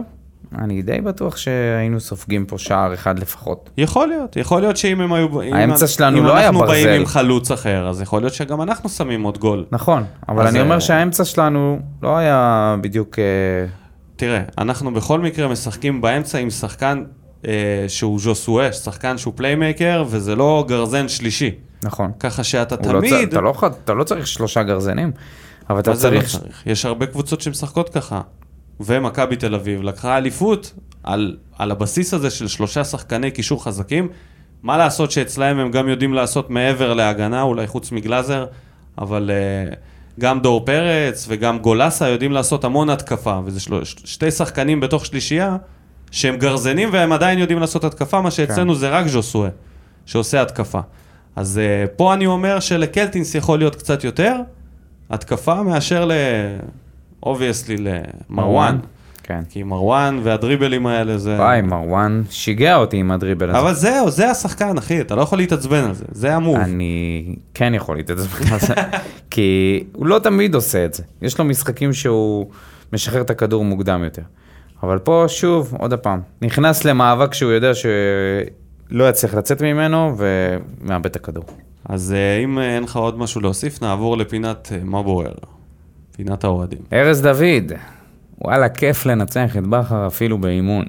אני 0.58 0.82
די 0.82 1.02
בטוח 1.02 1.38
שהיינו 1.38 2.00
סופגים 2.00 2.46
פה 2.46 2.58
שער 2.58 2.94
אחד 2.94 3.20
לפחות. 3.20 3.70
יכול 3.78 4.08
להיות, 4.08 4.38
יכול 4.38 4.62
להיות 4.62 4.78
שאם 4.78 5.02
הם 5.02 5.14
היו... 5.14 5.42
אם- 5.42 5.54
האמצע 5.54 5.88
שלנו 5.88 6.18
אם 6.20 6.24
לא 6.26 6.36
היה 6.38 6.48
אנחנו 6.48 6.60
באים 6.60 6.86
ברזל. 6.88 7.00
עם 7.00 7.06
חלוץ 7.06 7.52
אחר, 7.52 7.88
אז 7.90 8.02
יכול 8.02 8.22
להיות 8.22 8.34
שגם 8.34 8.62
אנחנו 8.62 8.90
שמים 8.90 9.24
עוד 9.24 9.38
גול. 9.38 9.66
נכון, 9.72 10.04
אבל 10.30 10.48
אני 10.48 10.62
אומר 10.62 10.76
אה, 10.76 10.82
שהאמצע 10.82 11.26
שלנו 11.26 11.80
לא 12.04 12.18
היה 12.18 12.76
בדיוק... 12.82 13.20
אה, 13.20 13.24
תראה, 14.16 14.42
אנחנו 14.58 14.94
בכל 14.94 15.20
מקרה 15.20 15.48
משחקים 15.48 16.02
באמצע 16.02 16.38
עם 16.38 16.50
שחקן 16.50 17.04
אה, 17.48 17.52
שהוא 17.88 18.20
ז'וסואה, 18.20 18.72
שחקן 18.74 19.18
שהוא 19.18 19.34
playmaker, 19.38 20.04
וזה 20.10 20.36
לא 20.36 20.66
גרזן 20.68 21.08
שלישי. 21.08 21.52
נכון. 21.84 22.12
ככה 22.20 22.44
שאתה 22.44 22.76
הוא 22.86 22.94
לא 22.94 23.02
צ- 23.02 23.10
תמיד... 23.10 23.30
אתה 23.30 23.42
לא 23.42 23.54
אתה 23.84 23.94
לא 23.94 24.04
צריך 24.04 24.28
שלושה 24.28 24.64
גרזנים, 24.64 25.12
אבל 25.70 25.80
אתה 25.80 25.94
זה 25.94 26.10
לא 26.10 26.20
צריך... 26.20 26.32
צריך? 26.32 26.64
יש 26.66 26.86
הרבה 26.86 27.06
קבוצות 27.06 27.42
שמשחקות 27.42 27.90
ככה. 27.90 28.22
ומכבי 28.80 29.36
תל 29.36 29.56
אביב 29.56 29.82
לקחה 29.82 30.18
אליפות 30.18 30.74
על, 31.04 31.38
על 31.58 31.72
הבסיס 31.72 32.14
הזה 32.14 32.30
של 32.30 32.48
שלושה 32.48 32.84
שחקני 32.84 33.32
קישור 33.32 33.64
חזקים. 33.64 34.08
מה 34.64 34.78
לעשות 34.78 35.12
שאצלהם 35.12 35.60
הם 35.60 35.72
גם 35.72 35.90
יודעים 35.90 36.14
לעשות 36.14 36.50
מעבר 36.50 36.94
להגנה, 36.94 37.42
אולי 37.42 37.68
חוץ 37.68 37.92
מגלאזר, 37.92 38.46
אבל 38.98 39.32
אה, 39.32 39.76
גם 40.20 40.40
דור 40.40 40.66
פרץ 40.66 41.26
וגם 41.30 41.60
גולסה 41.60 42.08
יודעים 42.08 42.32
לעשות 42.32 42.64
המון 42.64 42.90
התקפה, 42.90 43.40
וזה 43.46 43.60
של... 43.60 43.84
שתי 43.84 44.32
שחקנים 44.32 44.80
בתוך 44.80 45.06
שלישייה 45.06 45.58
שהם 46.12 46.38
גרזנים 46.38 46.90
והם 46.92 47.12
עדיין 47.12 47.40
יודעים 47.40 47.60
לעשות 47.60 47.84
התקפה, 47.84 48.22
מה 48.22 48.32
שאצלנו 48.32 48.74
כן. 48.74 48.80
זה 48.80 48.90
רק 48.90 49.08
ז'וסואה 49.08 49.50
שעושה 50.06 50.42
התקפה. 50.42 50.80
אז 51.36 51.60
אה, 51.64 51.90
פה 51.96 52.14
אני 52.14 52.26
אומר 52.26 52.60
שלקלטינס 52.60 53.36
יכול 53.36 53.60
להיות 53.60 53.76
קצת 53.76 54.04
יותר 54.04 54.36
התקפה 55.10 55.64
מאשר 55.64 56.06
ל... 56.06 56.12
obviously 57.26 57.76
למרואן. 57.78 58.78
כן. 59.24 59.42
כי 59.50 59.64
מרואן 59.64 60.20
והדריבלים 60.24 60.88
האלה 60.88 61.18
זה... 61.18 61.36
וואי, 61.36 61.62
מרואן 61.62 62.24
שיגע 62.30 62.76
אותי 62.76 62.98
עם 62.98 63.12
הדריבל 63.12 63.50
הזה. 63.50 63.60
אבל 63.60 63.74
זהו, 63.74 64.10
זה 64.10 64.30
השחקן, 64.30 64.78
אחי, 64.78 65.02
אתה 65.02 65.16
לא 65.16 65.22
יכול 65.22 65.38
להתעצבן 65.38 65.84
על 65.84 65.94
זה, 65.94 66.06
זה 66.12 66.36
ה 66.36 66.39
move. 66.39 66.58
אני 66.58 67.36
כן 67.54 67.74
יכול 67.74 67.98
להתעצבן 67.98 68.54
על 68.54 68.60
זה, 68.60 68.74
כי 69.32 69.84
הוא 69.94 70.08
לא 70.08 70.20
תמיד 70.20 70.56
עושה 70.56 70.86
את 70.86 70.94
זה. 70.94 71.04
יש 71.22 71.40
לו 71.40 71.46
משחקים 71.46 71.94
שהוא 71.94 72.48
משחרר 72.94 73.22
את 73.22 73.30
הכדור 73.30 73.66
מוקדם 73.66 74.04
יותר. 74.04 74.22
אבל 74.84 75.00
פה, 75.00 75.26
שוב, 75.28 75.74
עוד 75.80 75.94
פעם, 75.94 76.22
נכנס 76.42 76.86
למאבק 76.86 77.34
שהוא 77.34 77.52
יודע 77.52 77.72
שלא 77.74 79.10
יצליח 79.10 79.34
לצאת 79.34 79.62
ממנו 79.62 80.16
ומאבד 80.18 81.06
את 81.06 81.16
הכדור. 81.16 81.44
אז 81.86 82.14
אה, 82.14 82.44
אם 82.44 82.60
אה, 82.60 82.76
אין 82.76 82.84
לך 82.84 82.96
עוד 82.96 83.20
משהו 83.20 83.42
להוסיף, 83.42 83.82
נעבור 83.82 84.18
לפינת 84.18 84.72
אה, 84.72 84.80
מה 84.84 85.04
בוער. 85.04 85.34
פינת 86.16 86.44
האוהדים. 86.44 86.80
ארז 86.94 87.22
דוד, 87.22 87.72
וואלה, 88.42 88.70
כיף 88.70 89.06
לנצח 89.06 89.58
את 89.58 89.68
בכר 89.68 90.08
אפילו 90.08 90.38
באימון. 90.38 90.86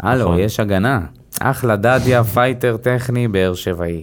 הלו, 0.00 0.24
נכון. 0.24 0.38
יש 0.38 0.60
הגנה. 0.60 1.00
אחלה 1.40 1.76
דדיה, 1.76 2.24
פייטר 2.24 2.76
טכני, 2.76 3.28
באר 3.28 3.54
שבעי. 3.54 4.02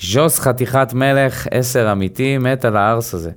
ז'וס 0.00 0.40
חתיכת 0.40 0.92
מלך, 0.92 1.46
עשר 1.50 1.92
אמיתי, 1.92 2.38
מת 2.38 2.64
על 2.64 2.76
הארס 2.76 3.14
הזה. 3.14 3.30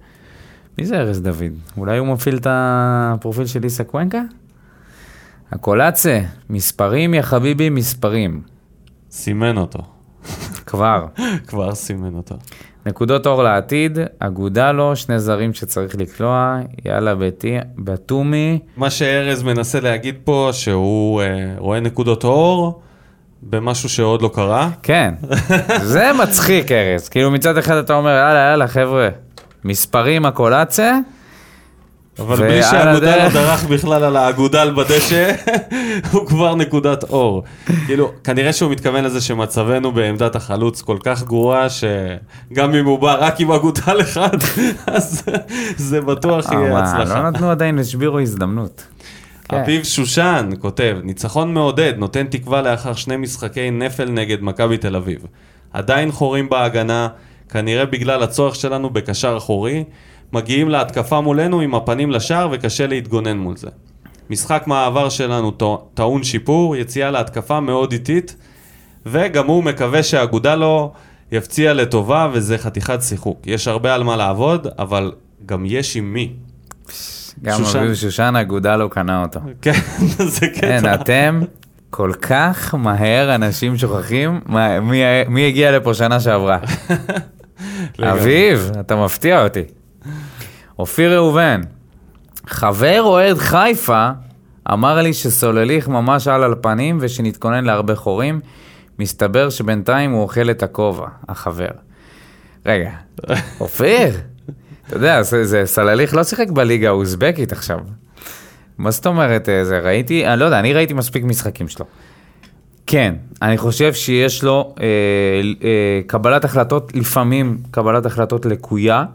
מי 0.77 0.85
זה 0.85 0.99
ארז 0.99 1.21
דוד? 1.21 1.53
אולי 1.77 1.97
הוא 1.97 2.07
מפעיל 2.07 2.37
את 2.37 2.47
הפרופיל 2.49 3.45
של 3.45 3.63
איסה 3.63 3.83
קוונקה? 3.83 4.21
הקולאצה, 5.51 6.21
מספרים 6.49 7.13
יא 7.13 7.21
חביבי, 7.21 7.69
מספרים. 7.69 8.41
סימן 9.11 9.57
אותו. 9.57 9.79
כבר. 10.71 11.05
כבר 11.47 11.75
סימן 11.75 12.15
אותו. 12.15 12.35
נקודות 12.85 13.27
אור 13.27 13.43
לעתיד, 13.43 13.99
אגודה 14.19 14.71
לו, 14.71 14.95
שני 14.95 15.19
זרים 15.19 15.53
שצריך 15.53 15.95
לקלוע, 15.95 16.59
יאללה 16.85 17.15
ביתי, 17.15 17.57
בתומי. 17.77 18.59
מה 18.77 18.89
שארז 18.89 19.43
מנסה 19.43 19.79
להגיד 19.79 20.15
פה, 20.23 20.49
שהוא 20.51 21.21
אה, 21.21 21.53
רואה 21.57 21.79
נקודות 21.79 22.23
אור 22.23 22.81
במשהו 23.41 23.89
שעוד 23.89 24.21
לא 24.21 24.31
קרה. 24.33 24.69
כן, 24.83 25.13
זה 25.93 26.11
מצחיק 26.23 26.71
ארז. 26.71 27.09
כאילו 27.09 27.31
מצד 27.31 27.57
אחד 27.57 27.75
אתה 27.75 27.93
אומר, 27.93 28.09
יאללה, 28.09 28.39
יאללה, 28.39 28.67
חבר'ה, 28.67 29.09
מספרים 29.63 30.25
הקולאצה, 30.25 30.99
אבל 32.19 32.35
בלי 32.37 32.63
שהאגודל 32.63 33.07
לא 33.17 33.21
הדרך- 33.21 33.33
דרך 33.33 33.63
בכלל 33.63 34.03
על 34.03 34.15
האגודל 34.15 34.73
בדשא, 34.77 35.31
הוא 36.11 36.25
כבר 36.27 36.55
נקודת 36.55 37.03
אור. 37.03 37.43
כאילו, 37.85 38.11
כנראה 38.23 38.53
שהוא 38.53 38.71
מתכוון 38.71 39.03
לזה 39.03 39.21
שמצבנו 39.21 39.91
בעמדת 39.91 40.35
החלוץ 40.35 40.81
כל 40.81 40.97
כך 41.03 41.23
גרועה, 41.23 41.67
שגם 41.69 42.75
אם 42.75 42.85
הוא 42.85 42.99
בא 42.99 43.15
רק 43.19 43.39
עם 43.39 43.51
אגודל 43.51 44.01
אחד, 44.01 44.37
אז 44.87 45.23
זה 45.77 46.01
בטוח 46.01 46.51
יהיה 46.51 46.61
אבל 46.61 46.69
לא 46.69 46.77
הצלחה. 46.77 47.29
נתנו 47.29 47.51
עדיין 47.51 47.75
לשבירו 47.75 48.19
הזדמנות. 48.19 48.83
כן. 49.49 49.57
אביב 49.57 49.83
שושן 49.83 50.49
כותב, 50.59 50.97
ניצחון 51.03 51.53
מעודד, 51.53 51.93
נותן 51.97 52.23
תקווה 52.29 52.61
לאחר 52.61 52.93
שני 52.93 53.17
משחקי 53.17 53.71
נפל 53.71 54.09
נגד 54.09 54.37
מכבי 54.41 54.77
תל 54.77 54.95
אביב. 54.95 55.19
עדיין 55.73 56.11
חורים 56.11 56.49
בהגנה, 56.49 57.07
כנראה 57.49 57.85
בגלל 57.85 58.23
הצורך 58.23 58.55
שלנו 58.55 58.89
בקשר 58.89 59.37
אחורי, 59.37 59.83
מגיעים 60.33 60.69
להתקפה 60.69 61.21
מולנו 61.21 61.61
עם 61.61 61.75
הפנים 61.75 62.11
לשער 62.11 62.49
וקשה 62.51 62.87
להתגונן 62.87 63.37
מול 63.37 63.57
זה. 63.57 63.67
משחק 64.29 64.63
מעבר 64.67 65.09
שלנו 65.09 65.51
טע- 65.51 65.65
טעון 65.93 66.23
שיפור, 66.23 66.75
יציאה 66.75 67.11
להתקפה 67.11 67.59
מאוד 67.59 67.91
איטית, 67.91 68.35
וגם 69.05 69.47
הוא 69.47 69.63
מקווה 69.63 70.03
שהאגודה 70.03 70.55
לו 70.55 70.91
יפציע 71.31 71.73
לטובה 71.73 72.29
וזה 72.33 72.57
חתיכת 72.57 72.99
שיחוק. 73.01 73.41
יש 73.45 73.67
הרבה 73.67 73.95
על 73.95 74.03
מה 74.03 74.15
לעבוד, 74.15 74.67
אבל 74.79 75.11
גם 75.45 75.63
יש 75.67 75.95
עם 75.95 76.13
מי. 76.13 76.33
גם 77.43 77.57
שושן. 77.57 77.79
אביב 77.79 77.93
שושן, 77.93 78.33
אגודה 78.41 78.75
לא 78.75 78.87
קנה 78.87 79.21
אותו. 79.23 79.39
כן, 79.61 79.71
זה 80.35 80.47
קטע. 80.47 80.61
כן, 80.61 80.93
אתם 80.93 81.41
כל 81.89 82.11
כך 82.21 82.75
מהר 82.75 83.35
אנשים 83.35 83.77
שוכחים 83.77 84.39
מה- 84.45 84.79
מי- 84.79 85.01
מי 85.27 85.47
הגיע 85.47 85.71
לפה 85.71 85.93
שנה 85.93 86.19
שעברה. 86.19 86.57
אביב, 87.99 88.71
אתה 88.79 88.95
מפתיע 88.95 89.43
אותי. 89.43 89.61
אופיר 90.81 91.15
ראובן, 91.15 91.61
חבר 92.47 93.01
אוהד 93.01 93.37
חיפה 93.37 94.09
אמר 94.71 95.01
לי 95.01 95.13
שסולליך 95.13 95.87
ממש 95.87 96.27
על 96.27 96.43
על 96.43 96.55
פנים 96.61 96.97
ושנתכונן 97.01 97.63
להרבה 97.65 97.95
חורים. 97.95 98.39
מסתבר 98.99 99.49
שבינתיים 99.49 100.11
הוא 100.11 100.21
אוכל 100.21 100.49
את 100.49 100.63
הכובע, 100.63 101.07
החבר. 101.29 101.67
רגע, 102.65 102.91
אופיר, 103.61 104.17
אתה 104.87 104.95
יודע, 104.95 105.21
זה, 105.21 105.45
זה 105.45 105.63
סלליך 105.65 106.15
לא 106.15 106.23
שיחק 106.23 106.49
בליגה 106.49 106.87
האוזבקית 106.87 107.51
עכשיו. 107.51 107.79
מה 108.77 108.91
זאת 108.91 109.07
אומרת, 109.07 109.49
אה, 109.49 109.65
זה 109.65 109.79
ראיתי, 109.79 110.27
אני 110.27 110.39
לא 110.39 110.45
יודע, 110.45 110.59
אני 110.59 110.73
ראיתי 110.73 110.93
מספיק 110.93 111.23
משחקים 111.23 111.67
שלו. 111.67 111.85
כן, 112.87 113.15
אני 113.41 113.57
חושב 113.57 113.93
שיש 113.93 114.43
לו 114.43 114.75
אה, 114.79 114.85
אה, 115.63 116.01
קבלת 116.07 116.45
החלטות, 116.45 116.95
לפעמים 116.95 117.57
קבלת 117.71 118.05
החלטות 118.05 118.45
לקויה, 118.45 119.05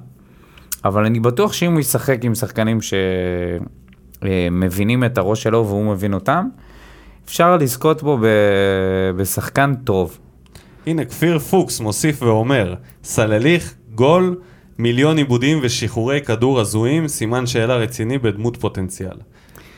אבל 0.84 1.04
אני 1.04 1.20
בטוח 1.20 1.52
שאם 1.52 1.72
הוא 1.72 1.80
ישחק 1.80 2.24
עם 2.24 2.34
שחקנים 2.34 2.78
שמבינים 4.22 5.04
את 5.04 5.18
הראש 5.18 5.42
שלו 5.42 5.66
והוא 5.66 5.92
מבין 5.92 6.14
אותם, 6.14 6.48
אפשר 7.24 7.56
לזכות 7.56 8.02
בו 8.02 8.18
ב, 8.18 8.26
בשחקן 9.16 9.74
טוב. 9.84 10.18
הנה, 10.86 11.04
כפיר 11.04 11.38
פוקס 11.38 11.80
מוסיף 11.80 12.22
ואומר, 12.22 12.74
סלליך, 13.04 13.74
גול, 13.94 14.36
מיליון 14.78 15.16
עיבודים 15.16 15.58
ושחרורי 15.62 16.20
כדור 16.20 16.60
הזויים, 16.60 17.08
סימן 17.08 17.46
שאלה 17.46 17.76
רציני 17.76 18.18
בדמות 18.18 18.56
פוטנציאל. 18.56 19.16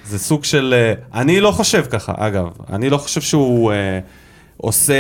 זה 0.05 0.19
סוג 0.19 0.45
של... 0.45 0.75
אה, 0.77 1.21
אני 1.21 1.41
לא 1.41 1.51
חושב 1.51 1.85
ככה, 1.91 2.13
אגב. 2.17 2.49
אני 2.73 2.91
לא 2.91 2.99
חושב 2.99 3.21
שהוא 3.21 3.73
אה, 3.73 4.01
עושה 4.57 4.95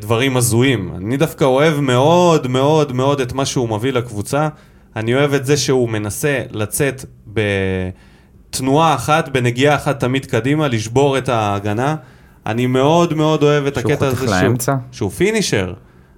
דברים 0.00 0.36
הזויים. 0.36 0.92
אני 0.96 1.16
דווקא 1.16 1.44
אוהב 1.44 1.80
מאוד 1.80 2.46
מאוד 2.46 2.92
מאוד 2.92 3.20
את 3.20 3.32
מה 3.32 3.44
שהוא 3.44 3.68
מביא 3.68 3.92
לקבוצה. 3.92 4.48
אני 4.96 5.14
אוהב 5.14 5.34
את 5.34 5.46
זה 5.46 5.56
שהוא 5.56 5.88
מנסה 5.88 6.42
לצאת 6.50 7.04
בתנועה 7.26 8.94
אחת, 8.94 9.28
בנגיעה 9.28 9.74
אחת 9.74 10.00
תמיד 10.00 10.26
קדימה, 10.26 10.68
לשבור 10.68 11.18
את 11.18 11.28
ההגנה. 11.28 11.96
אני 12.46 12.66
מאוד 12.66 13.14
מאוד 13.14 13.42
אוהב 13.42 13.66
את 13.66 13.74
שהוא 13.74 13.92
הקטע 13.92 14.06
הזה 14.06 14.16
חותך 14.16 14.30
לאמצע? 14.30 14.74
שהוא 14.92 15.10
פינישר. 15.10 15.74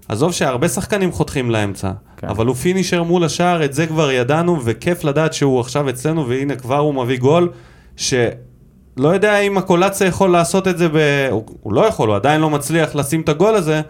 עזוב 0.08 0.32
שהרבה 0.32 0.68
שחקנים 0.68 1.12
חותכים 1.12 1.50
לאמצע, 1.50 1.90
כן. 2.16 2.28
אבל 2.28 2.46
הוא 2.46 2.54
פינישר 2.54 3.02
מול 3.02 3.24
השער, 3.24 3.64
את 3.64 3.74
זה 3.74 3.86
כבר 3.86 4.10
ידענו, 4.10 4.60
וכיף 4.64 5.04
לדעת 5.04 5.32
שהוא 5.32 5.60
עכשיו 5.60 5.88
אצלנו, 5.88 6.28
והנה 6.28 6.56
כבר 6.56 6.78
הוא 6.78 6.94
מביא 6.94 7.18
גול, 7.18 7.48
שלא 7.96 9.08
יודע 9.08 9.38
אם 9.38 9.58
הקולציה 9.58 10.06
יכול 10.06 10.30
לעשות 10.30 10.68
את 10.68 10.78
זה, 10.78 10.88
ב... 10.88 10.96
הוא, 11.30 11.44
הוא 11.62 11.72
לא 11.72 11.86
יכול, 11.86 12.08
הוא 12.08 12.16
עדיין 12.16 12.40
לא 12.40 12.50
מצליח 12.50 12.94
לשים 12.94 13.20
את 13.20 13.28
הגול 13.28 13.54
הזה, 13.54 13.80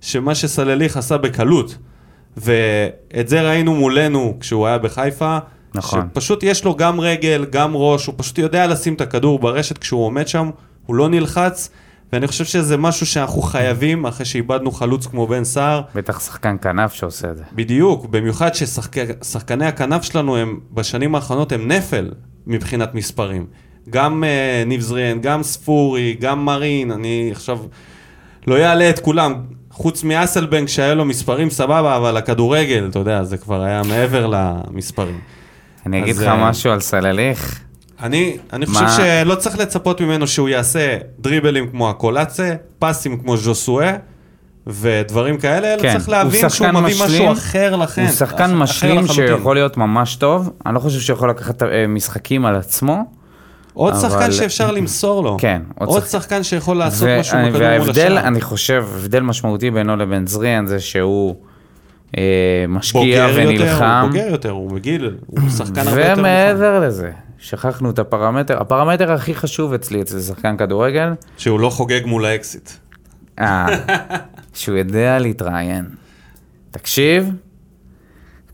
שמה 0.00 0.34
שסלליך 0.34 0.96
עשה 0.96 1.16
בקלות. 1.16 1.78
ואת 2.36 3.28
זה 3.28 3.42
ראינו 3.42 3.74
מולנו 3.74 4.36
כשהוא 4.40 4.66
היה 4.66 4.78
בחיפה. 4.78 5.38
נכון. 5.74 6.08
שפשוט 6.12 6.42
יש 6.42 6.64
לו 6.64 6.76
גם 6.76 7.00
רגל, 7.00 7.46
גם 7.50 7.70
ראש, 7.74 8.06
הוא 8.06 8.14
פשוט 8.18 8.38
יודע 8.38 8.66
לשים 8.66 8.94
את 8.94 9.00
הכדור 9.00 9.38
ברשת 9.38 9.78
כשהוא 9.78 10.04
עומד 10.04 10.28
שם, 10.28 10.50
הוא 10.86 10.96
לא 10.96 11.08
נלחץ, 11.08 11.70
ואני 12.12 12.26
חושב 12.26 12.44
שזה 12.44 12.76
משהו 12.76 13.06
שאנחנו 13.06 13.42
חייבים, 13.42 14.06
אחרי 14.06 14.26
שאיבדנו 14.26 14.70
חלוץ 14.70 15.06
כמו 15.06 15.26
בן 15.26 15.44
סער, 15.44 15.82
בטח 15.94 16.20
שחקן 16.20 16.56
כנף 16.62 16.92
שעושה 16.92 17.30
את 17.30 17.36
זה. 17.36 17.44
בדיוק, 17.52 18.06
במיוחד 18.06 18.54
ששחקני 18.54 19.66
הכנף 19.66 20.02
שלנו 20.02 20.36
הם, 20.36 20.60
בשנים 20.72 21.14
האחרונות 21.14 21.52
הם 21.52 21.72
נפל 21.72 22.10
מבחינת 22.46 22.94
מספרים. 22.94 23.46
גם 23.90 24.24
uh, 24.24 24.68
ניב 24.68 24.80
זריאן, 24.80 25.20
גם 25.20 25.42
ספורי, 25.42 26.16
גם 26.20 26.44
מרין, 26.44 26.90
אני 26.90 27.28
עכשיו 27.32 27.58
לא 28.46 28.56
אעלה 28.56 28.90
את 28.90 28.98
כולם, 28.98 29.34
חוץ 29.78 30.04
מאסלבנק 30.04 30.68
שהיה 30.68 30.94
לו 30.94 31.04
מספרים 31.04 31.50
סבבה, 31.50 31.96
אבל 31.96 32.16
הכדורגל, 32.16 32.86
אתה 32.90 32.98
יודע, 32.98 33.24
זה 33.24 33.36
כבר 33.36 33.62
היה 33.62 33.82
מעבר 33.88 34.26
למספרים. 34.26 35.20
אני 35.86 36.02
אגיד 36.02 36.16
לך 36.16 36.22
אה, 36.22 36.50
משהו 36.50 36.70
על 36.70 36.80
סלליך, 36.80 37.60
אני, 38.02 38.36
אני 38.52 38.66
חושב 38.66 38.86
שלא 38.96 39.34
צריך 39.34 39.58
לצפות 39.58 40.00
ממנו 40.00 40.26
שהוא 40.26 40.48
יעשה 40.48 40.96
דריבלים 41.18 41.70
כמו 41.70 41.90
הקולאצה, 41.90 42.54
פסים 42.78 43.16
כמו 43.16 43.36
ז'וסואה 43.36 43.96
ודברים 44.66 45.38
כאלה, 45.38 45.74
אלא 45.74 45.82
כן, 45.82 45.92
צריך 45.92 46.08
להבין 46.08 46.48
שהוא 46.48 46.68
מביא 46.68 46.80
משלים, 46.80 47.22
משהו 47.22 47.32
אחר 47.32 47.76
לכן. 47.76 48.02
הוא 48.02 48.10
שחקן 48.10 48.44
אחר 48.44 48.54
משלים. 48.54 49.06
שיכול 49.06 49.56
להיות 49.56 49.76
ממש 49.76 50.16
טוב. 50.16 50.50
אני 50.66 50.74
לא 50.74 50.80
חושב 50.80 51.00
שהוא 51.00 51.14
יכול 51.14 51.30
לקחת 51.30 51.62
אה, 51.62 51.86
משחקים 51.86 52.46
על 52.46 52.56
עצמו. 52.56 53.17
עוד 53.78 53.94
אבל- 53.94 54.08
שחקן 54.10 54.32
שאפשר 54.32 54.70
למסור 54.70 55.22
לו. 55.24 55.36
כן, 55.40 55.62
עוד 55.74 55.88
עוד 55.88 56.02
שחקן. 56.02 56.18
שחקן 56.18 56.42
שיכול 56.42 56.76
לעשות 56.76 57.08
ו- 57.10 57.20
משהו 57.20 57.38
בכדור 57.38 57.52
מול 57.52 57.62
וההבדל, 57.62 57.90
השער. 58.16 58.28
אני 58.28 58.40
חושב, 58.40 58.84
הבדל 58.96 59.20
משמעותי 59.20 59.70
בינו 59.70 59.96
לבין 59.96 60.26
זריאן 60.26 60.66
זה 60.66 60.80
שהוא 60.80 61.36
אה, 62.18 62.22
משקיע 62.68 63.00
בוגר 63.26 63.40
יותר, 63.40 63.48
ונלחם. 63.48 64.00
הוא 64.02 64.10
בוגר 64.10 64.26
יותר, 64.30 64.50
הוא 64.50 64.70
בגיל, 64.72 65.16
הוא 65.26 65.50
שחקן 65.50 65.88
הרבה 65.88 66.00
יותר. 66.06 66.20
ומעבר 66.20 66.80
לזה, 66.80 67.10
שכחנו 67.38 67.90
את 67.90 67.98
הפרמטר, 67.98 68.60
הפרמטר 68.60 69.12
הכי 69.12 69.34
חשוב 69.34 69.72
אצלי 69.72 70.02
אצל 70.02 70.20
שחקן 70.20 70.56
כדורגל, 70.56 71.08
שהוא 71.36 71.60
לא 71.60 71.70
חוגג 71.70 72.00
מול 72.06 72.24
האקסיט. 72.24 72.70
אה, 73.40 73.66
שהוא 74.54 74.76
יודע 74.76 75.18
להתראיין. 75.18 75.84
תקשיב, 76.70 77.30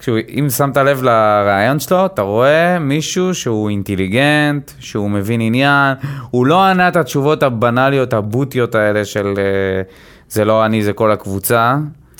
כשהוא, 0.04 0.18
אם 0.38 0.50
שמת 0.50 0.76
לב 0.76 1.02
לרעיון 1.02 1.80
שלו, 1.80 2.06
אתה 2.06 2.22
רואה 2.22 2.78
מישהו 2.78 3.34
שהוא 3.34 3.70
אינטליגנט, 3.70 4.70
שהוא 4.78 5.10
מבין 5.10 5.40
עניין, 5.40 5.94
הוא 6.30 6.46
לא 6.46 6.64
ענה 6.64 6.88
את 6.88 6.96
התשובות 6.96 7.42
הבנאליות, 7.42 8.12
הבוטיות 8.12 8.74
האלה 8.74 9.04
של 9.04 9.26
אה, 9.38 9.82
זה 10.28 10.44
לא 10.44 10.66
אני, 10.66 10.82
זה 10.82 10.92
כל 10.92 11.10
הקבוצה. 11.10 11.76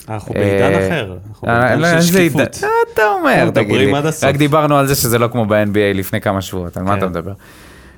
אנחנו 0.09 0.33
בעידן 0.33 0.73
אה, 0.73 0.87
אחר, 0.87 1.17
אנחנו 1.29 1.47
אה, 1.47 1.59
בעידן 1.59 1.79
לא, 1.79 2.01
של? 2.01 2.01
שקיפות. 2.01 2.39
מה 2.61 2.67
אתה 2.93 3.01
אומר, 3.19 3.49
תגיד 3.49 3.75
לי? 3.75 3.91
רק 4.23 4.35
דיברנו 4.35 4.77
על 4.77 4.87
זה 4.87 4.95
שזה 4.95 5.19
לא 5.19 5.27
כמו 5.27 5.45
ב-NBA 5.45 5.93
לפני 5.93 6.21
כמה 6.21 6.41
שבועות, 6.41 6.77
על 6.77 6.83
מה 6.83 6.91
כן. 6.91 6.97
אתה 6.97 7.07
מדבר? 7.07 7.33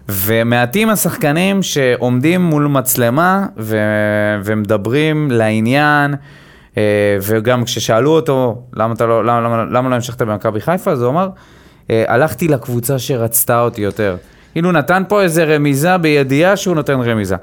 ומעטים 0.09 0.89
השחקנים 0.89 1.63
שעומדים 1.63 2.41
מול 2.41 2.67
מצלמה 2.67 3.45
ומדברים 4.43 5.31
לעניין, 5.31 6.15
וגם 7.21 7.63
כששאלו 7.63 8.11
אותו 8.11 8.61
למה, 8.73 8.93
אתה 8.93 9.05
לא, 9.05 9.25
למה, 9.25 9.41
למה, 9.41 9.63
למה 9.71 9.89
לא 9.89 9.95
המשכת 9.95 10.21
במכבי 10.21 10.61
חיפה, 10.61 10.91
אז 10.91 11.01
הוא 11.01 11.09
אמר, 11.09 11.29
אה, 11.89 12.03
הלכתי 12.07 12.47
לקבוצה 12.47 12.99
שרצתה 12.99 13.61
אותי 13.61 13.81
יותר. 13.81 14.15
כאילו 14.51 14.71
נתן 14.71 15.03
פה 15.07 15.21
איזה 15.21 15.43
רמיזה 15.55 15.97
בידיעה 15.97 16.55
שהוא 16.57 16.75
נותן 16.75 16.93
רמיזה. 17.01 17.35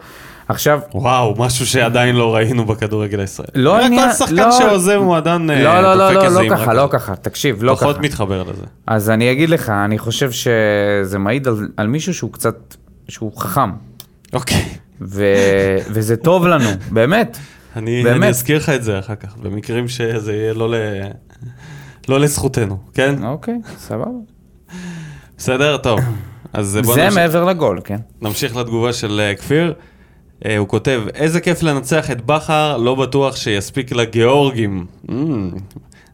עכשיו, 0.48 0.80
וואו, 0.94 1.34
משהו 1.38 1.66
שעדיין 1.66 2.16
לא 2.16 2.34
ראינו 2.34 2.64
בכדורגל 2.64 3.20
הישראלי. 3.20 3.50
לא 3.54 3.84
עניין- 3.84 4.08
כל 4.08 4.14
שחקן 4.14 4.34
לא- 4.34 4.50
שעוזב 4.52 4.98
מועדון 4.98 5.50
אה, 5.50 5.62
לא, 5.62 5.80
לא, 5.80 5.94
לא, 5.94 6.12
לא, 6.12 6.22
לא 6.28 6.40
אמרה 6.40 6.56
ככה, 6.56 6.74
לא. 6.74 6.88
ככה, 6.90 7.16
תקשיב, 7.16 7.62
לא 7.64 7.72
ככה. 7.72 7.80
פחות 7.80 7.98
מתחבר 8.00 8.42
לזה. 8.42 8.62
אז 8.86 9.10
אני 9.10 9.32
אגיד 9.32 9.50
לך, 9.50 9.70
אני 9.70 9.98
חושב 9.98 10.30
שזה 10.30 11.18
מעיד 11.18 11.48
על, 11.48 11.68
על 11.76 11.86
מישהו 11.86 12.14
שהוא 12.14 12.32
קצת, 12.32 12.74
שהוא 13.08 13.32
חכם, 13.36 13.70
אוקיי. 14.32 14.64
ו, 15.00 15.24
וזה 15.90 16.16
טוב 16.16 16.46
לנו, 16.46 16.68
באמת. 16.90 17.38
אני 17.76 18.02
באמת. 18.02 18.16
אני 18.16 18.28
אזכיר 18.28 18.56
לך 18.56 18.68
את 18.68 18.82
זה 18.84 18.98
אחר 18.98 19.14
כך, 19.14 19.36
במקרים 19.36 19.88
שזה 19.88 20.32
יהיה 20.32 20.54
לא 20.54 20.70
ל... 20.70 20.74
לא 22.08 22.20
לזכותנו, 22.20 22.78
כן? 22.94 23.24
אוקיי, 23.24 23.54
סבבה. 23.78 24.10
בסדר? 25.38 25.76
טוב. 25.76 26.00
אז 26.52 26.78
בוא 26.84 26.94
זה 26.94 27.00
נמשיך- 27.04 27.14
מעבר 27.18 27.44
לגול, 27.44 27.80
כן? 27.84 27.96
נמשיך 28.22 28.56
לתגובה 28.56 28.92
של 28.92 29.20
אה, 29.20 29.34
כפיר. 29.34 29.74
אה, 30.46 30.56
הוא 30.58 30.68
כותב, 30.68 31.02
איזה 31.14 31.40
כיף 31.40 31.62
לנצח 31.62 32.10
את 32.10 32.26
בכר, 32.26 32.76
לא 32.76 32.94
בטוח 32.94 33.36
שיספיק 33.36 33.92
לגיאורגים. 33.92 34.86
אממ, 35.08 35.12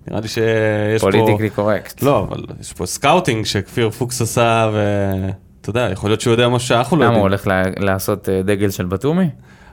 נראה 0.09 0.21
לי 0.21 0.29
שיש 0.29 1.01
פה... 1.01 1.11
politically 1.11 1.51
correct. 1.51 2.03
לא, 2.03 2.27
אבל 2.29 2.45
יש 2.61 2.73
פה 2.73 2.87
scouting 2.87 3.45
שכפיר 3.47 3.91
פוקס 3.91 4.23
עשה, 4.23 4.71
ואתה 4.75 5.71
יודע, 5.71 5.89
יכול 5.93 6.11
להיות 6.11 6.21
שהוא 6.21 6.31
יודע 6.33 6.49
משהו 6.49 6.69
שאנחנו 6.69 6.97
לא 6.97 7.05
למה 7.07 7.17
הוא 7.17 7.29
יודעים. 7.29 7.51
הולך 7.55 7.75
לעשות 7.85 8.29
אה, 8.29 8.43
דגל 8.43 8.71
של 8.71 8.87
בתומי? 8.87 9.29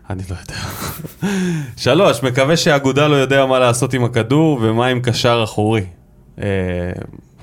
אני 0.10 0.24
לא 0.30 0.36
יודע. 0.42 0.62
שלוש, 1.78 2.24
מקווה 2.24 2.58
שהאגודה 2.58 3.08
לא 3.08 3.16
יודע 3.16 3.46
מה 3.46 3.60
לעשות 3.60 3.94
עם 3.94 4.04
הכדור 4.04 4.60
ומה 4.62 4.88
עם 4.88 5.00
קשר 5.00 5.42
אחורי. 5.44 5.86
אה, 6.42 6.46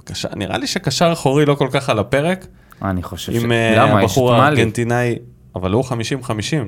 קשר- 0.05 0.29
נראה 0.37 0.59
לי 0.59 0.67
שקשר 0.67 1.13
אחורי 1.13 1.45
לא 1.47 1.55
כל 1.55 1.69
כך 1.73 1.91
על 1.91 1.99
הפרק. 1.99 2.47
אני 2.83 3.03
חושב 3.03 3.33
ש... 3.33 3.37
עם 3.37 3.53
אה, 3.53 3.83
הבחור. 3.83 4.35
הארגנטינאי, 4.35 5.15
אבל 5.55 5.73
הוא 5.73 5.85
50-50, 5.85 5.91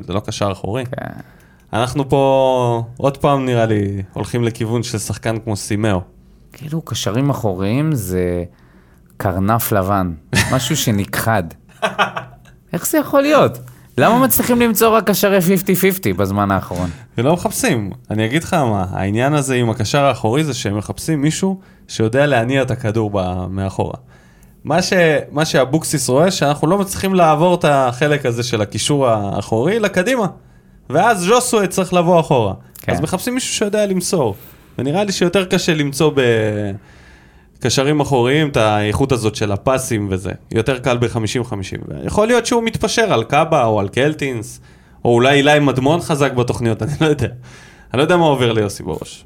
זה 0.07 0.13
לא 0.13 0.21
קשר 0.21 0.53
אחורי. 0.53 0.85
כן. 0.87 1.07
אנחנו 1.73 2.09
פה 2.09 2.83
עוד 2.97 3.17
פעם 3.17 3.47
נראה 3.47 3.67
לי 3.67 4.03
הולכים 4.13 4.45
לכיוון 4.45 4.83
של 4.83 4.99
שחקן 4.99 5.39
כמו 5.39 5.57
סימאו. 5.57 6.01
כאילו 6.53 6.83
קשרים 6.83 7.31
אחוריים 7.31 7.93
זה 7.95 8.45
קרנף 9.17 9.73
לבן, 9.73 10.13
משהו 10.53 10.77
שנכחד. 10.77 11.43
איך 12.73 12.87
זה 12.87 12.99
יכול 12.99 13.23
להיות? 13.23 13.59
למה 13.99 14.19
מצליחים 14.19 14.61
למצוא 14.61 14.89
רק 14.89 15.11
קשרי 15.11 15.39
50-50 15.39 15.43
בזמן 16.17 16.51
האחרון? 16.51 16.91
ולא 17.19 17.33
מחפשים. 17.33 17.91
אני 18.11 18.27
אגיד 18.27 18.45
לך 18.45 18.55
מה, 18.55 18.87
העניין 18.91 19.35
הזה 19.35 19.55
עם 19.55 19.71
הקשר 19.71 20.05
האחורי 20.05 20.45
זה 20.45 20.55
שהם 20.55 20.79
מחפשים 20.79 21.23
מישהו 21.23 21.61
שיודע 21.89 22.27
להניע 22.27 22.63
את 22.63 22.71
הכדור 22.71 23.11
ב- 23.13 23.47
מאחורה. 23.51 23.95
מה, 24.65 24.83
ש... 24.83 24.93
מה 25.31 25.45
שאבוקסיס 25.45 26.09
רואה, 26.09 26.31
שאנחנו 26.31 26.67
לא 26.69 26.79
מצליחים 26.79 27.15
לעבור 27.15 27.55
את 27.55 27.65
החלק 27.69 28.27
הזה 28.27 28.43
של 28.43 28.63
הקישור 28.63 29.09
האחורי 29.09 29.79
לקדימה. 29.79 30.27
ואז 30.91 31.21
ז'וסווה 31.21 31.67
צריך 31.67 31.95
לבוא 31.95 32.21
אחורה. 32.21 32.55
כן. 32.81 32.93
אז 32.93 33.01
מחפשים 33.01 33.35
מישהו 33.35 33.55
שיודע 33.55 33.87
למסור. 33.87 34.35
ונראה 34.79 35.05
לי 35.05 35.13
שיותר 35.13 35.45
קשה 35.45 35.75
למצוא 35.75 36.11
בקשרים 37.59 38.01
אחוריים 38.01 38.49
את 38.49 38.57
האיכות 38.57 39.13
הזאת 39.13 39.35
של 39.35 39.53
הפסים 39.53 40.07
וזה. 40.11 40.33
יותר 40.53 40.79
קל 40.79 40.99
ב-50-50. 40.99 42.05
יכול 42.05 42.27
להיות 42.27 42.47
שהוא 42.47 42.63
מתפשר 42.63 43.13
על 43.13 43.25
קאבה 43.25 43.65
או 43.65 43.81
על 43.81 43.89
קלטינס, 43.89 44.61
או 45.05 45.15
אולי 45.15 45.37
אילי 45.37 45.59
מדמון 45.59 46.01
חזק 46.01 46.33
בתוכניות, 46.33 46.83
אני 46.83 46.93
לא 47.01 47.07
יודע. 47.07 47.29
אני 47.93 47.99
לא 47.99 48.03
יודע 48.03 48.17
מה 48.17 48.25
עובר 48.25 48.53
ליוסי 48.53 48.83
בראש. 48.83 49.25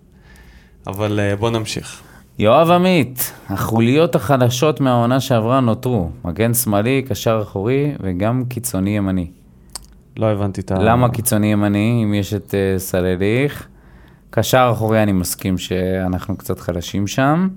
אבל 0.86 1.20
uh, 1.34 1.40
בוא 1.40 1.50
נמשיך. 1.50 2.02
יואב 2.38 2.70
עמית, 2.70 3.32
החוליות 3.48 4.14
החדשות 4.14 4.80
מהעונה 4.80 5.20
שעברה 5.20 5.60
נותרו. 5.60 6.10
מגן 6.24 6.54
שמאלי, 6.54 7.02
קשר 7.08 7.40
אחורי 7.42 7.92
וגם 8.00 8.44
קיצוני 8.48 8.96
ימני. 8.96 9.30
לא 10.16 10.26
הבנתי 10.26 10.60
את 10.60 10.72
ה... 10.72 10.74
למה 10.78 11.08
קיצוני 11.08 11.52
ימני, 11.52 12.00
אם 12.04 12.14
יש 12.14 12.34
את 12.34 12.50
uh, 12.50 12.78
סלליך? 12.78 13.68
קשר 14.30 14.70
אחורי, 14.72 15.02
אני 15.02 15.12
מסכים 15.12 15.58
שאנחנו 15.58 16.36
קצת 16.36 16.60
חלשים 16.60 17.06
שם. 17.06 17.48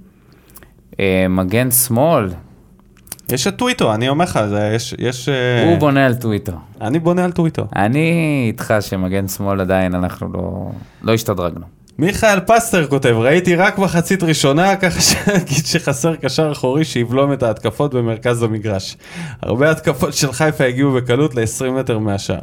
Uh, 0.94 0.96
מגן 1.30 1.72
שמאל, 1.72 2.30
יש 3.30 3.48
את 3.48 3.56
טוויטו, 3.56 3.94
אני 3.94 4.10
אומר 4.10 4.26
לך, 4.26 4.40
זה- 4.50 4.72
יש... 4.76 4.96
יש 5.00 5.30
אה, 5.30 5.70
הוא 5.70 5.78
בונה 5.80 6.06
על 6.06 6.16
טוויטר. 6.16 6.54
אני 6.82 7.00
בונה 7.00 7.24
על 7.26 7.32
טוויטו. 7.32 7.66
אני 7.76 8.12
איתך 8.48 8.74
שמגן 8.80 9.28
שמאל 9.28 9.62
עדיין 9.62 9.96
אנחנו 9.96 10.28
לא, 10.34 10.72
לא 11.02 11.14
השתדרגנו. 11.14 11.66
מיכאל 12.00 12.40
פסטר 12.40 12.88
כותב, 12.88 13.16
ראיתי 13.18 13.56
רק 13.56 13.78
מחצית 13.78 14.24
ראשונה, 14.24 14.76
ככה 14.76 15.02
שאגיד 15.02 15.66
שחסר 15.72 16.16
קשר 16.16 16.52
אחורי 16.52 16.86
שיבלום 16.86 17.34
את 17.34 17.44
ההתקפות 17.44 17.94
במרכז 17.94 18.44
המגרש. 18.44 18.98
הרבה 19.42 19.72
התקפות 19.72 20.14
של 20.14 20.32
חיפה 20.32 20.64
הגיעו 20.66 20.92
בקלות 20.94 21.36
ל-20 21.36 21.72
מטר 21.72 22.00
מהשאר. 22.00 22.40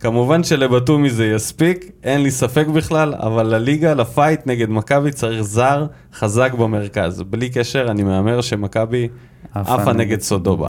כמובן 0.00 0.44
שלבתומי 0.44 1.10
זה 1.10 1.26
יספיק, 1.26 1.90
אין 2.04 2.22
לי 2.22 2.30
ספק 2.30 2.66
בכלל, 2.66 3.14
אבל 3.18 3.46
לליגה, 3.46 3.94
לפייט 3.94 4.40
נגד 4.46 4.70
מכבי 4.70 5.10
צריך 5.12 5.40
זר 5.42 5.86
חזק 6.14 6.52
במרכז. 6.52 7.22
בלי 7.22 7.48
קשר, 7.50 7.86
אני 7.90 8.02
מהמר 8.02 8.40
שמכבי 8.40 9.08
עפה 9.54 9.92
נגד 9.92 10.20
סודובה. 10.20 10.68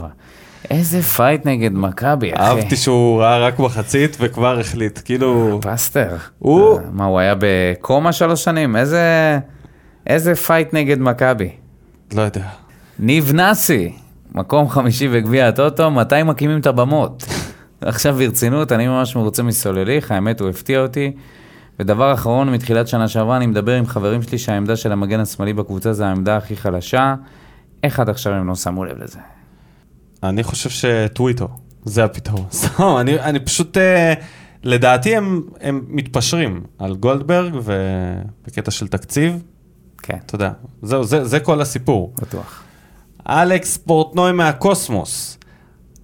איזה 0.70 1.02
פייט 1.02 1.46
נגד 1.46 1.72
מכבי, 1.72 2.32
אחי. 2.34 2.42
אהבתי 2.42 2.76
שהוא 2.76 3.20
ראה 3.22 3.38
רק 3.38 3.58
מחצית 3.58 4.16
וכבר 4.20 4.60
החליט, 4.60 5.00
כאילו... 5.04 5.58
פסטר. 5.62 6.16
הוא- 6.38 6.78
אה, 6.78 6.84
מה, 6.92 7.04
הוא 7.04 7.18
היה 7.18 7.34
בקומה 7.38 8.12
שלוש 8.12 8.44
שנים? 8.44 8.76
איזה... 8.76 9.38
איזה 10.06 10.34
פייט 10.34 10.74
נגד 10.74 10.98
מכבי. 11.00 11.48
לא 12.14 12.22
יודע. 12.22 12.44
ניב 12.98 13.32
נאסי, 13.32 13.92
מקום 14.34 14.68
חמישי 14.68 15.08
בגביע 15.08 15.48
הטוטו, 15.48 15.90
מתי 15.90 16.22
מקימים 16.22 16.60
את 16.60 16.66
הבמות? 16.66 17.24
עכשיו 17.80 18.14
ברצינות, 18.14 18.72
אני 18.72 18.88
ממש 18.88 19.16
מרוצה 19.16 19.42
מסולליך, 19.42 20.10
האמת 20.10 20.40
הוא 20.40 20.48
הפתיע 20.48 20.80
אותי. 20.80 21.12
ודבר 21.80 22.14
אחרון, 22.14 22.52
מתחילת 22.52 22.88
שנה 22.88 23.08
שעברה 23.08 23.36
אני 23.36 23.46
מדבר 23.46 23.72
עם 23.72 23.86
חברים 23.86 24.22
שלי 24.22 24.38
שהעמדה 24.38 24.76
של 24.76 24.92
המגן 24.92 25.20
השמאלי 25.20 25.52
בקבוצה 25.52 25.92
זה 25.92 26.06
העמדה 26.06 26.36
הכי 26.36 26.56
חלשה. 26.56 27.14
איך 27.82 28.00
עד 28.00 28.08
עכשיו 28.08 28.32
הם 28.32 28.48
לא 28.48 28.54
שמו 28.54 28.84
לב 28.84 29.02
לזה? 29.02 29.18
אני 30.22 30.42
חושב 30.42 30.70
שטוויטו, 30.70 31.48
זה 31.84 32.04
הפתרון. 32.04 32.46
סתם, 32.52 32.96
אני, 33.00 33.20
אני 33.20 33.40
פשוט, 33.40 33.76
אה, 33.76 34.14
לדעתי 34.62 35.16
הם, 35.16 35.42
הם 35.60 35.84
מתפשרים 35.88 36.62
על 36.78 36.96
גולדברג 36.96 37.54
ובקטע 37.54 38.70
של 38.70 38.88
תקציב, 38.88 39.42
כן, 40.02 40.16
אתה 40.26 40.34
יודע, 40.34 40.50
זהו, 40.82 41.04
זה, 41.04 41.24
זה 41.24 41.40
כל 41.40 41.60
הסיפור. 41.60 42.14
בטוח. 42.22 42.62
אלכס 43.28 43.76
פורטנוי 43.76 44.32
מהקוסמוס. 44.32 45.38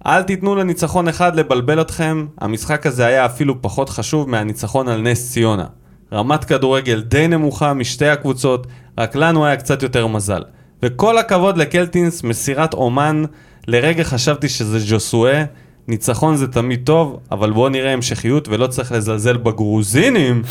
אל 0.07 0.23
תיתנו 0.23 0.55
לניצחון 0.55 1.07
אחד 1.07 1.35
לבלבל 1.35 1.81
אתכם, 1.81 2.25
המשחק 2.37 2.85
הזה 2.85 3.05
היה 3.05 3.25
אפילו 3.25 3.61
פחות 3.61 3.89
חשוב 3.89 4.29
מהניצחון 4.29 4.87
על 4.87 5.01
נס 5.01 5.31
ציונה. 5.31 5.65
רמת 6.13 6.45
כדורגל 6.45 7.01
די 7.01 7.27
נמוכה 7.27 7.73
משתי 7.73 8.07
הקבוצות, 8.07 8.67
רק 8.97 9.15
לנו 9.15 9.45
היה 9.45 9.55
קצת 9.55 9.83
יותר 9.83 10.07
מזל. 10.07 10.43
וכל 10.83 11.17
הכבוד 11.17 11.57
לקלטינס, 11.57 12.23
מסירת 12.23 12.73
אומן 12.73 13.23
לרגע 13.67 14.03
חשבתי 14.03 14.49
שזה 14.49 14.79
ז'וסואה, 14.79 15.43
ניצחון 15.87 16.35
זה 16.35 16.47
תמיד 16.47 16.81
טוב, 16.83 17.19
אבל 17.31 17.51
בואו 17.51 17.69
נראה 17.69 17.93
המשכיות 17.93 18.47
ולא 18.47 18.67
צריך 18.67 18.91
לזלזל 18.91 19.37
בגרוזינים. 19.37 20.41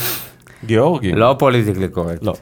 גיאורגים. 0.65 1.17
לא 1.17 1.37
politically 1.39 1.89
correct. 1.89 2.23
לא. 2.23 2.35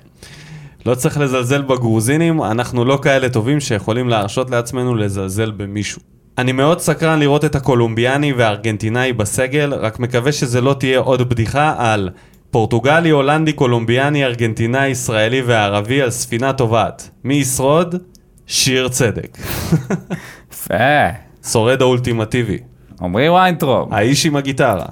לא 0.87 0.95
צריך 0.95 1.19
לזלזל 1.19 1.63
בגרוזינים, 1.63 2.43
אנחנו 2.43 2.85
לא 2.85 2.99
כאלה 3.03 3.29
טובים 3.29 3.61
שיכולים 3.61 4.09
להרשות 4.09 4.51
לעצמנו 4.51 4.95
לזלזל 4.95 5.51
במישהו. 5.51 6.14
אני 6.39 6.53
מאוד 6.53 6.81
סקרן 6.81 7.19
לראות 7.19 7.45
את 7.45 7.55
הקולומביאני 7.55 8.33
והארגנטינאי 8.33 9.13
בסגל, 9.13 9.75
רק 9.75 9.99
מקווה 9.99 10.33
שזה 10.33 10.61
לא 10.61 10.75
תהיה 10.79 10.99
עוד 10.99 11.29
בדיחה 11.29 11.75
על 11.79 12.11
פורטוגלי, 12.51 13.11
הולנדי, 13.11 13.53
קולומביאני, 13.53 14.25
ארגנטינאי, 14.25 14.89
ישראלי 14.89 15.43
וערבי 15.43 16.03
על 16.03 16.11
ספינה 16.11 16.53
טובעת. 16.53 17.11
מי 17.25 17.35
ישרוד? 17.35 17.95
שיר 18.47 18.89
צדק. 18.89 19.39
יפה. 20.53 20.75
שורד 21.51 21.83
האולטימטיבי. 21.83 22.59
עמרי 23.01 23.29
ויינטרופ. 23.29 23.93
האיש 23.93 24.27
עם 24.27 24.37
הגיטרה. 24.37 24.87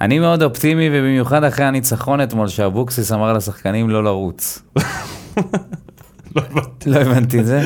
אני 0.00 0.18
מאוד 0.18 0.42
אופטימי, 0.42 0.88
ובמיוחד 0.92 1.44
אחרי 1.44 1.64
הניצחון 1.64 2.20
אתמול, 2.20 2.48
שאבוקסיס 2.48 3.12
אמר 3.12 3.32
לשחקנים 3.32 3.90
לא 3.90 4.04
לרוץ. 4.04 4.62
לא. 6.36 6.42
לא 6.86 6.96
הבנתי 6.96 7.40
את 7.40 7.46
זה. 7.46 7.62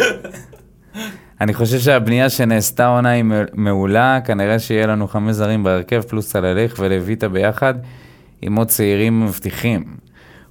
אני 1.42 1.54
חושב 1.54 1.78
שהבנייה 1.78 2.30
שנעשתה 2.30 2.86
עונה 2.86 3.10
היא 3.10 3.24
מעולה, 3.54 4.18
כנראה 4.24 4.58
שיהיה 4.58 4.86
לנו 4.86 5.08
חמש 5.08 5.34
זרים 5.34 5.62
בהרכב, 5.62 6.00
פלוס 6.00 6.32
סלליך 6.32 6.74
ולויטה 6.78 7.28
ביחד, 7.28 7.74
עם 8.42 8.56
עוד 8.56 8.68
צעירים 8.68 9.24
מבטיחים. 9.24 9.84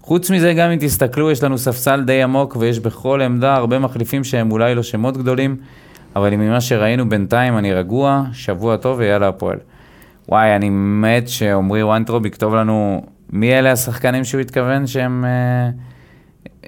חוץ 0.01 0.32
מזה, 0.32 0.54
גם 0.54 0.71
אם 0.71 0.77
תסתכלו, 0.80 1.32
יש 1.32 1.43
לנו 1.43 1.58
ספסל 1.58 2.04
די 2.04 2.23
עמוק, 2.23 2.56
ויש 2.60 2.80
בכל 2.80 3.21
עמדה 3.21 3.56
הרבה 3.56 3.80
מחליפים 3.80 4.23
שהם 4.23 4.51
אולי 4.51 4.75
לא 4.75 4.84
שמות 4.84 5.17
גדולים, 5.17 5.56
אבל 6.15 6.36
ממה 6.36 6.62
שראינו 6.62 7.10
בינתיים 7.10 7.58
אני 7.58 7.73
רגוע, 7.73 8.23
שבוע 8.34 8.77
טוב 8.77 8.99
ויאללה 8.99 9.27
הפועל. 9.27 9.58
וואי, 10.30 10.56
אני 10.56 10.69
מת 10.71 11.30
שעמרי 11.30 11.84
וונטרוב 11.84 12.25
יכתוב 12.25 12.56
לנו 12.56 13.04
מי 13.30 13.54
אלה 13.60 13.71
השחקנים 13.71 14.23
שהוא 14.23 14.41
התכוון 14.41 14.88
שהם 14.88 15.25
אה, 15.25 15.69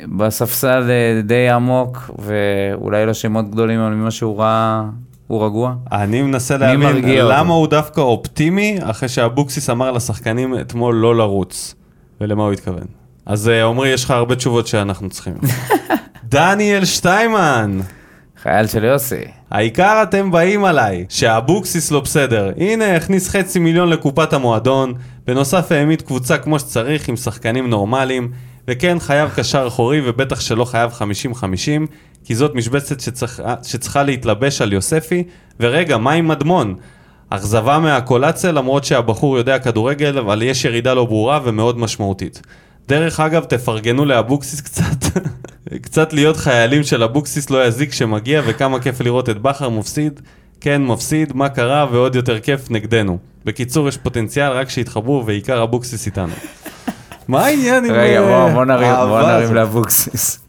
בספסל 0.01 0.89
אה, 0.89 1.21
די 1.21 1.49
עמוק, 1.49 2.11
ואולי 2.19 3.05
לא 3.05 3.13
שמות 3.13 3.51
גדולים, 3.51 3.79
אבל 3.79 3.93
ממה 3.93 4.11
שהוא 4.11 4.39
ראה, 4.39 4.83
הוא 5.27 5.45
רגוע. 5.45 5.73
אני 5.91 6.21
מנסה 6.21 6.57
להבין? 6.57 7.05
למה 7.05 7.53
הוא 7.53 7.67
דווקא 7.67 8.01
אופטימי 8.01 8.77
אחרי 8.81 9.09
שאבוקסיס 9.09 9.69
אמר 9.69 9.91
לשחקנים 9.91 10.59
אתמול 10.59 10.95
לא 10.95 11.15
לרוץ, 11.15 11.75
ולמה 12.21 12.43
הוא 12.43 12.53
התכוון. 12.53 12.87
אז 13.25 13.49
אה, 13.49 13.65
עמרי, 13.65 13.89
יש 13.89 14.03
לך 14.03 14.11
הרבה 14.11 14.35
תשובות 14.35 14.67
שאנחנו 14.67 15.09
צריכים. 15.09 15.33
דניאל 16.23 16.85
שטיימן, 16.85 17.79
חייל 18.41 18.67
של 18.67 18.83
יוסי. 18.83 19.23
העיקר 19.51 20.03
אתם 20.03 20.31
באים 20.31 20.65
עליי, 20.65 21.05
שאבוקסיס 21.09 21.91
לא 21.91 21.99
בסדר. 21.99 22.51
הנה, 22.57 22.95
הכניס 22.95 23.29
חצי 23.29 23.59
מיליון 23.59 23.89
לקופת 23.89 24.33
המועדון, 24.33 24.93
בנוסף 25.27 25.71
העמיד 25.71 26.01
קבוצה 26.01 26.37
כמו 26.37 26.59
שצריך 26.59 27.09
עם 27.09 27.15
שחקנים 27.15 27.69
נורמליים, 27.69 28.31
וכן 28.67 28.99
חייב 28.99 29.29
קשר 29.35 29.67
אחורי 29.67 30.01
ובטח 30.05 30.39
שלא 30.39 30.65
חייב 30.65 30.91
50-50, 30.91 31.43
כי 32.25 32.35
זאת 32.35 32.55
משבצת 32.55 32.99
שצריך, 32.99 33.41
שצריכה 33.63 34.03
להתלבש 34.03 34.61
על 34.61 34.73
יוספי, 34.73 35.23
ורגע, 35.59 35.97
מה 35.97 36.11
עם 36.11 36.27
מדמון? 36.27 36.75
אכזבה 37.29 37.79
מהקולציה 37.79 38.51
למרות 38.51 38.83
שהבחור 38.83 39.37
יודע 39.37 39.59
כדורגל, 39.59 40.17
אבל 40.17 40.41
יש 40.41 40.65
ירידה 40.65 40.93
לא 40.93 41.05
ברורה 41.05 41.39
ומאוד 41.43 41.77
משמעותית. 41.77 42.41
דרך 42.87 43.19
אגב, 43.19 43.43
תפרגנו 43.43 44.05
לאבוקסיס 44.05 44.61
קצת. 44.61 45.19
קצת 45.83 46.13
להיות 46.13 46.37
חיילים 46.37 46.83
של 46.83 47.03
אבוקסיס 47.03 47.49
לא 47.49 47.65
יזיק 47.65 47.89
כשמגיע, 47.89 48.41
וכמה 48.45 48.79
כיף 48.79 49.01
לראות 49.01 49.29
את 49.29 49.41
בכר 49.41 49.69
מפסיד. 49.69 50.21
כן, 50.61 50.83
מפסיד, 50.83 51.33
מה 51.35 51.49
קרה, 51.49 51.87
ועוד 51.91 52.15
יותר 52.15 52.39
כיף 52.39 52.71
נגדנו. 52.71 53.17
בקיצור, 53.45 53.87
יש 53.87 53.97
פוטנציאל 53.97 54.51
רק 54.51 54.69
שיתחברו, 54.69 55.23
ועיקר 55.25 55.63
אבוקסיס 55.63 56.05
איתנו. 56.05 56.33
מה 57.27 57.45
העניין 57.45 57.85
עם... 57.85 57.91
רגע, 57.91 58.21
אה, 58.21 58.53
בוא, 58.53 58.65
נרים, 58.65 58.89
הזאת? 58.89 59.55
לאבוקסיס. 59.55 60.39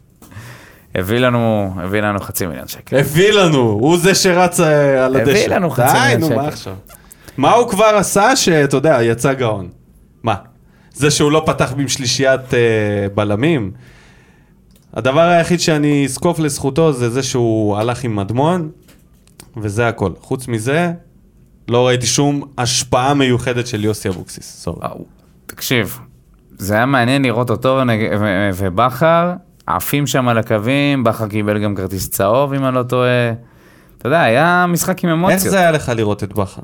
הביא 0.94 1.18
לנו, 1.18 1.74
הביא 1.78 2.00
לנו 2.00 2.20
חצי 2.20 2.46
מיליון 2.46 2.68
שקל. 2.68 2.96
הביא 2.96 3.32
לנו, 3.32 3.58
הוא 3.58 3.98
זה 3.98 4.14
שרץ 4.14 4.60
אה, 4.60 5.04
על 5.04 5.16
הביא 5.16 5.32
הדשא. 5.32 5.48
לנו 5.48 5.70
חצי 5.70 5.92
די, 5.92 5.98
מיליון 5.98 6.20
נו, 6.20 6.26
שקל. 6.26 6.36
מה 6.36 6.48
עכשיו? 6.48 6.74
מה 7.36 7.52
הוא 7.52 7.68
כבר 7.68 7.84
עשה 7.96 8.36
שאתה 8.36 8.76
יודע, 8.76 8.98
יצא 9.02 9.32
גאון? 9.32 9.68
מה? 10.22 10.34
זה 10.92 11.10
שהוא 11.10 11.32
לא 11.32 11.42
פתח 11.46 11.72
עם 11.78 11.88
שלישיית 11.88 12.54
אה, 12.54 12.58
בלמים? 13.14 13.70
הדבר 14.94 15.20
היחיד 15.20 15.60
שאני 15.60 16.04
אזקוף 16.04 16.38
לזכותו 16.38 16.92
זה 16.92 17.10
זה 17.10 17.22
שהוא 17.22 17.76
הלך 17.76 18.04
עם 18.04 18.16
מדמון, 18.16 18.70
וזה 19.56 19.88
הכל. 19.88 20.10
חוץ 20.20 20.48
מזה, 20.48 20.92
לא 21.68 21.86
ראיתי 21.86 22.06
שום 22.06 22.42
השפעה 22.58 23.14
מיוחדת 23.14 23.66
של 23.66 23.84
יוסי 23.84 24.08
אבוקסיס. 24.08 24.68
תקשיב, 25.46 25.98
זה 26.58 26.74
היה 26.74 26.86
מעניין 26.86 27.22
לראות 27.22 27.50
אותו 27.50 27.80
ובכר, 28.54 29.32
עפים 29.66 30.06
שם 30.06 30.28
על 30.28 30.38
הקווים, 30.38 31.04
בכר 31.04 31.28
קיבל 31.28 31.58
גם 31.58 31.74
כרטיס 31.74 32.08
צהוב, 32.08 32.52
אם 32.52 32.64
אני 32.64 32.74
לא 32.74 32.82
טועה. 32.82 33.32
אתה 33.98 34.06
יודע, 34.06 34.20
היה 34.20 34.66
משחק 34.68 35.04
עם 35.04 35.10
איך 35.10 35.18
אמוציות. 35.18 35.40
זה 35.40 35.58
היה 35.58 35.70
לך 35.70 35.92
לראות 35.96 36.24
את 36.24 36.32
בכר? 36.32 36.62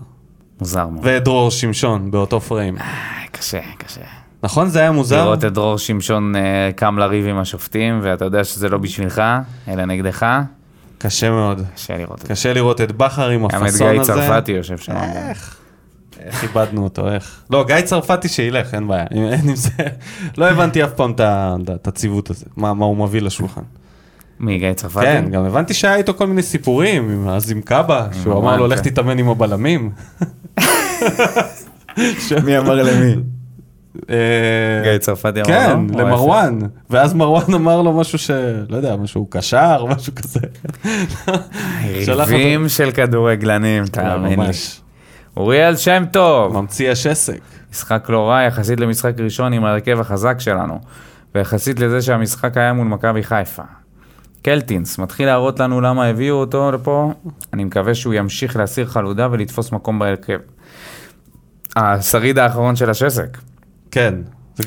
מוזר 0.61 0.87
מאוד. 0.87 1.07
ואת 1.07 1.25
דרור 1.25 1.51
שמשון 1.51 2.11
באותו 2.11 2.41
פריים. 2.41 2.79
אה, 2.79 2.85
קשה, 3.33 3.61
קשה. 3.79 4.01
נכון? 4.43 4.69
זה 4.69 4.79
היה 4.79 4.91
מוזר? 4.91 5.25
לראות 5.25 5.45
את 5.45 5.53
דרור 5.53 5.79
שמשון 5.79 6.37
אה, 6.37 6.71
קם 6.77 6.99
לריב 6.99 7.27
עם 7.27 7.39
השופטים, 7.39 8.01
ואתה 8.03 8.25
יודע 8.25 8.45
שזה 8.45 8.69
לא 8.69 8.79
בשבילך, 8.79 9.23
אלא 9.69 9.85
נגדך, 9.85 10.27
קשה 10.99 11.31
מאוד. 11.31 11.63
קשה 11.75 11.97
לראות 11.97 12.19
את 12.19 12.27
זה. 12.27 12.29
קשה 12.29 12.53
לראות 12.53 12.81
את 12.81 12.93
בכר 12.93 13.29
עם 13.29 13.41
גם 13.41 13.47
את 13.47 13.55
הפאסון 13.55 13.93
גיא 13.93 14.01
הזה. 14.01 14.13
צרפתי 14.13 14.53
יושב 14.53 14.79
שם. 14.79 14.93
איך? 14.97 15.60
איך 16.27 16.43
איבדנו 16.43 16.85
אותו, 16.85 17.09
איך? 17.13 17.43
לא, 17.51 17.65
גיא 17.67 17.81
צרפתי 17.81 18.29
שילך, 18.29 18.75
אין 18.75 18.89
בעיה. 18.89 19.07
אין 19.11 19.49
עם 19.49 19.57
זה... 19.57 19.71
לא 20.39 20.51
הבנתי 20.51 20.85
אף 20.85 20.93
פעם 20.93 21.13
את 21.75 21.89
הציוות 21.89 22.31
הזה, 22.31 22.47
מה 22.57 22.75
מה 22.75 22.85
הוא 22.85 22.97
מביא 22.97 23.21
לשולחן. 23.23 23.63
מי, 24.41 24.59
גיא 24.59 24.73
צרפתי? 24.73 25.05
כן, 25.07 25.25
גם 25.31 25.45
הבנתי 25.45 25.75
שהיה 25.75 25.97
איתו 25.97 26.15
כל 26.15 26.27
מיני 26.27 26.43
סיפורים, 26.43 27.11
עם- 27.11 27.29
אז 27.29 27.51
עם 27.51 27.61
קאבה, 27.61 28.07
שהוא 28.23 28.39
אמר 28.39 28.57
לו, 28.57 28.67
לך 28.67 28.79
כן. 28.85 28.91
תתאמן 28.91 29.19
עם 29.19 29.29
הבלמים. 29.29 29.91
מי 32.45 32.59
אמר 32.59 32.75
למי? 32.75 33.15
אה, 34.11 34.17
גיא 34.83 34.99
צרפתי 34.99 35.41
אמר 35.41 35.47
כן, 35.49 35.71
לו? 35.89 35.95
או 35.95 36.01
למרואן. 36.01 36.59
ואז 36.91 37.15
מרואן 37.15 37.55
אמר 37.55 37.83
לו 37.83 37.93
משהו 37.93 38.19
ש... 38.19 38.31
לא 38.69 38.77
יודע, 38.77 38.97
משהו 38.97 39.27
קשר, 39.31 39.85
משהו 39.85 40.13
כזה. 40.15 40.41
יריבים 41.85 42.69
של 42.69 42.91
כדורגלנים, 42.91 43.85
תאמין 43.87 44.41
לי. 44.41 44.47
אוריאל 45.37 45.77
שם 45.77 46.05
טוב. 46.13 46.57
ממציא 46.61 46.91
השסק. 46.91 47.41
משחק 47.73 48.07
לא 48.09 48.29
רע 48.29 48.43
יחסית 48.43 48.81
למשחק 48.81 49.13
ראשון 49.21 49.53
עם 49.53 49.65
ההרכב 49.65 50.01
החזק 50.01 50.41
שלנו, 50.41 50.79
ויחסית 51.35 51.81
לזה 51.81 52.03
שהמשחק 52.03 52.57
היה 52.57 52.73
מול 52.73 52.87
מכבי 52.87 53.23
חיפה. 53.23 53.63
קלטינס 54.43 54.99
מתחיל 54.99 55.27
להראות 55.27 55.61
לנו 55.61 55.81
למה 55.81 56.07
הביאו 56.07 56.37
אותו 56.37 56.73
לפה, 56.73 57.13
אני 57.53 57.65
מקווה 57.65 57.95
שהוא 57.95 58.15
ימשיך 58.15 58.57
להסיר 58.57 58.87
חלודה 58.87 59.29
ולתפוס 59.31 59.73
מקום 59.73 59.99
בהרכב. 59.99 60.39
השריד 61.77 62.39
האחרון 62.39 62.77
של 62.77 62.91
השסק. 62.91 63.39
כן. 63.91 64.15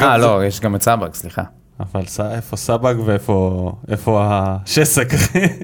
אה, 0.01 0.17
זה- 0.19 0.25
לא, 0.27 0.45
יש 0.45 0.59
גם 0.59 0.75
את 0.75 0.81
סבק, 0.81 1.15
סליחה. 1.15 1.43
אבל 1.79 2.05
ס- 2.05 2.19
איפה 2.19 2.57
סבג 2.57 2.95
ואיפה 3.05 3.71
איפה 3.87 4.27
השסק? 4.31 5.07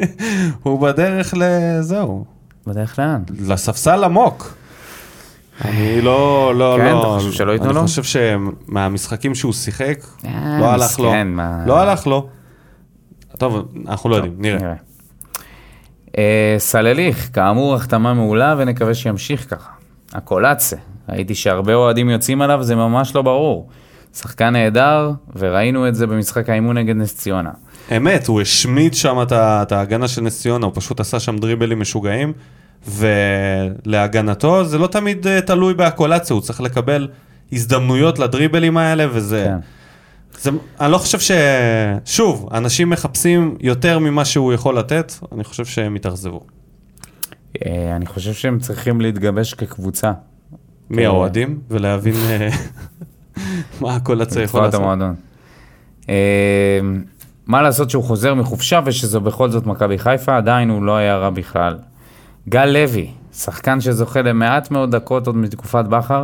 הוא 0.63 0.81
בדרך 0.81 1.33
לזהו, 1.37 2.25
בדרך 2.67 2.99
לאן? 2.99 3.23
לספסל 3.39 4.03
עמוק. 4.03 4.53
אני 5.65 6.01
לא, 6.01 6.53
לא, 6.55 6.75
כן, 6.77 6.91
לא, 6.91 6.99
אתה 6.99 7.19
חושב 7.19 7.31
שלא 7.31 7.51
ייתנו 7.51 7.73
לו? 7.73 7.79
אני 7.79 7.87
חושב 7.87 8.03
שמהמשחקים 8.03 9.35
שהוא 9.35 9.53
שיחק, 9.53 9.97
אה, 10.25 10.57
לא 10.59 10.65
הלך 10.65 10.99
לו, 10.99 11.13
לא 11.65 11.79
הלך 11.79 12.07
לו. 12.07 12.29
טוב, 13.37 13.71
אנחנו 13.87 14.09
לא 14.09 14.15
יודעים, 14.15 14.35
נראה. 14.37 14.73
אה, 16.17 16.55
סלליך, 16.57 17.29
כאמור, 17.33 17.75
החתמה 17.75 18.13
מעולה 18.13 18.55
ונקווה 18.57 18.93
שימשיך 18.93 19.49
ככה. 19.49 19.69
הקולאצה, 20.13 20.75
ראיתי 21.09 21.35
שהרבה 21.35 21.73
אוהדים 21.73 22.09
יוצאים 22.09 22.41
עליו, 22.41 22.63
זה 22.63 22.75
ממש 22.75 23.15
לא 23.15 23.21
ברור. 23.21 23.69
שחקן 24.15 24.49
נהדר, 24.49 25.11
וראינו 25.35 25.87
את 25.87 25.95
זה 25.95 26.07
במשחק 26.07 26.49
האימון 26.49 26.77
נגד 26.77 26.95
נס 26.95 27.17
ציונה. 27.17 27.51
אמת, 27.97 28.27
הוא 28.27 28.41
השמיד 28.41 28.93
שם 28.93 29.17
את 29.31 29.71
ההגנה 29.71 30.07
של 30.07 30.21
נס 30.21 30.41
ציונה, 30.41 30.65
הוא 30.65 30.73
פשוט 30.75 30.99
עשה 30.99 31.19
שם 31.19 31.37
דריבלים 31.37 31.79
משוגעים, 31.79 32.33
ולהגנתו 32.87 34.65
זה 34.65 34.77
לא 34.77 34.87
תמיד 34.87 35.27
אה, 35.27 35.41
תלוי 35.41 35.73
בהקולציה, 35.73 36.33
הוא 36.33 36.41
צריך 36.41 36.61
לקבל 36.61 37.07
הזדמנויות 37.51 38.19
לדריבלים 38.19 38.77
האלה, 38.77 39.05
וזה... 39.11 39.43
כן. 39.45 39.57
זה, 40.41 40.51
אני 40.79 40.91
לא 40.91 40.97
חושב 40.97 41.19
ש... 41.19 41.31
שוב, 42.05 42.49
אנשים 42.53 42.89
מחפשים 42.89 43.57
יותר 43.59 43.99
ממה 43.99 44.25
שהוא 44.25 44.53
יכול 44.53 44.77
לתת, 44.77 45.13
אני 45.31 45.43
חושב 45.43 45.65
שהם 45.65 45.95
התאכזבו. 45.95 46.41
אה, 47.65 47.95
אני 47.95 48.05
חושב 48.05 48.33
שהם 48.33 48.59
צריכים 48.59 49.01
להתגבש 49.01 49.53
כקבוצה. 49.53 50.11
מי 50.89 51.05
האוהדים? 51.05 51.59
ולהבין 51.69 52.15
אה, 52.15 52.49
מה 53.81 53.95
הקולציה 53.95 54.41
יכול 54.43 54.61
לעשות. 54.61 54.81
מה 57.47 57.61
לעשות 57.61 57.89
שהוא 57.89 58.03
חוזר 58.03 58.33
מחופשה 58.33 58.79
ושזו 58.85 59.21
בכל 59.21 59.49
זאת 59.49 59.65
מכבי 59.65 59.97
חיפה, 59.97 60.37
עדיין 60.37 60.69
הוא 60.69 60.83
לא 60.83 60.97
היה 60.97 61.17
רע 61.17 61.29
בכלל. 61.29 61.77
גל 62.49 62.65
לוי, 62.65 63.09
שחקן 63.33 63.81
שזוכה 63.81 64.21
למעט 64.21 64.71
מאוד 64.71 64.95
דקות 64.95 65.27
עוד 65.27 65.35
מתקופת 65.35 65.85
בכר, 65.85 66.23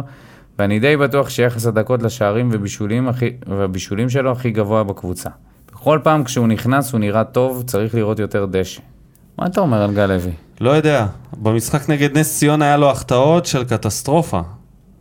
ואני 0.60 0.80
די 0.80 0.98
בטוח 0.98 1.30
שיחס 1.30 1.66
הדקות 1.66 2.04
לשערים 2.04 2.50
ובישולים, 2.54 3.08
הכי, 3.08 3.30
והבישולים 3.48 4.10
שלו 4.10 4.32
הכי 4.32 4.52
גבוה 4.52 4.84
בקבוצה. 4.84 5.30
בכל 5.72 6.00
פעם 6.04 6.24
כשהוא 6.24 6.48
נכנס 6.48 6.92
הוא 6.94 7.00
נראה 7.00 7.24
טוב, 7.24 7.64
צריך 7.68 7.96
לראות 7.96 8.20
יותר 8.20 8.46
דשא. 8.52 8.82
מה 9.40 9.46
אתה 9.46 9.62
אומר 9.62 9.82
על 9.82 9.94
גל 9.94 10.06
לוי? 10.06 10.32
לא 10.62 10.70
יודע, 10.70 11.06
במשחק 11.38 11.90
נגד 11.90 12.18
נס 12.18 12.40
ציונה 12.40 12.66
היה 12.66 12.78
לו 12.78 12.90
החטאות 12.90 13.46
של 13.46 13.64
קטסטרופה. 13.64 14.42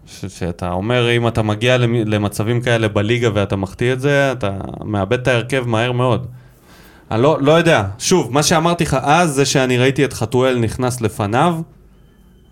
ש- 0.07 0.25
שאתה 0.27 0.71
אומר, 0.73 1.11
אם 1.17 1.29
אתה 1.29 1.43
מגיע 1.43 1.79
למ- 1.79 1.95
למצבים 2.09 2.61
כאלה 2.61 2.89
בליגה 2.89 3.29
ואתה 3.35 3.57
מחטיא 3.57 3.93
את 3.93 4.01
זה, 4.01 4.33
אתה 4.33 4.51
מאבד 4.85 5.21
את 5.21 5.29
ההרכב 5.29 5.65
מהר 5.67 5.93
מאוד. 5.93 6.27
אני 7.11 7.23
לא, 7.23 7.39
לא 7.41 7.53
יודע. 7.53 7.85
שוב, 7.99 8.33
מה 8.33 8.43
שאמרתי 8.43 8.85
לך 8.85 8.97
אז 9.03 9.31
זה 9.31 9.45
שאני 9.45 9.79
ראיתי 9.79 10.05
את 10.05 10.13
חתואל 10.13 10.59
נכנס 10.59 11.01
לפניו, 11.01 11.57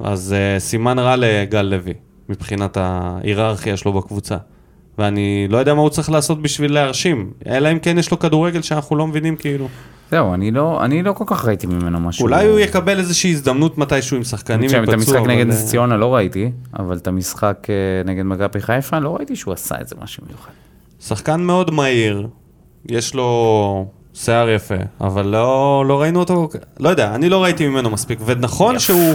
אז 0.00 0.34
uh, 0.34 0.60
סימן 0.60 0.98
רע 0.98 1.14
לגל 1.18 1.62
לוי, 1.62 1.94
מבחינת 2.28 2.76
ההיררכיה 2.76 3.76
שלו 3.76 3.92
בקבוצה. 3.92 4.36
ואני 4.98 5.46
לא 5.50 5.58
יודע 5.58 5.74
מה 5.74 5.80
הוא 5.80 5.90
צריך 5.90 6.10
לעשות 6.10 6.42
בשביל 6.42 6.72
להרשים, 6.72 7.30
אלא 7.46 7.72
אם 7.72 7.78
כן 7.78 7.98
יש 7.98 8.10
לו 8.10 8.18
כדורגל 8.18 8.62
שאנחנו 8.62 8.96
לא 8.96 9.06
מבינים 9.06 9.36
כאילו. 9.36 9.68
זהו, 10.10 10.34
אני 10.34 10.50
לא, 10.50 10.84
אני 10.84 11.02
לא 11.02 11.12
כל 11.12 11.24
כך 11.26 11.44
ראיתי 11.44 11.66
ממנו 11.66 12.00
משהו. 12.00 12.22
אולי 12.22 12.46
הוא 12.46 12.58
יקבל 12.58 12.98
איזושהי 12.98 13.30
הזדמנות 13.30 13.78
מתישהו 13.78 14.16
עם 14.16 14.24
שחקנים 14.24 14.70
את 14.70 14.74
ייפצעו, 14.74 14.94
המשחק 14.94 15.20
נגד 15.20 15.38
אה, 15.38 15.44
נס 15.44 15.66
ציונה 15.66 15.96
לא 15.96 16.14
ראיתי, 16.14 16.50
אבל 16.78 16.96
את 16.96 17.06
המשחק 17.06 17.66
אה, 17.70 17.74
נגד 18.04 18.22
מכבי 18.22 18.60
חיפה 18.60 18.98
לא 18.98 19.16
ראיתי 19.16 19.36
שהוא 19.36 19.54
עשה 19.54 19.78
איזה 19.78 19.94
משהו 20.02 20.24
מיוחד. 20.28 20.50
שחקן 21.00 21.40
מאוד 21.40 21.70
מהיר, 21.70 22.28
יש 22.86 23.14
לו 23.14 23.86
שיער 24.14 24.50
יפה, 24.50 24.74
אבל 25.00 25.26
לא, 25.26 25.84
לא 25.88 26.00
ראינו 26.00 26.20
אותו, 26.20 26.48
לא 26.80 26.88
יודע, 26.88 27.14
אני 27.14 27.28
לא 27.28 27.42
ראיתי 27.42 27.68
ממנו 27.68 27.90
מספיק, 27.90 28.18
ונכון 28.24 28.78
שהוא 28.78 29.14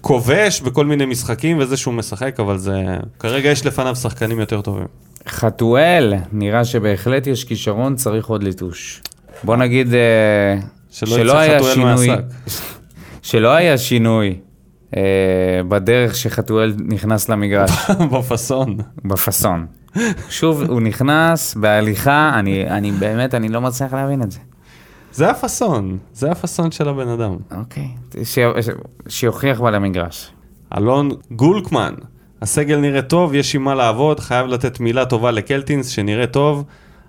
כובש 0.00 0.60
בכל 0.60 0.86
מיני 0.86 1.06
משחקים 1.06 1.58
וזה 1.58 1.76
שהוא 1.76 1.94
משחק, 1.94 2.40
אבל 2.40 2.58
זה, 2.58 2.96
כרגע 3.18 3.50
יש 3.50 3.66
לפניו 3.66 3.96
שחקנים 3.96 4.40
יותר 4.40 4.60
טובים. 4.60 4.86
חתואל, 5.28 6.14
נראה 6.32 6.64
שבהחלט 6.64 7.26
יש 7.26 7.44
כישרון, 7.44 7.96
צריך 7.96 8.26
עוד 8.26 8.42
ליטוש. 8.42 9.02
בוא 9.44 9.56
נגיד 9.56 9.94
אה, 9.94 10.58
שלא 10.90 11.44
יצא 11.44 11.58
חתואל 11.58 11.78
מהשק. 11.78 12.20
שלא 13.22 13.48
היה 13.48 13.78
שינוי 13.78 14.38
אה, 14.96 15.02
בדרך 15.68 16.16
שחתואל 16.16 16.74
נכנס 16.88 17.28
למגרש, 17.28 17.70
בפאסון. 18.12 18.76
בפאסון. 19.04 19.66
שוב, 20.28 20.62
הוא 20.62 20.80
נכנס 20.80 21.54
בהליכה, 21.54 22.32
אני, 22.38 22.70
אני 22.70 22.92
באמת, 22.92 23.34
אני 23.34 23.48
לא 23.48 23.60
מצליח 23.60 23.94
להבין 23.94 24.22
את 24.22 24.30
זה. 24.30 24.38
זה 25.12 25.30
הפאסון, 25.30 25.98
זה 26.12 26.30
הפאסון 26.30 26.70
של 26.70 26.88
הבן 26.88 27.08
אדם. 27.08 27.36
אוקיי, 27.56 27.88
ש... 28.24 28.38
ש... 28.38 28.68
שיוכיח 29.08 29.60
בה 29.60 29.70
למגרש. 29.70 30.30
אלון 30.76 31.10
גולקמן, 31.30 31.94
הסגל 32.42 32.76
נראה 32.76 33.02
טוב, 33.02 33.34
יש 33.34 33.54
עם 33.54 33.64
מה 33.64 33.74
לעבוד, 33.74 34.20
חייב 34.20 34.46
לתת 34.46 34.80
מילה 34.80 35.04
טובה 35.04 35.30
לקלטינס 35.30 35.88
שנראה 35.88 36.26
טוב. 36.26 36.64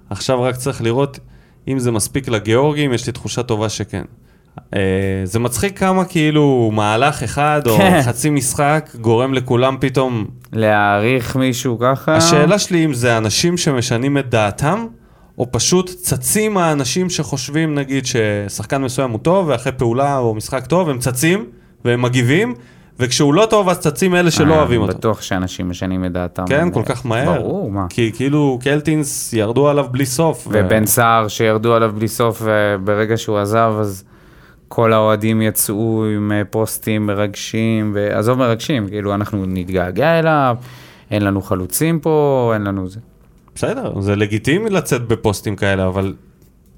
עכשיו 0.10 0.42
רק 0.42 0.56
צריך 0.56 0.82
לראות 0.82 1.20
אם 1.68 1.80
זה 1.80 1.92
מספיק 1.92 2.28
לגיאורגים, 2.28 2.94
יש 2.94 3.08
לי 3.08 3.14
תחושה 3.14 3.44
טובה 3.44 3.70
שכן. 3.70 4.04
אה, 4.76 4.80
זה 5.24 5.40
מצחיק 5.40 5.80
כמה 5.80 6.06
כאילו 6.06 6.70
מהלך 6.74 7.24
אחד 7.24 7.62
או 7.66 7.78
כן. 7.78 8.02
חצי 8.06 8.30
משחק 8.30 8.90
גורם 9.02 9.34
לכולם 9.34 9.78
פתאום... 9.80 10.26
להעריך 10.54 11.36
מישהו 11.36 11.78
ככה... 11.80 12.16
השאלה 12.16 12.60
שלי 12.60 12.86
אם 12.86 12.94
זה 12.94 13.18
אנשים 13.18 13.58
שמשנים 13.58 14.18
את 14.18 14.30
דעתם, 14.30 14.86
או 15.38 15.52
פשוט 15.52 15.90
צצים 15.90 16.58
האנשים 16.58 17.10
שחושבים 17.10 17.76
נגיד 17.76 18.06
ששחקן 18.06 18.82
מסוים 18.82 19.12
הוא 19.12 19.20
טוב, 19.20 19.48
ואחרי 19.48 19.72
פעולה 19.72 20.18
או 20.18 20.36
משחק 20.36 20.66
טוב 20.66 20.90
הם 20.90 21.00
צצים 21.00 21.46
והם 21.86 22.02
מגיבים, 22.02 22.54
וכשהוא 23.00 23.34
לא 23.34 23.48
טוב 23.50 23.70
אז 23.70 23.80
צצים 23.80 24.16
אלה 24.16 24.32
שלא 24.32 24.54
אה, 24.54 24.60
אוהבים 24.60 24.82
אותו. 24.82 24.94
בטוח 24.94 25.22
שאנשים 25.22 25.70
משנים 25.70 26.06
את 26.06 26.12
דעתם. 26.12 26.46
כן, 26.48 26.72
כל 26.72 26.84
כך 26.86 27.06
מהר. 27.06 27.42
ברור, 27.42 27.72
מה. 27.72 27.86
כי 27.90 28.12
כאילו 28.16 28.60
קלטינס 28.64 29.34
ירדו 29.34 29.70
עליו 29.70 29.86
בלי 29.92 30.06
סוף. 30.06 30.48
ו- 30.48 30.52
ובן 30.54 30.86
סער 30.86 31.28
שירדו 31.28 31.74
עליו 31.74 31.92
בלי 31.96 32.08
סוף, 32.08 32.42
וברגע 32.46 33.18
שהוא 33.18 33.38
עזב, 33.38 33.74
אז 33.80 34.04
כל 34.74 34.94
האוהדים 34.94 35.42
יצאו 35.42 36.06
עם 36.16 36.32
אה, 36.32 36.42
פוסטים 36.50 37.06
מרגשים, 37.06 37.92
ועזוב 37.96 38.38
מרגשים, 38.38 38.88
כאילו 38.88 39.14
אנחנו 39.14 39.46
נתגעגע 39.46 40.20
אליו, 40.20 40.56
אין 41.12 41.22
לנו 41.22 41.42
חלוצים 41.42 42.00
פה, 42.00 42.52
אין 42.54 42.64
לנו 42.64 42.90
זה. 42.90 43.00
בסדר, 43.56 44.02
זה 44.02 44.16
לגיטימי 44.16 44.70
לצאת 44.70 45.08
בפוסטים 45.08 45.56
כאלה, 45.56 45.88
אבל 45.88 46.14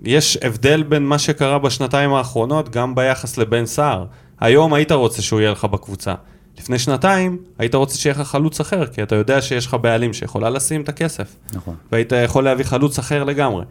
יש 0.04 0.38
הבדל 0.42 0.84
בין 0.84 1.06
מה 1.06 1.20
שקרה 1.20 1.60
בשנתיים 1.60 2.14
האחרונות 2.14 2.70
גם 2.70 2.96
ביחס 2.96 3.38
לבן 3.38 3.66
סער. 3.66 4.06
היום 4.40 4.74
היית 4.74 4.92
רוצה 4.92 5.22
שהוא 5.22 5.40
יהיה 5.40 5.52
לך 5.52 5.66
בקבוצה. 5.66 6.14
לפני 6.60 6.80
שנתיים 6.80 7.38
היית 7.60 7.76
רוצה 7.76 7.98
שיהיה 7.98 8.16
לך 8.16 8.22
חלוץ 8.22 8.60
אחר, 8.60 8.86
כי 8.86 9.04
אתה 9.04 9.16
יודע 9.16 9.42
שיש 9.42 9.66
לך 9.66 9.78
בעלים 9.82 10.14
שיכולה 10.14 10.50
לשים 10.50 10.82
את 10.82 10.90
הכסף. 10.90 11.36
נכון. 11.54 11.76
והיית 11.92 12.12
יכול 12.26 12.44
להביא 12.44 12.66
חלוץ 12.66 13.00
אחר 13.00 13.24
לגמרי. 13.24 13.66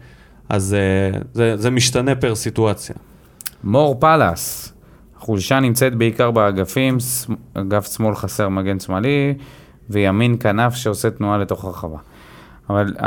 אז 0.49 0.75
uh, 1.13 1.23
זה, 1.33 1.57
זה 1.57 1.69
משתנה 1.69 2.15
פר 2.15 2.35
סיטואציה. 2.35 2.95
מור 3.63 3.99
פלאס, 3.99 4.73
החולשה 5.17 5.59
נמצאת 5.59 5.95
בעיקר 5.95 6.31
באגפים, 6.31 6.97
אגף 7.53 7.95
שמאל 7.95 8.15
חסר 8.15 8.49
מגן 8.49 8.79
שמאלי, 8.79 9.33
וימין 9.89 10.37
כנף 10.39 10.75
שעושה 10.75 11.09
תנועה 11.09 11.37
לתוך 11.37 11.65
הרחבה. 11.65 11.97
אבל 12.69 12.93
uh, 12.97 13.03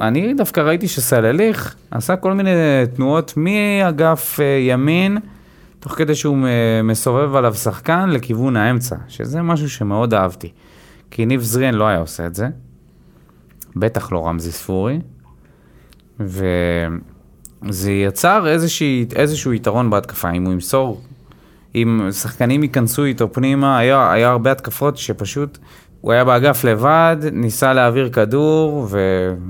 אני 0.00 0.34
דווקא 0.34 0.60
ראיתי 0.60 0.88
שסלליך 0.88 1.74
עשה 1.90 2.16
כל 2.16 2.32
מיני 2.32 2.50
תנועות 2.94 3.34
מאגף 3.36 4.38
uh, 4.38 4.42
ימין, 4.42 5.18
תוך 5.80 5.92
כדי 5.92 6.14
שהוא 6.14 6.38
מסובב 6.84 7.34
עליו 7.34 7.54
שחקן 7.54 8.08
לכיוון 8.10 8.56
האמצע, 8.56 8.96
שזה 9.08 9.42
משהו 9.42 9.70
שמאוד 9.70 10.14
אהבתי. 10.14 10.52
כי 11.10 11.26
ניב 11.26 11.40
זריאן 11.40 11.74
לא 11.74 11.84
היה 11.84 11.98
עושה 11.98 12.26
את 12.26 12.34
זה, 12.34 12.48
בטח 13.76 14.12
לא 14.12 14.26
רמזי 14.26 14.52
ספורי, 14.52 15.00
וזה 17.62 17.92
יצר 17.92 18.48
איזושהי, 18.48 19.06
איזשהו 19.16 19.52
יתרון 19.52 19.90
בהתקפה, 19.90 20.30
אם 20.30 20.44
הוא 20.44 20.52
ימסור, 20.52 21.00
אם 21.74 22.08
שחקנים 22.12 22.62
ייכנסו 22.62 23.04
איתו 23.04 23.32
פנימה, 23.32 23.78
היה, 23.78 24.12
היה 24.12 24.28
הרבה 24.28 24.52
התקפות 24.52 24.96
שפשוט, 24.96 25.58
הוא 26.00 26.12
היה 26.12 26.24
באגף 26.24 26.64
לבד, 26.64 27.16
ניסה 27.32 27.72
להעביר 27.72 28.08
כדור, 28.08 28.86
ו... 28.90 28.98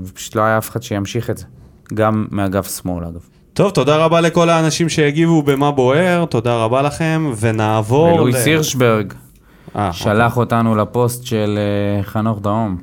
ופשוט 0.03 0.35
לא 0.35 0.41
היה 0.41 0.57
אף 0.57 0.69
אחד 0.69 0.83
שימשיך 0.83 1.29
את 1.29 1.37
זה. 1.37 1.45
גם 1.93 2.25
מאגף 2.31 2.81
שמאל 2.81 3.05
אגב. 3.05 3.21
טוב, 3.53 3.71
תודה 3.71 3.97
רבה 3.97 4.21
לכל 4.21 4.49
האנשים 4.49 4.89
שהגיבו 4.89 5.43
במה 5.43 5.71
בוער, 5.71 6.25
תודה 6.25 6.55
רבה 6.55 6.81
לכם, 6.81 7.31
ונעבור... 7.39 8.13
ולואיס 8.13 8.45
הירשברג 8.45 9.13
אה, 9.75 9.93
שלח 9.93 10.37
אותנו 10.37 10.75
לפוסט 10.75 11.23
של 11.23 11.59
אה, 11.97 12.03
חנוך 12.03 12.41
דאום. 12.41 12.77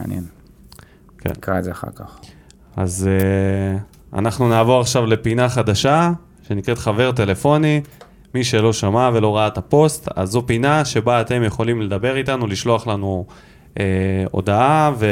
מעניין. 0.00 0.24
כן. 1.18 1.30
נקרא 1.30 1.58
את 1.58 1.64
זה 1.64 1.70
אחר 1.70 1.88
כך. 1.94 2.18
אז 2.76 3.08
אה, 3.08 3.97
אנחנו 4.12 4.48
נעבור 4.48 4.80
עכשיו 4.80 5.06
לפינה 5.06 5.48
חדשה, 5.48 6.12
שנקראת 6.48 6.78
חבר 6.78 7.12
טלפוני. 7.12 7.80
מי 8.34 8.44
שלא 8.44 8.72
שמע 8.72 9.10
ולא 9.14 9.36
ראה 9.36 9.46
את 9.46 9.58
הפוסט, 9.58 10.08
אז 10.16 10.30
זו 10.30 10.46
פינה 10.46 10.84
שבה 10.84 11.20
אתם 11.20 11.42
יכולים 11.44 11.82
לדבר 11.82 12.16
איתנו, 12.16 12.46
לשלוח 12.46 12.86
לנו 12.86 13.26
אה, 13.74 13.78
הודעה 14.30 14.92
ו... 14.98 15.06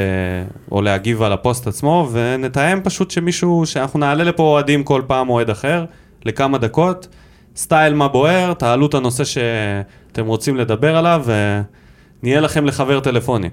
או 0.73 0.83
להגיב 0.83 1.23
על 1.23 1.33
הפוסט 1.33 1.67
עצמו, 1.67 2.09
ונתאם 2.13 2.81
פשוט 2.83 3.11
שמישהו, 3.11 3.67
שאנחנו 3.67 3.99
נעלה 3.99 4.25
לפה 4.25 4.43
אוהדים 4.43 4.85
כל 4.85 5.03
פעם 5.07 5.29
אוהד 5.29 5.51
אחר, 5.51 5.85
לכמה 6.25 6.59
דקות. 6.59 7.09
סטייל 7.57 7.95
מה 7.95 8.09
בוער, 8.09 8.53
תעלו 8.55 8.87
את 8.87 8.95
הנושא 8.95 9.25
שאתם 9.25 10.27
רוצים 10.27 10.57
לדבר 10.57 10.97
עליו, 10.97 11.25
ונהיה 12.23 12.41
לכם 12.41 12.67
לחבר 12.67 13.01
טלפוני. 13.01 13.51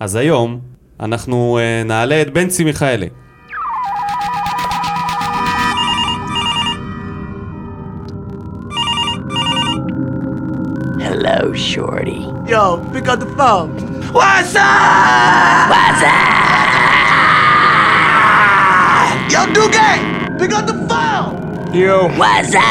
אז 0.00 0.16
היום 0.16 0.60
אנחנו 1.00 1.58
uh, 1.58 1.88
נעלה 1.88 2.22
את 2.22 2.32
בנצי 2.32 2.64
מיכאלי. 2.64 3.08
Hello, 11.46 11.54
Shorty. 11.54 12.26
Yo, 12.44 12.84
pick 12.92 13.06
up 13.06 13.20
the 13.20 13.26
phone. 13.36 13.70
What's 14.12 14.56
up? 14.56 15.70
What's 15.70 16.02
up? 16.02 16.10
Yo, 19.30 19.46
Duque, 19.54 20.40
pick 20.40 20.50
up 20.50 20.66
the 20.66 20.74
phone. 20.88 21.72
Yo. 21.72 22.08
What's 22.18 22.52
up? 22.52 22.62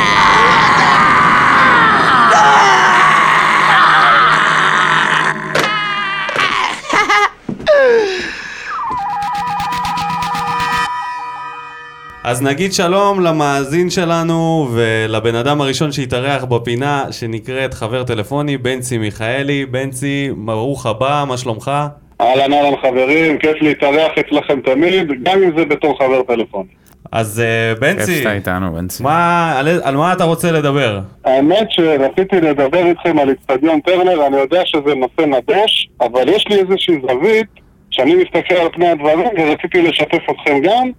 אז 12.28 12.41
נגיד 12.41 12.73
שלום 12.73 13.19
למאזין 13.19 13.89
שלנו 13.89 14.67
ולבן 14.73 15.36
אדם 15.36 15.61
הראשון 15.61 15.91
שהתארח 15.91 16.43
בפינה 16.43 17.05
שנקראת 17.11 17.73
חבר 17.73 18.03
טלפוני, 18.03 18.57
בנצי 18.57 18.97
מיכאלי. 18.97 19.65
בנצי, 19.65 20.30
ברוך 20.38 20.86
הבא, 20.86 21.26
מה 21.28 21.38
שלומך? 21.38 21.71
אהלן 22.21 22.53
אהלן 22.53 22.76
חברים, 22.82 23.38
כיף 23.38 23.61
להתארח 23.61 24.11
אצלכם 24.19 24.61
תמיד, 24.61 25.07
גם 25.23 25.43
אם 25.43 25.57
זה 25.57 25.65
בתור 25.65 25.97
חבר 25.97 26.21
טלפון. 26.21 26.65
אז 27.11 27.43
כיף 27.43 27.80
בנצי, 27.80 28.15
שאתה 28.15 28.34
איתנו, 28.34 28.73
בנצי. 28.73 29.03
מה, 29.03 29.53
על, 29.59 29.67
על 29.84 29.95
מה 29.95 30.13
אתה 30.13 30.23
רוצה 30.23 30.51
לדבר? 30.51 30.99
האמת 31.26 31.67
שרציתי 31.69 32.36
לדבר 32.36 32.86
איתכם 32.86 33.19
על 33.19 33.32
אצטדיון 33.32 33.80
טרנר, 33.80 34.28
אני 34.28 34.38
יודע 34.38 34.61
שזה 34.65 34.95
נושא 34.95 35.21
נדוש, 35.21 35.88
אבל 36.01 36.30
יש 36.30 36.47
לי 36.47 36.55
איזושהי 36.55 36.95
זווית 37.01 37.47
שאני 37.91 38.15
מסתכל 38.15 38.55
על 38.55 38.69
פני 38.73 38.88
הדברים 38.88 39.28
ורציתי 39.38 39.82
לשתף 39.82 40.30
אתכם 40.32 40.59
גם, 40.63 40.89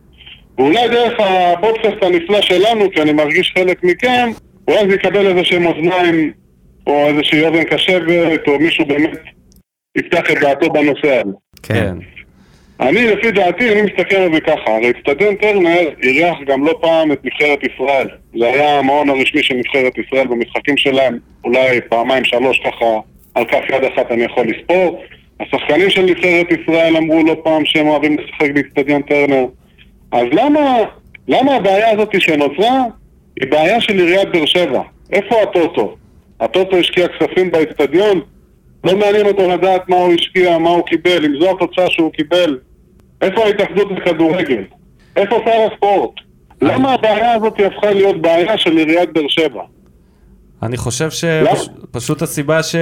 ואולי 0.59 0.89
דרך 0.89 1.21
הפודקאסט 1.21 2.03
הנפלא 2.03 2.41
שלנו, 2.41 2.91
כי 2.91 3.03
אני 3.03 3.13
מרגיש 3.13 3.53
חלק 3.59 3.85
מכם, 3.85 4.31
אולי 4.69 4.89
זה 4.89 4.95
יקבל 4.95 5.27
איזה 5.27 5.45
שהם 5.45 5.67
אוזניים 5.67 6.33
או 6.87 7.07
איזושהי 7.07 7.47
אוזן 7.47 7.65
קשבת, 7.65 8.49
או 8.49 8.59
מישהו 8.59 8.87
באמת 8.87 9.19
יפתח 9.99 10.31
את 10.31 10.39
דעתו 10.41 10.71
בנושא 10.71 11.21
הזה. 11.21 11.33
כן. 11.63 11.97
אני, 12.81 13.07
לפי 13.07 13.31
דעתי, 13.31 13.73
אני 13.73 13.83
מסתכל 13.83 14.17
על 14.17 14.35
זה 14.35 14.41
ככה, 14.41 14.77
הרי 14.77 14.91
אצטדיון 14.91 15.35
טרנר 15.35 15.91
אירח 16.03 16.39
גם 16.47 16.67
לא 16.67 16.79
פעם 16.81 17.13
את 17.13 17.25
נבחרת 17.25 17.59
ישראל. 17.65 18.09
זה 18.39 18.47
היה 18.47 18.79
המעון 18.79 19.11
הרשמי 19.11 19.43
של 19.43 19.55
נבחרת 19.55 19.93
ישראל 19.99 20.27
במשחקים 20.27 20.77
שלהם, 20.77 21.19
אולי 21.45 21.81
פעמיים, 21.89 22.25
שלוש, 22.25 22.61
ככה, 22.61 22.87
על 23.35 23.45
כף 23.45 23.63
יד 23.71 23.85
אחת 23.85 24.11
אני 24.11 24.25
יכול 24.25 24.47
לספור. 24.47 25.03
השחקנים 25.41 25.91
של 25.91 26.03
נבחרת 26.03 26.47
ישראל 26.51 26.97
אמרו 26.97 27.23
לא 27.27 27.37
פעם 27.45 27.65
שהם 27.65 27.87
אוהבים 27.87 28.17
לשחק 28.19 28.51
באצטדיון 28.55 29.03
טרנר. 29.03 29.45
אז 30.13 30.27
למה, 30.33 30.79
למה 31.29 31.55
הבעיה 31.55 31.91
הזאת 31.91 32.21
שנוצרה 32.21 32.85
היא 33.41 33.51
בעיה 33.51 33.81
של 33.81 33.99
עיריית 33.99 34.29
באר 34.33 34.47
שבע? 34.47 34.83
איפה 35.13 35.43
הטוטו? 35.43 35.97
הטוטו 36.41 36.77
השקיע 36.77 37.09
כספים 37.09 37.51
באצטדיון? 37.51 38.21
לא 38.85 38.97
מעניין 38.97 39.27
אותו 39.27 39.51
לדעת 39.51 39.89
מה 39.89 39.97
הוא 39.97 40.13
השקיע, 40.15 40.59
מה 40.59 40.71
הוא 40.71 40.87
קיבל, 40.87 41.25
אם 41.25 41.33
זו 41.41 41.51
התוצאה 41.51 41.91
שהוא 41.91 42.13
קיבל. 42.13 42.59
איפה 43.23 43.45
ההתאחדות 43.45 43.89
לכדורגל? 43.91 44.63
איפה 45.17 45.37
שר 45.45 45.69
הספורט? 45.73 46.11
למה 46.63 46.93
הבעיה 46.93 47.33
הזאת 47.33 47.61
הפכה 47.61 47.91
להיות 47.91 48.23
בעיה 48.23 48.59
של 48.59 48.77
עיריית 48.77 49.13
באר 49.13 49.29
שבע? 49.29 49.63
אני 50.63 50.77
חושב? 50.77 51.09
שפשוט 51.11 52.23
הסיבה 52.23 52.63
ש... 52.63 52.75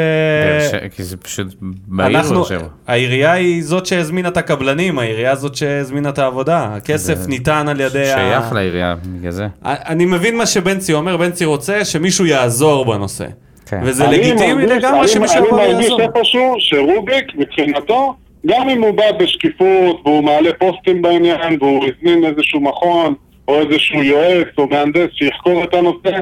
כי 0.96 1.02
זה 1.02 1.16
פשוט 1.16 1.46
באר 1.86 2.22
שבע. 2.44 2.66
העירייה 2.86 3.32
היא 3.32 3.62
זאת 3.64 3.86
שהזמינה 3.86 4.28
את 4.28 4.36
הקבלנים, 4.36 4.98
העירייה 4.98 5.34
זאת 5.34 5.54
שהזמינה 5.54 6.08
את 6.08 6.18
העבודה. 6.18 6.68
הכסף 6.74 7.14
זה 7.14 7.28
ניתן 7.28 7.68
על 7.68 7.80
ידי 7.80 8.10
ה... 8.12 8.14
שייך 8.16 8.52
לעירייה, 8.52 8.94
בגלל 9.18 9.30
זה. 9.30 9.46
אני 9.64 10.04
מבין 10.04 10.36
מה 10.36 10.46
שבנצי 10.46 10.92
אומר, 10.92 11.16
בנצי 11.16 11.44
רוצה 11.44 11.84
שמישהו 11.84 12.26
יעזור 12.26 12.84
בנושא. 12.84 13.26
כן. 13.66 13.80
וזה 13.84 14.04
אני 14.08 14.16
לגיטימי 14.18 14.66
לגמרי 14.66 14.98
אני- 15.00 15.08
שמישהו 15.08 15.36
אני 15.38 15.46
יבוא 15.46 15.58
מרגיש. 15.58 15.92
איפשהו 16.00 16.54
שרוביק, 16.58 17.24
מבחינתו, 17.34 18.14
גם 18.46 18.68
אם 18.68 18.82
הוא 18.82 18.90
בא 18.90 19.12
בשקיפות 19.20 20.00
והוא 20.04 20.24
מעלה 20.24 20.50
פוסטים 20.58 21.02
בעניין 21.02 21.58
והוא 21.60 21.84
הזמין 21.84 22.24
איזשהו 22.24 22.60
מכון 22.60 23.14
או 23.48 23.60
איזשהו 23.60 24.02
יועץ 24.02 24.46
או 24.58 24.68
מהנדס 24.68 25.08
שיחקור 25.12 25.64
את 25.64 25.74
הנושא, 25.74 26.20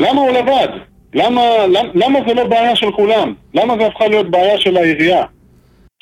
למה 0.00 0.20
הוא 0.20 0.30
לבד? 0.30 0.68
למה, 1.14 1.42
למה, 1.66 1.88
למה 1.94 2.18
זה 2.28 2.34
לא 2.34 2.44
בעיה 2.44 2.76
של 2.76 2.92
כולם? 2.92 3.34
למה 3.54 3.74
זה 3.78 3.86
הפכה 3.86 4.08
להיות 4.08 4.30
בעיה 4.30 4.58
של 4.58 4.76
העירייה? 4.76 5.24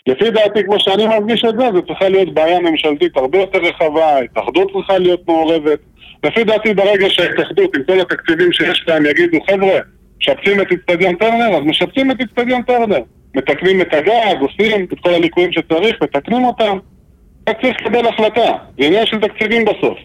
לפי 0.06 0.30
דעתי, 0.30 0.64
כמו 0.64 0.80
שאני 0.80 1.06
מרגיש 1.06 1.44
את 1.44 1.54
זה, 1.58 1.64
זה 1.74 1.82
צריכה 1.86 2.08
להיות 2.08 2.34
בעיה 2.34 2.60
ממשלתית 2.60 3.16
הרבה 3.16 3.38
יותר 3.38 3.58
רחבה, 3.58 4.06
ההתאחדות 4.06 4.72
צריכה 4.72 4.98
להיות 4.98 5.20
מעורבת. 5.28 5.78
לפי 6.24 6.44
דעתי, 6.44 6.74
ברגע 6.74 7.10
שההתאחדות, 7.10 7.76
עם 7.76 7.82
כל 7.82 8.00
התקציבים 8.00 8.52
שיש 8.52 8.84
להם, 8.88 9.06
יגידו, 9.06 9.38
חבר'ה, 9.50 9.78
משפצים 10.18 10.60
את 10.60 10.66
אצטדיון 10.72 11.16
טרנר, 11.16 11.56
אז 11.56 11.62
משפצים 11.64 12.10
את 12.10 12.16
אצטדיון 12.20 12.62
טרנר. 12.62 13.00
מתקנים 13.36 13.80
את 13.80 13.94
הגג, 13.94 14.40
עושים 14.40 14.86
את 14.92 15.00
כל 15.00 15.14
הליקויים 15.14 15.52
שצריך, 15.52 16.02
מתקנים 16.02 16.44
אותם. 16.44 16.78
רק 17.48 17.60
צריך 17.62 17.76
לקבל 17.80 18.06
החלטה, 18.06 18.52
זה 18.78 18.86
עניין 18.86 19.06
של 19.06 19.20
תקציבים 19.20 19.64
בסוף. 19.64 19.98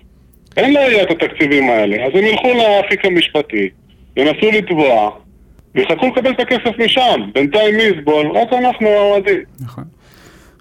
אין 0.57 0.73
לעירייה 0.73 1.03
את 1.03 1.11
התקציבים 1.11 1.69
האלה, 1.69 2.05
אז 2.05 2.11
הם 2.13 2.25
ילכו 2.25 2.47
לאפיק 2.53 3.05
המשפטי, 3.05 3.69
ינסו 4.18 4.51
לתבוע, 4.57 5.09
ויחכו 5.76 6.07
לקבל 6.07 6.32
את 6.32 6.39
הכסף 6.39 6.80
משם. 6.86 7.22
בינתיים 7.34 7.78
מי 7.78 7.84
יסבול? 7.84 8.28
רק 8.38 8.53
אנחנו 8.53 8.88
האוהדים. 8.88 9.39
נכון. 9.59 9.84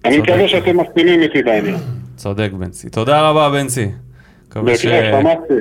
אני 0.05 0.18
מקווה 0.18 0.48
שאתם 0.48 0.80
מסכימים 0.80 1.20
איתי 1.22 1.42
בעניין. 1.42 1.76
צודק 2.16 2.51
בנצי. 2.53 2.90
תודה 2.90 3.20
רבה 3.28 3.51
בנצי. 3.51 3.88
מקווה 4.48 4.72
בכיף, 4.72 4.90
שמחתי. 5.20 5.55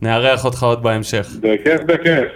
שנארח 0.00 0.44
אותך 0.44 0.62
עוד 0.62 0.82
בהמשך. 0.82 1.28
בכיף, 1.40 1.80
בכיף. 1.86 2.28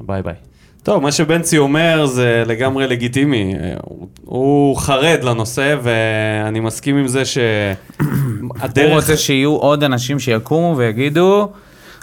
ביי 0.00 0.22
ביי. 0.22 0.34
טוב, 0.82 1.02
מה 1.02 1.12
שבנצי 1.12 1.58
אומר 1.58 2.06
זה 2.06 2.42
לגמרי 2.46 2.86
לגיטימי. 2.86 3.54
הוא- 3.82 4.08
הוא 4.24 4.76
חרד 4.76 5.24
לנושא, 5.24 5.76
ואני 5.82 6.60
מסכים 6.60 6.96
עם 6.96 7.08
זה 7.08 7.18
הוא 7.18 7.24
שהדרך... 7.24 8.92
רוצה 8.92 9.16
שיהיו 9.16 9.56
עוד 9.56 9.84
אנשים 9.84 10.18
שיקומו 10.18 10.74
ויגידו, 10.76 11.48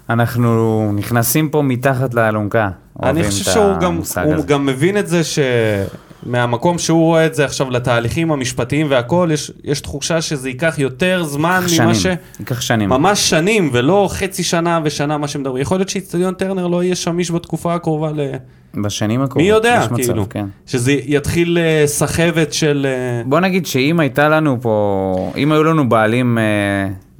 אנחנו 0.10 0.92
נכנסים 0.96 1.50
פה 1.50 1.62
מתחת 1.62 2.14
לאלונקה. 2.14 2.70
אני 3.04 3.24
חושב 3.24 3.52
שהוא 3.52 3.78
גם, 3.82 4.00
הוא. 4.24 4.46
גם 4.46 4.66
מבין 4.66 4.98
את 4.98 5.08
זה 5.08 5.22
שמהמקום 6.26 6.78
שהוא 6.78 7.02
רואה 7.02 7.26
את 7.26 7.36
זה 7.36 7.46
עכשיו 7.46 7.70
לתהליכים 7.70 8.32
המשפטיים 8.32 8.88
והכל, 8.90 9.30
יש, 9.34 9.52
יש 9.64 9.82
תחושה 9.82 10.22
שזה 10.22 10.50
ייקח 10.50 10.76
יותר 10.80 11.24
זמן 11.24 11.62
ייקח 11.68 11.84
ממה 11.84 11.96
שנים, 11.96 12.18
ש... 12.18 12.40
ייקח 12.40 12.62
שנים. 12.62 12.90
ממש 12.90 13.30
שנים, 13.30 13.70
ולא 13.74 14.10
חצי 14.12 14.44
שנה 14.44 14.80
ושנה 14.84 15.18
מה 15.18 15.28
שמדברים. 15.28 15.62
יכול 15.62 15.78
להיות 15.78 15.90
שאיצטדיון 15.90 16.34
טרנר 16.34 16.68
לא 16.68 16.84
יהיה 16.84 16.96
שמיש 16.96 17.32
בתקופה 17.32 17.74
הקרובה 17.74 18.12
ל... 18.12 18.20
בשנים 18.74 19.22
הקרובות. 19.22 19.42
מי 19.42 19.50
יודע, 19.50 19.82
יש 19.84 19.92
מצב, 19.92 20.04
כאילו. 20.04 20.30
כן. 20.30 20.46
שזה 20.66 20.92
יתחיל 20.92 21.58
אה, 21.58 21.88
סחבת 21.88 22.54
של... 22.54 22.88
אה, 22.90 23.24
בוא 23.26 23.40
נגיד 23.40 23.66
שאם 23.66 24.00
הייתה 24.00 24.30
לנו 24.30 24.58
פה, 24.62 25.32
אם 25.38 25.52
היו 25.52 25.64
לנו 25.64 25.90
בעלים 25.90 26.38
אה, 26.38 26.44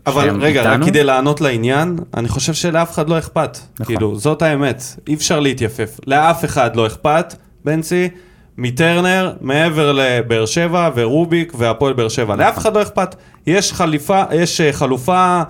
אבל 0.10 0.42
רגע, 0.42 0.62
רק 0.62 0.68
איתנו, 0.68 0.86
כדי 0.86 1.04
לענות 1.04 1.42
לעניין, 1.42 1.98
אני 2.18 2.28
חושב 2.28 2.54
שלאף 2.54 2.92
אחד 2.92 3.10
לא 3.10 3.18
אכפת. 3.18 3.58
נכון. 3.80 3.96
כאילו, 3.96 4.16
זאת 4.16 4.42
האמת. 4.42 4.84
אי 5.08 5.14
אפשר 5.14 5.40
להתייפף. 5.40 6.00
לאף 6.08 6.46
אחד 6.46 6.76
לא 6.76 6.88
אכפת, 6.88 7.36
בנצי, 7.66 8.10
מטרנר, 8.58 9.34
מעבר 9.42 9.92
לבאר 9.92 10.46
שבע 10.46 10.90
ורוביק 10.96 11.54
והפועל 11.58 11.94
באר 11.94 12.10
שבע. 12.10 12.36
לאף 12.36 12.58
אחד 12.58 12.76
לא 12.76 12.82
אכפת. 12.82 13.16
יש 13.48 13.74
חליפה, 13.74 14.24
יש 14.32 14.62
אה, 14.62 14.74
חלופה 14.74 15.42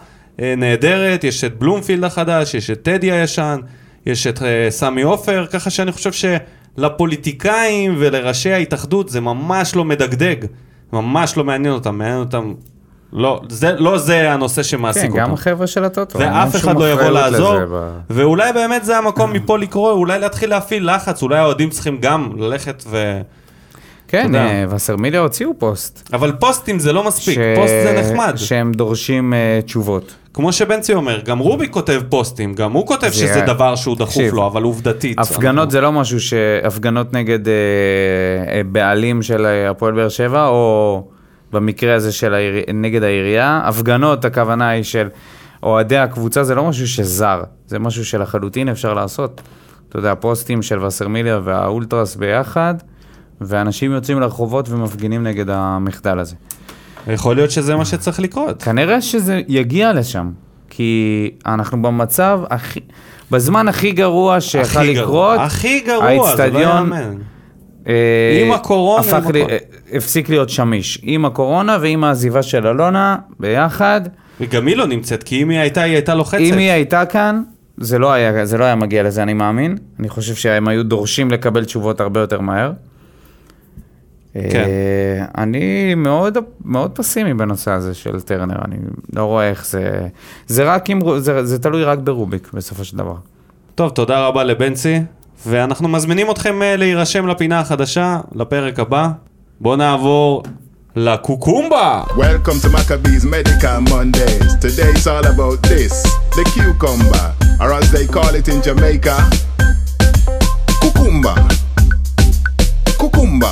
אה, 0.42 0.54
נהדרת, 0.58 1.24
יש 1.24 1.44
את 1.44 1.60
בלומפילד 1.60 2.04
החדש, 2.04 2.54
יש 2.54 2.70
את 2.70 2.84
טדי 2.84 3.12
הישן, 3.12 3.60
יש 4.06 4.28
את 4.28 4.44
אה, 4.44 4.68
סמי 4.70 5.02
עופר, 5.02 5.46
ככה 5.46 5.70
שאני 5.70 5.92
חושב 5.92 6.12
שלפוליטיקאים 6.78 7.96
ולראשי 7.98 8.52
ההתאחדות 8.52 9.10
זה 9.10 9.22
ממש 9.22 9.76
לא 9.76 9.86
מדגדג. 9.86 10.36
ממש 10.94 11.38
לא 11.38 11.44
מעניין 11.44 11.74
אותם, 11.74 11.98
מעניין 11.98 12.20
אותם... 12.20 12.54
לא, 13.14 13.42
זה, 13.50 13.72
לא 13.78 13.98
זה 13.98 14.32
הנושא 14.32 14.64
שמעסיק 14.64 15.02
כן, 15.04 15.08
אותם. 15.10 15.20
גם 15.22 15.34
החבר'ה 15.34 15.68
של 15.68 15.84
הטוטו. 15.84 16.20
ואף 16.20 16.56
אחד 16.56 16.76
לא 16.80 16.92
יבוא 16.92 17.04
לעזור, 17.10 17.56
ב- 17.72 17.90
ואולי 18.10 18.54
באמת 18.54 18.86
זה 18.86 18.98
המקום 18.98 19.34
מפה 19.34 19.58
לקרוא, 19.58 19.92
אולי 19.92 20.20
להתחיל 20.20 20.50
להפעיל 20.50 20.96
לחץ, 20.96 21.22
אולי 21.24 21.38
האוהדים 21.38 21.70
צריכים 21.70 21.98
גם 22.02 22.30
ללכת 22.38 22.84
ו... 22.90 23.22
כן. 24.08 24.36
אה, 24.36 24.66
וסרמיליה 24.70 25.20
הוציאו 25.20 25.50
פוסט. 25.58 26.10
אבל 26.14 26.32
פוסטים 26.40 26.80
זה 26.80 26.94
לא 26.94 27.04
מספיק, 27.08 27.36
ש- 27.36 27.58
פוסט 27.60 27.74
זה 27.84 28.02
נחמד. 28.02 28.34
שהם 28.36 28.72
דורשים 28.72 29.34
אה, 29.34 29.60
תשובות. 29.66 30.16
כמו 30.34 30.52
שבנצי 30.54 30.94
אומר, 30.94 31.20
גם 31.26 31.40
רובי 31.40 31.68
כותב 31.72 32.02
פוסטים, 32.10 32.54
גם 32.54 32.72
הוא 32.72 32.88
כותב 32.88 33.08
זה- 33.08 33.14
שזה 33.14 33.42
דבר 33.48 33.76
שהוא 33.76 33.96
דחוף 33.98 34.10
תקשיב, 34.16 34.34
לו, 34.34 34.46
אבל 34.48 34.64
עובדתית. 34.64 35.20
הפגנות 35.20 35.72
זה 35.72 35.82
לא 35.82 35.92
משהו 35.92 36.20
ש... 36.20 36.34
הפגנות 36.64 37.14
נגד 37.14 37.48
אה, 37.48 37.54
בעלים 38.72 39.22
של 39.22 39.46
הפועל 39.70 39.94
באר 39.94 40.10
שבע, 40.10 40.48
או 40.48 41.04
במקרה 41.54 41.96
הזה 41.96 42.12
של 42.12 42.34
העיר... 42.34 42.64
נגד 42.74 43.04
העירייה. 43.04 43.62
הפגנות, 43.66 44.26
הכוונה 44.26 44.70
היא 44.70 44.84
של 44.84 45.08
אוהדי 45.64 45.98
הקבוצה, 45.98 46.44
זה 46.44 46.56
לא 46.56 46.66
משהו 46.66 46.88
שזר, 46.88 47.44
זה 47.68 47.80
משהו 47.80 48.06
שלחלוטין 48.06 48.70
אפשר 48.70 48.94
לעשות. 48.94 49.42
אתה 49.90 50.00
יודע, 50.00 50.16
פוסטים 50.16 50.62
של 50.62 50.86
וסרמיליה 50.86 51.40
והאולטרס 51.44 52.16
ביחד, 52.16 52.76
ואנשים 53.42 53.92
יוצאים 53.92 54.20
לרחובות 54.20 54.70
ומפגינים 54.70 55.24
נגד 55.24 55.50
המחדל 55.50 56.20
הזה. 56.20 56.36
יכול 57.08 57.36
להיות 57.36 57.52
שזה 57.52 57.76
מה 57.76 57.86
שצריך 57.86 58.20
לקרות. 58.20 58.64
כנראה 58.64 59.02
שזה 59.02 59.42
יגיע 59.48 59.94
לשם, 59.94 60.32
כי 60.70 61.32
אנחנו 61.46 61.82
במצב 61.82 62.40
הכי... 62.50 62.80
בזמן 63.32 63.68
הכי 63.68 63.92
גרוע 63.92 64.42
שיכול 64.42 64.82
לקרות, 64.82 65.40
הכי 65.40 65.80
גרוע, 65.80 66.36
זה 66.36 66.48
לא 66.48 66.60
יאמן. 66.60 67.16
אה, 67.90 68.44
עם 68.46 68.52
הקורונה, 68.52 69.02
הפך 69.02 69.26
עם 69.26 69.32
לי, 69.32 69.42
הכל. 69.42 69.52
אה, 69.52 69.58
הפסיק 69.94 70.30
להיות 70.30 70.50
שמיש. 70.50 71.00
עם 71.04 71.26
הקורונה 71.26 71.78
ועם 71.82 72.04
העזיבה 72.04 72.44
של 72.44 72.68
אלונה, 72.68 73.18
ביחד. 73.40 74.02
וגם 74.42 74.68
היא 74.68 74.78
לא 74.78 74.88
נמצאת, 74.88 75.24
כי 75.24 75.42
אם 75.42 75.50
היא 75.50 75.60
הייתה, 75.60 75.82
היא 75.82 75.94
הייתה 75.94 76.16
לוחצת. 76.16 76.42
אם 76.42 76.58
היא 76.58 76.72
הייתה 76.72 77.06
כאן, 77.06 77.44
זה 77.78 78.00
לא 78.00 78.12
היה, 78.12 78.46
זה 78.46 78.58
לא 78.58 78.64
היה 78.64 78.76
מגיע 78.76 79.04
לזה, 79.04 79.24
אני 79.24 79.34
מאמין. 79.34 79.78
אני 80.00 80.10
חושב 80.10 80.36
שהם 80.36 80.68
היו 80.68 80.84
דורשים 80.84 81.32
לקבל 81.32 81.66
תשובות 81.66 82.02
הרבה 82.02 82.20
יותר 82.20 82.42
מהר. 82.42 82.72
כן. 84.34 84.40
אה, 84.56 85.26
אני 85.38 85.96
מאוד, 85.96 86.38
מאוד 86.66 86.92
פסימי 86.92 87.34
בנושא 87.34 87.72
הזה 87.72 87.94
של 87.94 88.22
טרנר, 88.22 88.56
אני 88.66 88.76
לא 89.14 89.24
רואה 89.24 89.50
איך 89.50 89.68
זה... 89.68 90.08
זה 90.48 90.64
רק 90.64 90.90
אם... 90.90 91.00
זה, 91.18 91.46
זה 91.46 91.60
תלוי 91.60 91.84
רק 91.84 92.00
ברוביק, 92.00 92.50
בסופו 92.54 92.84
של 92.84 92.98
דבר. 92.98 93.16
טוב, 93.76 93.90
תודה 93.90 94.28
רבה 94.28 94.44
לבנצי, 94.44 95.00
ואנחנו 95.46 95.88
מזמינים 95.88 96.32
אתכם 96.32 96.62
אה, 96.62 96.76
להירשם 96.76 97.28
לפינה 97.28 97.60
החדשה, 97.60 98.20
לפרק 98.36 98.80
הבא. 98.80 99.08
בואו 99.62 99.76
נעבור 99.76 100.44
לקוקומבה! 100.96 102.04
Welcome 102.10 102.66
to 102.66 102.70
Maccabees 102.70 103.26
Medical 103.26 103.90
Mondays. 103.90 104.56
Today 104.62 104.92
it's 104.96 105.08
all 105.08 105.26
about 105.34 105.62
this 105.70 106.04
the 106.36 106.44
cucumber, 106.54 107.28
or 107.62 107.74
as 107.74 107.92
they 107.92 108.06
call 108.16 108.34
it 108.40 108.48
in 108.54 108.62
Jamaica, 108.68 109.16
cucumba. 110.82 111.34
Cucumba. 113.00 113.52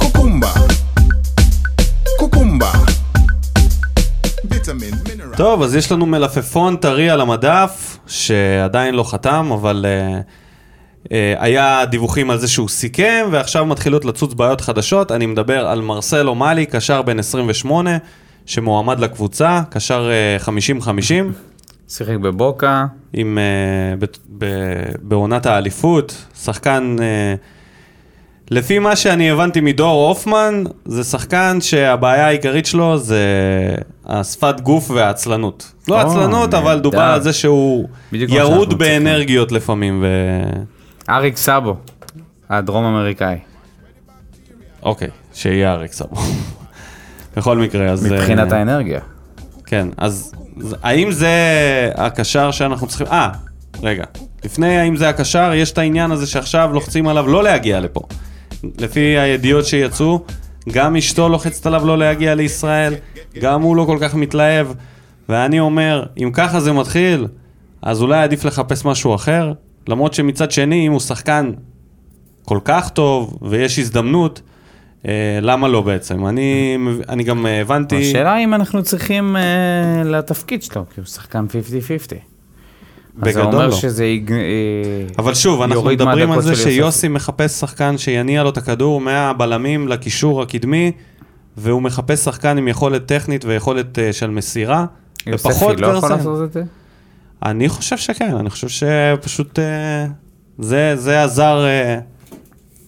Cucumba. 0.00 0.52
Cucumba. 2.20 2.70
Vitamins, 4.44 5.08
minerals. 5.08 5.36
טוב, 5.36 5.62
אז 5.62 5.74
יש 5.74 5.92
לנו 5.92 6.06
מלפפון 6.06 6.76
טרי 6.76 7.10
על 7.10 7.20
המדף, 7.20 7.91
שעדיין 8.12 8.94
לא 8.94 9.02
חתם, 9.02 9.50
אבל 9.52 9.86
uh, 9.88 11.04
uh, 11.04 11.08
היה 11.38 11.84
דיווחים 11.84 12.30
על 12.30 12.38
זה 12.38 12.48
שהוא 12.48 12.68
סיכם, 12.68 13.26
ועכשיו 13.30 13.66
מתחילות 13.66 14.04
לצוץ 14.04 14.34
בעיות 14.34 14.60
חדשות. 14.60 15.12
אני 15.12 15.26
מדבר 15.26 15.66
על 15.66 15.80
מרסלו 15.80 16.34
מאלי, 16.34 16.66
קשר 16.66 17.02
בן 17.02 17.18
28, 17.18 17.90
שמועמד 18.46 19.00
לקבוצה, 19.00 19.60
קשר 19.70 20.10
uh, 20.40 20.48
50-50, 20.84 20.88
שיחק 21.88 22.16
בבוקה, 22.16 22.86
עם, 23.12 23.38
uh, 23.38 24.00
ב, 24.00 24.06
ב, 24.38 24.46
בעונת 25.02 25.46
האליפות, 25.46 26.24
שחקן... 26.44 26.96
Uh, 26.98 27.61
לפי 28.50 28.78
מה 28.78 28.96
שאני 28.96 29.30
הבנתי 29.30 29.60
מדור 29.60 30.08
הופמן, 30.08 30.64
זה 30.84 31.04
שחקן 31.04 31.60
שהבעיה 31.60 32.26
העיקרית 32.26 32.66
שלו 32.66 32.98
זה 32.98 33.24
השפת 34.06 34.60
גוף 34.60 34.90
והעצלנות. 34.90 35.72
לא 35.88 36.00
עצלנות, 36.00 36.54
אבל. 36.54 36.80
דובר 36.80 37.00
על 37.00 37.22
זה 37.22 37.32
שהוא 37.32 37.88
ירוד. 38.12 38.78
באנרגיות 38.78 39.52
לפעמים, 39.52 40.02
ו... 40.02 40.06
אריק 41.08 41.36
סאבו, 41.36 41.76
הדרום 42.50 42.84
אמריקאי. 42.84 43.36
אוקיי, 44.82 45.08
שיהיה 45.34 45.72
אריק 45.72 45.92
סבו. 45.92 46.16
בכל 47.36 47.58
מקרה, 47.58 47.90
אז... 47.90 48.12
מבחינת 48.12 48.52
אה, 48.52 48.58
האנרגיה. 48.58 49.00
כן, 49.66 49.88
אז 49.96 50.32
האם 50.82 51.12
זה 51.12 51.30
הקשר 51.94 52.50
שאנחנו 52.50 52.86
צריכים... 52.86 53.06
אה, 53.06 53.30
רגע. 53.82 54.04
לפני 54.44 54.78
האם 54.78 54.96
זה 54.96 55.08
הקשר, 55.08 55.52
יש 55.54 55.72
את 55.72 55.78
העניין 55.78 56.10
הזה 56.10 56.26
שעכשיו 56.26 56.70
לוחצים 56.72 57.08
עליו 57.08 57.26
לא 57.26 57.44
להגיע 57.44 57.80
לפה. 57.80 58.00
לפי 58.78 59.00
הידיעות 59.00 59.66
שיצאו, 59.66 60.24
גם 60.68 60.96
אשתו 60.96 61.28
לוחצת 61.28 61.66
עליו 61.66 61.86
לא 61.86 61.98
להגיע 61.98 62.34
לישראל, 62.34 62.94
גם 63.40 63.62
הוא 63.62 63.76
לא 63.76 63.84
כל 63.84 63.98
כך 64.00 64.14
מתלהב, 64.14 64.66
ואני 65.28 65.60
אומר, 65.60 66.04
אם 66.18 66.30
ככה 66.32 66.60
זה 66.60 66.72
מתחיל, 66.72 67.26
אז 67.82 68.02
אולי 68.02 68.22
עדיף 68.22 68.44
לחפש 68.44 68.84
משהו 68.84 69.14
אחר, 69.14 69.52
למרות 69.88 70.14
שמצד 70.14 70.50
שני, 70.50 70.86
אם 70.86 70.92
הוא 70.92 71.00
שחקן 71.00 71.52
כל 72.44 72.58
כך 72.64 72.90
טוב 72.90 73.38
ויש 73.42 73.78
הזדמנות, 73.78 74.42
אה, 75.08 75.38
למה 75.42 75.68
לא 75.68 75.80
בעצם? 75.80 76.26
אני, 76.26 76.78
אני 77.08 77.24
גם 77.24 77.46
הבנתי... 77.46 77.96
השאלה 77.96 78.38
אם 78.38 78.54
אנחנו 78.54 78.82
צריכים 78.82 79.36
אה, 79.36 80.04
לתפקיד 80.04 80.62
שלו, 80.62 80.84
כי 80.94 81.00
הוא 81.00 81.06
שחקן 81.06 81.46
50-50. 81.46 82.31
אז 83.22 83.32
זה 83.32 83.40
בגדול 83.40 83.54
אומר 83.54 83.66
לא. 83.66 83.76
שזה 83.76 84.04
יג... 84.04 84.32
אה, 84.32 84.38
אבל 85.18 85.34
שוב, 85.34 85.62
אנחנו 85.62 85.84
מדברים 85.84 86.32
על 86.32 86.40
זה. 86.42 86.56
שיוסי 86.56 87.08
מחפש 87.08 87.52
שחקן 87.52 87.98
שיניע 87.98 88.42
לו 88.42 88.50
את 88.50 88.56
הכדור 88.56 89.00
מהבלמים 89.00 89.88
לקישור 89.88 90.42
הקדמי, 90.42 90.92
והוא 91.56 91.82
מחפש 91.82 92.24
שחקן 92.24 92.58
עם 92.58 92.68
יכולת 92.68 93.06
טכנית 93.06 93.44
ויכולת 93.44 93.98
uh, 93.98 94.12
של 94.12 94.30
מסירה, 94.30 94.86
ופחות 95.32 95.80
לא 95.80 95.86
יכול. 95.86 96.10
לעשות 96.10 96.44
את 96.44 96.52
זה? 96.52 96.62
אני 97.44 97.68
חושב 97.68 97.96
שכן, 97.96 98.36
אני 98.36 98.50
חושב 98.50 98.68
שפשוט 98.68 99.58
uh, 99.58 99.62
זה, 100.58 100.96
זה 100.96 101.22
הזר, 101.22 101.64
uh, 101.64 102.12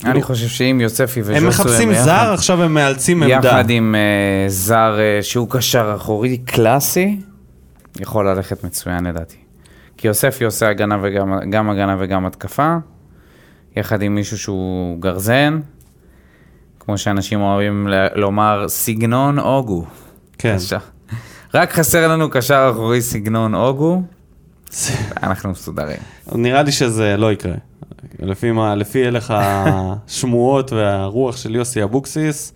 אני 0.04 0.22
חושב 0.22 0.48
שאם 0.48 0.80
יוספי 0.80 1.20
וז'וסוי... 1.20 1.36
הם 1.36 1.46
מחפשים 1.48 1.90
יחד- 1.90 2.04
זר, 2.04 2.32
עכשיו 2.34 2.62
הם 2.62 2.74
מאלצים 2.74 3.22
עמדה. 3.22 3.48
יחד 3.48 3.70
עם 3.70 3.94
אה, 3.94 4.48
זר 4.48 4.98
אה, 4.98 5.22
שהוא 5.22 5.50
קשר 5.50 5.92
אחורי 5.96 6.36
קלאסי, 6.36 7.20
יכול 8.00 8.28
ללכת 8.28 8.64
מצוין 8.64 9.04
לדעתי. 9.06 9.36
כי 10.04 10.08
יוספי 10.08 10.44
עושה 10.44 10.68
הגנה 10.68 10.98
וגם 11.02 11.50
גם 11.50 11.70
הגנה 11.70 11.96
וגם 11.98 12.26
התקפה, 12.26 12.76
יחד 13.76 14.02
עם 14.02 14.14
מישהו 14.14 14.38
שהוא 14.38 15.00
גרזן, 15.00 15.60
כמו 16.80 16.98
שאנשים 16.98 17.40
אוהבים 17.40 17.88
לומר, 18.14 18.68
סגנון 18.68 19.38
אוגו. 19.38 19.84
כן. 20.38 20.56
קשר. 20.56 20.78
רק 21.54 21.72
חסר 21.72 22.08
לנו 22.08 22.30
קשר 22.30 22.70
אחורי 22.72 23.02
סגנון 23.02 23.54
אוגו, 23.54 24.02
אנחנו 25.22 25.50
מסודרים. 25.50 25.98
נראה 26.32 26.62
לי 26.62 26.72
שזה 26.72 27.16
לא 27.16 27.32
יקרה. 27.32 27.54
לפי, 28.18 28.52
מה, 28.52 28.74
לפי 28.74 29.06
הלך 29.06 29.34
השמועות 29.36 30.72
והרוח 30.72 31.36
של 31.36 31.54
יוסי 31.54 31.82
אבוקסיס, 31.82 32.52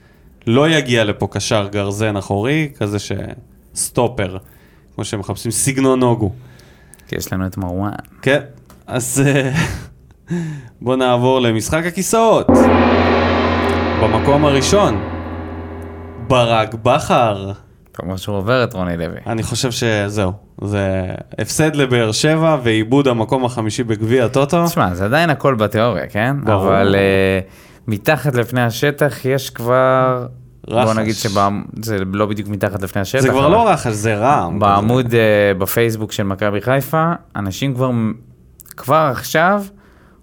לא 0.47 0.69
יגיע 0.69 1.05
לפה 1.05 1.29
קשר 1.31 1.69
גרזן 1.73 2.17
אחורי, 2.17 2.71
כזה 2.79 2.99
שסטופר, 3.75 4.37
כמו 4.95 5.05
שמחפשים 5.05 5.51
סגנון 5.51 6.01
נוגו. 6.01 6.33
כי 7.09 7.17
יש 7.17 7.33
לנו 7.33 7.47
את 7.47 7.57
מרואן. 7.57 7.93
כן, 8.23 8.41
אז 8.87 9.23
אה, 9.27 9.53
בואו 10.83 10.97
נעבור 10.97 11.41
למשחק 11.41 11.85
הכיסאות. 11.87 12.47
במקום 14.03 14.45
הראשון, 14.45 15.03
ברק 16.29 16.75
בכר. 16.75 17.53
אתה 17.93 18.03
אומר 18.03 18.17
שהוא 18.17 18.37
עובר 18.37 18.65
את 18.65 18.73
רוני 18.73 18.97
לוי. 18.97 19.17
אני 19.27 19.43
חושב 19.43 19.71
שזהו, 19.71 20.33
זה 20.63 21.05
הפסד 21.39 21.77
לבאר 21.77 22.13
שבע 22.13 22.57
ועיבוד 22.63 23.09
המקום 23.09 23.45
החמישי 23.45 23.85
בגביע 23.85 24.25
הטוטו. 24.25 24.67
תשמע, 24.67 24.95
זה 24.95 25.05
עדיין 25.05 25.31
הכל 25.31 25.55
בתיאוריה, 25.55 26.07
כן? 26.07 26.37
ברור. 26.45 26.67
אבל 26.67 26.95
uh, 26.95 27.89
מתחת 27.89 28.35
לפני 28.35 28.63
השטח 28.63 29.25
יש 29.25 29.51
כבר... 29.51 30.27
בוא 30.69 30.81
רחש. 30.81 30.97
נגיד 30.97 31.15
שזה 31.15 31.99
לא 32.13 32.27
בדיוק 32.27 32.49
מתחת 32.49 32.83
לפני 32.83 33.03
השטח. 33.03 33.23
זה 33.23 33.29
כבר 33.29 33.49
לא 33.49 33.69
רחש, 33.69 33.93
זה 33.93 34.17
רעם. 34.17 34.59
בעמוד 34.59 35.07
uh, 35.07 35.59
בפייסבוק 35.59 36.13
של 36.13 36.23
מכבי 36.23 36.61
חיפה, 36.61 37.13
אנשים 37.37 37.75
כבר, 37.75 37.91
כבר 38.77 39.09
עכשיו 39.13 39.65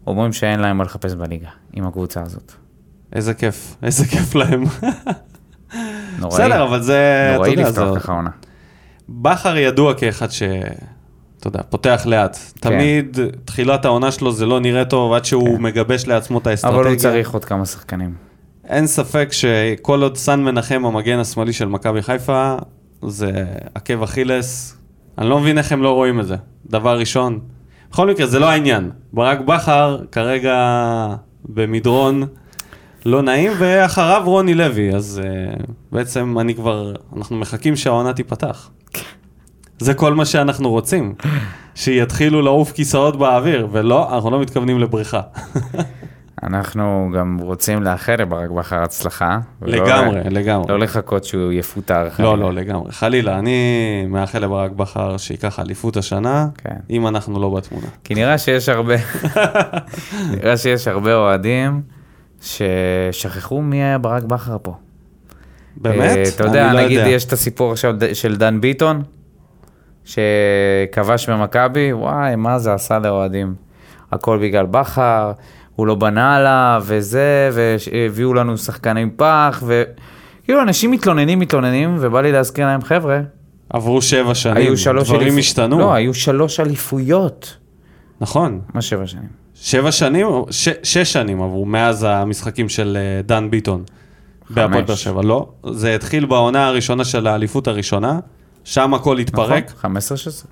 אומרים 0.07 0.33
שאין 0.33 0.59
להם 0.59 0.77
מה 0.77 0.83
לחפש 0.83 1.13
בליגה 1.13 1.49
עם 1.73 1.87
הקבוצה 1.87 2.21
הזאת. 2.21 2.51
איזה 3.13 3.33
כיף, 3.33 3.75
איזה 3.83 4.05
כיף 4.05 4.35
להם. 4.35 4.63
נוראי. 6.19 6.41
בסדר, 6.41 6.63
אבל 6.63 6.81
זה, 6.81 7.27
אתה 7.29 7.37
נוראי 7.37 7.51
יודע, 7.51 7.69
לפתוח. 7.69 7.97
ככה 7.99 8.13
עונה. 8.13 8.29
בכר 9.09 9.57
ידוע 9.57 9.93
כאחד 9.93 10.31
ש... 10.31 10.43
אתה 11.39 11.47
יודע, 11.47 11.59
פותח 11.69 12.01
לאט. 12.05 12.37
כן. 12.61 12.69
תמיד 12.69 13.17
תחילת 13.45 13.85
העונה 13.85 14.11
שלו 14.11 14.31
זה 14.31 14.45
לא 14.45 14.59
נראה 14.59 14.85
טוב 14.85 15.13
עד 15.13 15.25
שהוא 15.25 15.59
מגבש 15.59 16.07
לעצמו 16.07 16.37
את 16.37 16.47
האסטרטגיה. 16.47 16.81
אבל 16.81 16.89
הוא 16.89 16.97
צריך 16.97 17.33
עוד 17.33 17.45
כמה 17.45 17.65
שחקנים. 17.65 18.24
אין 18.69 18.87
ספק 18.87 19.29
שכל 19.31 20.01
עוד 20.01 20.17
סן 20.17 20.43
מנחם, 20.43 20.85
המגן 20.85 21.19
השמאלי 21.19 21.53
של 21.53 21.65
מכבי 21.65 22.01
חיפה, 22.01 22.55
זה 23.01 23.31
עקב 23.75 24.03
אכילס. 24.03 24.77
אני 25.17 25.29
לא 25.29 25.39
מבין 25.39 25.57
איך 25.57 25.71
הם 25.71 25.83
לא 25.83 25.91
רואים 25.91 26.19
את 26.19 26.27
זה. 26.27 26.35
דבר 26.69 26.99
ראשון. 26.99 27.39
בכל 27.91 28.09
מקרה, 28.09 28.27
זה 28.27 28.39
לא 28.39 28.49
העניין. 28.49 28.91
ברק 29.13 29.39
בכר 29.39 29.99
כרגע 30.11 30.55
במדרון 31.45 32.23
לא 33.05 33.21
נעים, 33.21 33.51
ואחריו 33.57 34.21
רוני 34.25 34.53
לוי, 34.53 34.95
אז 34.95 35.21
uh, 35.23 35.63
בעצם 35.91 36.39
אני 36.39 36.55
כבר, 36.55 36.93
אנחנו 37.17 37.35
מחכים 37.35 37.75
שהעונה 37.75 38.13
תיפתח. 38.13 38.69
זה 39.79 39.93
כל 39.93 40.13
מה 40.13 40.25
שאנחנו 40.25 40.69
רוצים, 40.69 41.13
שיתחילו 41.75 42.41
לעוף 42.41 42.71
כיסאות 42.71 43.15
באוויר, 43.15 43.67
ולא, 43.71 44.15
אנחנו 44.15 44.31
לא 44.31 44.39
מתכוונים 44.39 44.79
לבריכה. 44.79 45.21
אנחנו 46.47 47.09
גם 47.15 47.37
רוצים 47.41 47.83
לאחל 47.83 48.15
לברק 48.19 48.49
בכר 48.49 48.83
הצלחה. 48.83 49.39
ולא- 49.61 49.85
לגמרי, 49.85 50.19
לגמרי. 50.29 50.65
לא 50.69 50.79
לחכות 50.79 51.23
שהוא 51.23 51.51
יפוטר. 51.51 52.03
לא, 52.03 52.09
חלילה. 52.09 52.35
לא, 52.35 52.53
לגמרי. 52.53 52.91
חלילה, 52.91 53.39
אני 53.39 53.59
מאחל 54.09 54.39
לברק 54.39 54.71
בכר 54.71 55.17
שייקח 55.17 55.59
אליפות 55.59 55.97
השנה, 55.97 56.47
כן. 56.57 56.75
אם 56.89 57.07
אנחנו 57.07 57.39
לא 57.39 57.49
בתמונה. 57.49 57.87
כי 58.03 58.15
נראה 58.15 58.37
שיש 58.37 58.69
הרבה, 58.69 58.95
נראה 60.31 60.57
שיש 60.57 60.87
הרבה 60.87 61.15
אוהדים 61.15 61.81
ששכחו 62.41 63.61
מי 63.61 63.83
היה 63.83 63.97
ברק 63.97 64.23
בכר 64.23 64.57
פה. 64.61 64.75
באמת? 65.77 66.17
אה, 66.17 66.23
אתה 66.35 66.43
יודע, 66.43 66.67
אני 66.67 66.75
לא 66.77 66.81
נגיד 66.83 66.97
יודע. 66.99 67.09
יש 67.09 67.25
את 67.25 67.33
הסיפור 67.33 67.71
עכשיו 67.71 67.93
של 68.13 68.35
דן 68.35 68.61
ביטון, 68.61 69.03
שכבש 70.05 71.29
במכבי, 71.29 71.93
וואי, 71.93 72.35
מה 72.35 72.59
זה 72.59 72.73
עשה 72.73 72.99
לאוהדים. 72.99 73.55
הכל 74.11 74.39
בגלל 74.41 74.65
בכר, 74.65 75.31
הוא 75.75 75.87
לא 75.87 75.95
בנה 75.95 76.35
עליו, 76.35 76.83
וזה, 76.87 77.49
והביאו 77.53 78.33
לנו 78.33 78.57
שחקני 78.57 79.05
פח, 79.15 79.63
וכאילו 79.65 80.61
אנשים 80.61 80.91
מתלוננים, 80.91 81.39
מתלוננים, 81.39 81.95
ובא 81.99 82.21
לי 82.21 82.31
להזכיר 82.31 82.65
להם, 82.65 82.81
חבר'ה, 82.81 83.19
עברו 83.69 84.01
שבע 84.01 84.35
שנים, 84.35 84.57
היו 84.57 84.77
שלוש 84.77 85.07
דברים 85.09 85.27
אליפו- 85.27 85.39
השתנו. 85.39 85.79
לא, 85.79 85.93
היו 85.93 86.13
שלוש 86.13 86.59
אליפויות. 86.59 87.57
נכון. 88.21 88.59
מה 88.73 88.81
שבע 88.81 89.07
שנים? 89.07 89.27
שבע 89.55 89.91
שנים, 89.91 90.27
ש- 90.51 90.69
שש 90.83 91.13
שנים 91.13 91.41
עברו 91.41 91.65
מאז 91.65 92.05
המשחקים 92.09 92.69
של 92.69 92.97
אה, 92.99 93.21
דן 93.21 93.49
ביטון. 93.49 93.83
בהפועל 94.49 94.83
באר 94.83 94.95
שבע. 94.95 95.21
לא, 95.23 95.49
זה 95.71 95.95
התחיל 95.95 96.25
בעונה 96.25 96.67
הראשונה 96.67 97.03
של 97.05 97.27
האליפות 97.27 97.67
הראשונה, 97.67 98.19
שם 98.63 98.93
הכל 98.93 99.17
התפרק. 99.17 99.71
נכון, 99.77 99.91
15-16. 99.97 100.45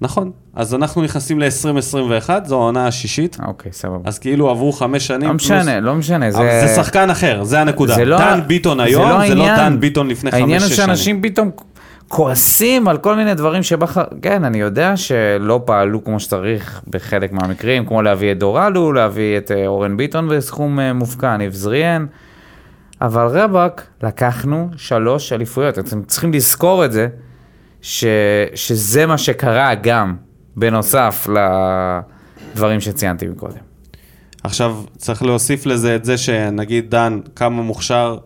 נכון. 0.00 0.30
אז 0.54 0.74
אנחנו 0.74 1.02
נכנסים 1.02 1.40
ל-2021, 1.40 2.30
זו 2.44 2.54
העונה 2.54 2.86
השישית. 2.86 3.36
אוקיי, 3.46 3.72
סבבה. 3.72 3.98
אז 4.04 4.18
כאילו 4.18 4.50
עברו 4.50 4.72
חמש 4.72 5.06
שנים. 5.06 5.28
לא 5.28 5.32
פלוס- 5.32 5.42
משנה, 5.44 5.80
לא 5.80 5.94
משנה. 5.94 6.28
אבל 6.28 6.46
זה 6.66 6.74
שחקן 6.76 7.10
אחר, 7.10 7.44
זה 7.44 7.60
הנקודה. 7.60 7.94
זה 7.94 8.04
לא- 8.04 8.18
דן 8.18 8.40
ביטון 8.46 8.80
היום, 8.80 9.02
זה 9.02 9.08
לא 9.08 9.20
העניין. 9.20 9.56
דן 9.56 9.80
ביטון 9.80 10.08
לפני 10.08 10.30
חמש-שש 10.30 10.40
שנים. 10.42 10.52
העניין 10.54 10.70
הוא 10.70 10.76
שאנשים 10.76 11.22
פתאום 11.22 11.50
כועסים 12.08 12.88
על 12.88 12.98
כל 12.98 13.16
מיני 13.16 13.34
דברים 13.34 13.62
שבכר... 13.62 14.04
כן, 14.22 14.44
אני 14.44 14.58
יודע 14.60 14.96
שלא 14.96 15.60
פעלו 15.64 16.04
כמו 16.04 16.20
שצריך 16.20 16.80
בחלק 16.90 17.32
מהמקרים, 17.32 17.86
כמו 17.86 18.02
להביא 18.02 18.32
את 18.32 18.38
דורלו, 18.38 18.92
להביא 18.92 19.38
את 19.38 19.50
אה, 19.50 19.66
אורן 19.66 19.96
ביטון 19.96 20.28
בסכום 20.28 20.80
אה, 20.80 20.92
מופקע, 20.92 21.36
ניב 21.36 21.52
זריאן, 21.52 22.06
אבל 23.00 23.26
רבאק, 23.26 23.86
לקחנו 24.02 24.68
שלוש 24.76 25.32
אליפויות. 25.32 25.78
אתם 25.78 26.02
צריכים 26.02 26.32
לזכור 26.32 26.84
את 26.84 26.92
זה, 26.92 27.08
ש... 27.82 28.04
שזה 28.54 29.06
מה 29.06 29.18
שקרה 29.18 29.74
גם, 29.74 30.16
בנוסף 30.56 31.28
לדברים 32.54 32.80
שציינתי 32.80 33.26
מקודם. 33.26 33.68
עכשיו, 34.44 34.82
צריך 34.96 35.22
להוסיף 35.22 35.66
לזה 35.66 35.96
את 35.96 36.04
זה 36.04 36.18
שנגיד 36.18 36.90
דן, 36.90 37.20
כמה 37.36 37.62
מוכשר 37.62 38.18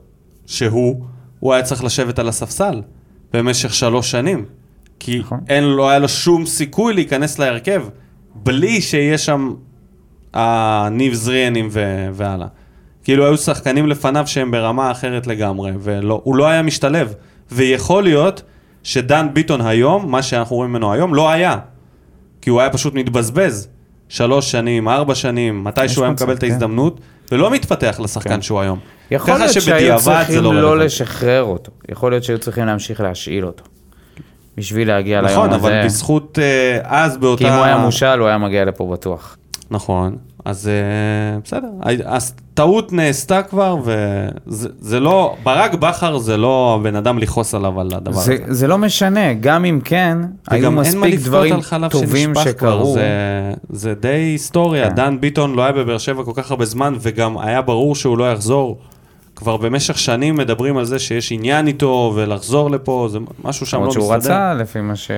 שהוא, 0.46 1.04
הוא 1.40 1.52
היה 1.52 1.62
צריך 1.62 1.84
לשבת 1.84 2.18
על 2.18 2.28
הספסל 2.28 2.82
במשך 3.32 3.74
שלוש 3.74 4.10
שנים. 4.10 4.44
כי 4.98 5.18
נכון. 5.18 5.40
אין, 5.48 5.64
לא 5.64 5.90
היה 5.90 5.98
לו 5.98 6.08
שום 6.08 6.46
סיכוי 6.46 6.94
להיכנס 6.94 7.38
להרכב, 7.38 7.82
בלי 8.34 8.80
שיהיה 8.80 9.18
שם 9.18 9.54
הניב 10.34 11.14
זריאנים 11.14 11.68
ו- 11.70 12.08
והלאה. 12.12 12.46
כאילו 13.04 13.26
היו 13.26 13.36
שחקנים 13.36 13.86
לפניו 13.86 14.26
שהם 14.26 14.50
ברמה 14.50 14.90
אחרת 14.90 15.26
לגמרי, 15.26 15.72
והוא 15.78 16.36
לא 16.36 16.46
היה 16.46 16.62
משתלב. 16.62 17.14
ויכול 17.52 18.02
להיות 18.02 18.42
שדן 18.82 19.28
ביטון 19.32 19.60
היום, 19.60 20.10
מה 20.10 20.22
שאנחנו 20.22 20.56
רואים 20.56 20.70
ממנו 20.70 20.92
היום, 20.92 21.14
לא 21.14 21.30
היה. 21.30 21.58
כי 22.40 22.50
הוא 22.50 22.60
היה 22.60 22.70
פשוט 22.70 22.94
מתבזבז. 22.94 23.68
שלוש 24.08 24.50
שנים, 24.50 24.88
ארבע 24.88 25.14
שנים, 25.14 25.64
מתי 25.64 25.88
שהוא 25.88 26.04
היה 26.04 26.12
מקבל 26.12 26.32
את 26.32 26.40
כן. 26.40 26.46
ההזדמנות, 26.46 27.00
ולא 27.32 27.50
מתפתח 27.50 28.00
לשחקן 28.02 28.42
שהוא 28.42 28.60
היום. 28.60 28.78
יכול 29.10 29.34
להיות 29.34 29.52
שהיו 29.52 29.98
זה 29.98 30.10
צריכים 30.10 30.42
לא 30.42 30.62
לא. 30.62 30.78
לשחרר 30.78 31.42
אותו. 31.42 31.72
יכול 31.88 32.12
להיות 32.12 32.24
שהיו 32.24 32.38
צריכים 32.38 32.66
להמשיך 32.66 33.00
להשאיל 33.00 33.46
אותו. 33.46 33.64
בשביל 34.56 34.88
להגיע 34.88 35.20
ליום 35.20 35.32
נכון, 35.32 35.52
הזה. 35.52 35.56
אבל 35.56 35.84
בזכות 35.84 36.38
אה, 36.38 36.78
אז 36.82 37.16
באותה... 37.16 37.44
כי 37.44 37.48
אם 37.50 37.54
הוא 37.54 37.64
היה 37.64 37.78
מושל, 37.78 38.18
הוא 38.18 38.28
היה 38.28 38.38
מגיע 38.38 38.64
לפה 38.64 38.88
בטוח. 38.92 39.36
נכון, 39.70 40.16
אז 40.44 40.68
אה, 40.68 41.40
בסדר. 41.44 41.68
אז 42.04 42.34
טעות 42.54 42.92
נעשתה 42.92 43.42
כבר, 43.42 43.76
וזה 43.84 44.68
זה 44.80 45.00
לא... 45.00 45.36
ברק 45.42 45.74
בכר 45.74 46.18
זה 46.18 46.36
לא 46.36 46.78
הבן 46.80 46.96
אדם 46.96 47.18
לכעוס 47.18 47.54
עליו 47.54 47.80
על 47.80 47.90
הדבר 47.94 48.12
זה, 48.12 48.32
הזה. 48.32 48.54
זה 48.54 48.66
לא 48.66 48.78
משנה, 48.78 49.34
גם 49.34 49.64
אם 49.64 49.80
כן, 49.84 50.18
היו 50.48 50.72
מספיק 50.72 51.20
דברים 51.20 51.56
טובים 51.90 52.32
שקרו. 52.44 52.94
זה, 52.94 53.08
זה 53.70 53.94
די 53.94 54.08
היסטוריה. 54.08 54.88
כן. 54.88 54.94
דן 54.94 55.20
ביטון 55.20 55.54
לא 55.54 55.62
היה 55.62 55.72
בבאר 55.72 55.98
שבע 55.98 56.24
כל 56.24 56.32
כך 56.34 56.50
הרבה 56.50 56.64
זמן, 56.64 56.94
וגם 57.00 57.38
היה 57.38 57.62
ברור 57.62 57.94
שהוא 57.94 58.18
לא 58.18 58.32
יחזור. 58.32 58.78
כבר 59.42 59.56
במשך 59.56 59.98
שנים 59.98 60.36
מדברים 60.36 60.76
על 60.76 60.84
זה 60.84 60.98
שיש 60.98 61.32
עניין 61.32 61.66
איתו, 61.66 62.12
ולחזור 62.16 62.70
לפה, 62.70 63.08
זה 63.10 63.18
משהו 63.44 63.66
שם 63.66 63.76
לא 63.76 63.82
למרות 63.82 63.96
מסתדר. 63.96 64.04
שהוא 64.04 64.14
רצה, 64.14 64.54
לפי 64.54 64.80
מה 64.80 64.96
ש... 64.96 65.10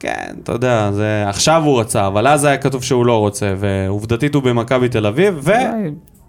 כן, 0.00 0.34
אתה 0.42 0.52
יודע, 0.52 0.90
זה... 0.92 1.24
עכשיו 1.28 1.62
הוא 1.64 1.80
רצה, 1.80 2.06
אבל 2.06 2.26
אז 2.26 2.44
היה 2.44 2.56
כתוב 2.56 2.82
שהוא 2.82 3.06
לא 3.06 3.18
רוצה, 3.18 3.54
ועובדתית 3.58 4.34
הוא 4.34 4.42
במכבי 4.42 4.88
תל 4.88 5.06
אביב, 5.06 5.48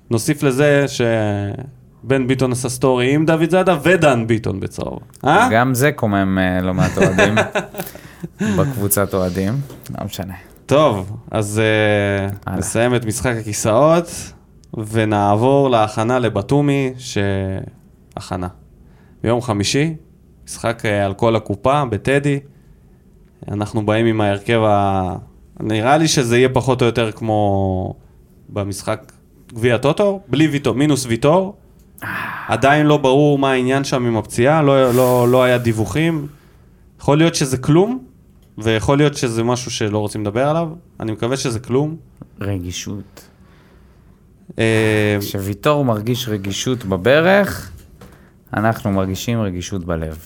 ונוסיף 0.10 0.44
לזה 0.44 0.86
שבן 0.88 2.28
ביטון 2.28 2.52
עשה 2.52 2.70
סטורי 2.70 3.14
עם 3.14 3.26
דוד 3.26 3.50
זאדה 3.50 3.78
ודן 3.84 4.28
ביטון 4.28 4.60
בצהוב. 4.60 5.00
אה? 5.26 5.50
גם 5.52 5.74
זה 5.74 5.92
קומם 5.92 6.38
אה, 6.38 6.62
לא 6.62 6.74
מעט 6.74 6.98
אוהדים, 6.98 7.36
בקבוצת 8.58 9.14
אוהדים, 9.14 9.54
לא 10.00 10.06
משנה. 10.06 10.34
טוב, 10.66 11.18
אז 11.32 11.62
אה. 12.48 12.56
נסיים 12.58 12.96
את 12.96 13.06
משחק 13.06 13.34
הכיסאות, 13.40 14.12
ונעבור 14.78 15.70
להכנה 15.70 16.20
לבתומי, 16.20 16.94
שהכנה. 16.98 18.48
ביום 19.24 19.42
חמישי, 19.42 19.96
משחק 20.46 20.86
אה, 20.86 21.06
על 21.06 21.14
כל 21.14 21.36
הקופה 21.36 21.86
בטדי. 21.86 22.40
אנחנו 23.52 23.86
באים 23.86 24.06
עם 24.06 24.22
ההרכב 24.22 24.62
ה... 24.64 25.16
נראה 25.60 25.98
לי 25.98 26.08
שזה 26.08 26.38
יהיה 26.38 26.50
פחות 26.50 26.82
או 26.82 26.86
יותר 26.86 27.12
כמו 27.12 27.94
במשחק 28.50 29.12
גביע 29.54 29.78
טוטו, 29.78 30.20
בלי 30.28 30.48
ויטור, 30.48 30.76
מינוס 30.76 31.06
ויטור. 31.06 31.56
עדיין 32.48 32.86
לא 32.86 32.98
ברור 32.98 33.38
מה 33.40 33.52
העניין 33.52 33.84
שם 33.84 34.06
עם 34.06 34.18
הפציעה, 34.18 34.62
לא, 34.62 34.94
לא, 34.94 35.28
לא 35.32 35.44
היה 35.44 35.58
דיווחים. 35.58 36.28
יכול 37.00 37.18
להיות 37.18 37.36
שזה 37.36 37.58
כלום, 37.58 38.04
ויכול 38.58 38.98
להיות 38.98 39.18
שזה 39.18 39.44
משהו 39.44 39.72
שלא 39.72 39.98
רוצים 39.98 40.22
לדבר 40.22 40.48
עליו. 40.50 40.70
אני 41.00 41.12
מקווה 41.12 41.38
שזה 41.38 41.60
כלום. 41.60 41.96
רגישות. 42.42 43.28
אה, 44.60 45.18
כשוויטור 45.20 45.86
מרגיש 45.86 46.30
רגישות 46.30 46.86
בברך, 46.86 47.72
אנחנו 48.54 48.92
מרגישים 48.92 49.42
רגישות 49.42 49.86
בלב. 49.86 50.18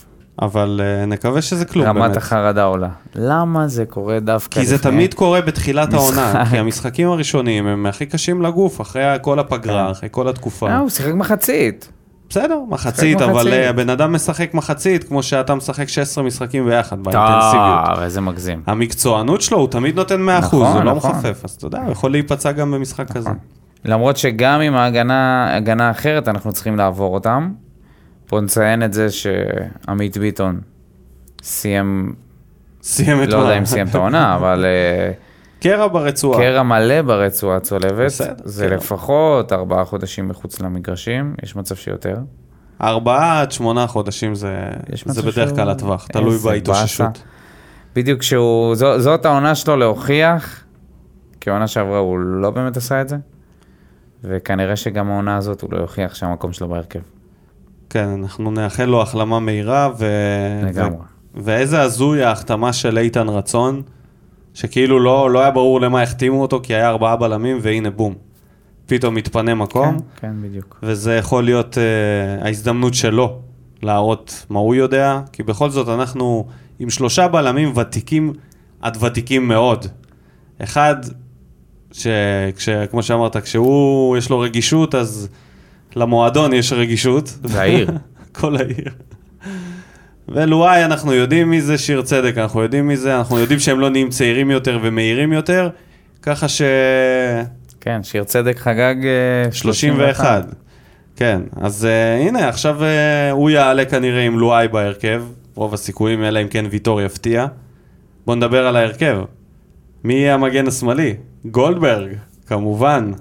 אבל 0.42 0.82
אה, 0.84 1.06
נקווה 1.06 1.42
שזה 1.42 1.66
כלום 1.66 1.88
רמת 1.88 2.02
באמת. 2.02 2.18
החרדה 2.18 2.64
עולה. 2.64 2.90
למה 3.16 3.68
זה 3.68 3.86
קורה 3.86 4.20
דווקא 4.20 4.60
כי 4.60 4.66
זה 4.66 4.76
לפני? 4.76 4.92
תמיד 4.92 5.14
קורה 5.14 5.42
בתחילת 5.42 5.94
העונה, 5.94 6.34
משחק. 6.34 6.48
כי 6.50 6.58
המשחקים 6.58 7.10
הראשונים 7.10 7.68
הם 7.68 7.86
הכי 7.86 8.06
קשים 8.06 8.42
לגוף, 8.42 8.82
אחרי 8.82 9.04
כל 9.22 9.34
כן. 9.34 9.40
הפגרה, 9.40 9.92
אחרי 9.92 10.10
כל 10.12 10.28
התקופה. 10.28 10.70
אה, 10.70 10.78
הוא 10.78 10.90
שיחק 10.90 11.14
מחצית. 11.14 11.92
בסדר, 12.30 12.60
מחצית, 12.70 13.16
מחצית. 13.16 13.30
אבל 13.30 13.54
אה, 13.54 13.70
הבן 13.70 13.90
אדם 13.90 14.14
משחק 14.14 14.54
מחצית, 14.54 15.04
כמו 15.04 15.24
שאתה 15.24 15.56
משחק 15.56 15.90
16 15.90 16.24
משחקים 16.24 16.66
ביחד, 16.66 17.04
באינטנסיביות. 17.04 17.96
טוב, 17.96 18.04
איזה 18.04 18.22
מגזים. 18.22 18.62
המקצוענות 18.68 19.42
שלו, 19.42 19.58
הוא 19.58 19.68
תמיד 19.68 19.96
נותן 19.96 20.30
100%, 20.30 20.32
נכון, 20.32 20.78
הוא 20.78 20.84
לא 20.84 20.94
נכון. 20.94 21.12
מחפף, 21.12 21.42
אז 21.44 21.52
אתה 21.52 21.66
יודע, 21.66 21.82
הוא 21.82 21.92
יכול 21.92 22.12
להיפצע 22.12 22.52
גם 22.52 22.72
במשחק 22.72 23.12
כזה. 23.12 23.30
למרות 23.86 24.18
שגם 24.18 24.62
עם 24.62 24.76
ההגנה, 24.76 25.56
הגנה 25.56 25.92
אחרת, 25.92 26.28
אנחנו 26.28 26.54
צריכים 26.54 26.78
לעבור 26.78 27.14
אותם. 27.14 27.52
פה 28.26 28.42
נציין 28.42 28.84
את 28.84 28.94
זה 28.94 29.08
שעמית 29.12 30.18
ביטון 30.18 30.62
סיים, 31.44 32.14
סיים 32.84 33.24
את 33.24 33.28
לא? 33.28 33.38
יודע 33.38 33.58
אם 33.58 33.66
סיים 33.66 33.88
את 33.88 33.96
העונה, 33.96 34.34
אבל 34.36 34.66
אה, 34.66 35.12
קרע 35.60 35.88
ברצועה. 35.88 36.40
קרע 36.40 36.64
מלא 36.64 37.02
ברצועה 37.02 37.58
הצולבת. 37.58 38.06
בסדר, 38.06 38.34
זה 38.44 38.66
קרע. 38.68 38.76
לפחות 38.76 39.54
ארבעה 39.54 39.86
חודשים 39.86 40.28
מחוץ 40.28 40.62
למגרשים, 40.62 41.36
יש 41.44 41.56
מצב 41.56 41.76
שיותר. 41.76 42.16
ארבעה 42.82 43.42
עד 43.42 43.52
שמונה 43.52 43.88
חודשים 43.88 44.36
זה 44.36 44.56
זה 45.06 45.22
בדרך 45.22 45.34
שהוא- 45.48 45.56
כלל 45.58 45.70
הטווח, 45.70 46.08
תלוי 46.08 46.34
איזה 46.34 46.50
בהתאוששות. 46.50 47.24
בדיוק 47.96 48.20
כשהוא, 48.20 48.76
זו, 48.76 49.00
זאת 49.00 49.26
העונה 49.26 49.56
שלו 49.56 49.76
להוכיח, 49.78 50.64
כי 51.42 51.50
העונה 51.50 51.68
שעברה 51.68 51.98
הוא 51.98 52.20
לא 52.20 52.50
באמת 52.52 52.78
עשה 52.78 53.02
את 53.02 53.10
זה, 53.10 53.18
וכנראה 54.24 54.76
שגם 54.76 55.10
העונה 55.10 55.38
הזאת 55.38 55.62
הוא 55.62 55.74
לא 55.74 55.78
יוכיח 55.78 56.16
שהמקום 56.16 56.54
שלו 56.54 56.68
בהרכב. 56.68 57.00
כן, 57.90 58.10
אנחנו 58.10 58.52
נאחל 58.52 58.86
לו 58.86 59.02
החלמה 59.02 59.40
מהירה, 59.40 59.90
ו... 59.98 60.06
לגמרי. 60.64 60.98
ו... 60.98 61.20
ואיזה 61.36 61.82
הזוי 61.82 62.24
ההחתמה 62.24 62.74
של 62.74 62.98
איתן 62.98 63.30
רצון, 63.30 63.82
שכאילו 64.54 65.00
לא, 65.00 65.32
לא 65.32 65.40
היה 65.42 65.52
ברור 65.52 65.82
למה 65.82 66.02
החתימו 66.02 66.42
אותו, 66.42 66.60
כי 66.64 66.76
היה 66.76 66.90
ארבעה 66.90 67.16
בלמים, 67.16 67.58
והנה 67.62 67.90
בום. 67.90 68.14
פתאום 68.86 69.16
מתפנה 69.16 69.56
מקום, 69.56 70.00
כן, 70.00 70.06
כן, 70.16 70.34
בדיוק. 70.42 70.80
וזה 70.84 71.16
יכול 71.16 71.44
להיות 71.44 71.78
uh, 71.78 72.46
ההזדמנות 72.46 72.94
שלו 72.94 73.40
להראות 73.82 74.46
מה 74.50 74.60
הוא 74.60 74.76
יודע, 74.76 75.22
כי 75.32 75.44
בכל 75.44 75.70
זאת 75.70 75.90
אנחנו 75.90 76.48
עם 76.80 76.90
שלושה 76.90 77.28
בלמים 77.28 77.78
ותיקים 77.78 78.34
עד 78.82 79.04
ותיקים 79.04 79.48
מאוד. 79.48 79.86
אחד, 80.64 80.96
ש... 81.92 82.08
כש... 82.58 82.70
כמו 82.70 83.04
שאמרת, 83.04 83.38
כשהוא, 83.38 84.18
יש 84.18 84.30
לו 84.30 84.40
רגישות, 84.40 84.96
אז 84.96 85.30
למועדון 85.96 86.54
יש 86.54 86.74
רגישות. 86.74 87.28
זה 87.44 87.62
העיר. 87.62 87.92
כל 88.40 88.56
העיר. 88.56 88.92
ולואי, 90.28 90.86
אנחנו 90.86 91.14
יודעים 91.14 91.50
מי 91.50 91.62
זה 91.62 91.78
שיר 91.78 92.02
צדק, 92.02 92.38
אנחנו 92.38 92.62
יודעים 92.62 92.88
מי 92.88 92.98
זה, 92.98 93.18
אנחנו 93.18 93.40
יודעים 93.40 93.60
שהם 93.60 93.80
לא 93.80 93.90
נהיים 93.90 94.10
צעירים 94.10 94.52
יותר 94.52 94.80
ומהירים 94.82 95.34
יותר, 95.34 95.70
ככה 96.22 96.48
ש... 96.48 96.62
כן, 97.82 98.04
שיר 98.04 98.24
צדק 98.24 98.60
חגג 98.60 98.96
אה, 99.06 99.52
31. 99.52 100.46
כן, 101.16 101.42
אז 101.62 101.88
uh, 101.88 102.28
הנה, 102.28 102.50
עכשיו 102.50 102.82
uh, 102.82 102.84
הוא 103.32 103.50
יעלה 103.50 103.86
כנראה 103.86 104.26
עם 104.26 104.40
לואי 104.40 104.68
בהרכב, 104.68 105.24
רוב 105.56 105.74
הסיכויים, 105.74 106.24
אלא 106.24 106.42
אם 106.42 106.48
כן 106.48 106.66
ויטור 106.70 107.02
יפתיע. 107.02 107.46
בואו 108.26 108.36
נדבר 108.36 108.68
על 108.68 108.76
ההרכב. 108.76 109.22
מי 110.04 110.14
יהיה 110.14 110.34
המגן 110.34 110.68
השמאלי? 110.68 111.16
גולדברג, 111.46 112.12
כמובן. 112.48 113.12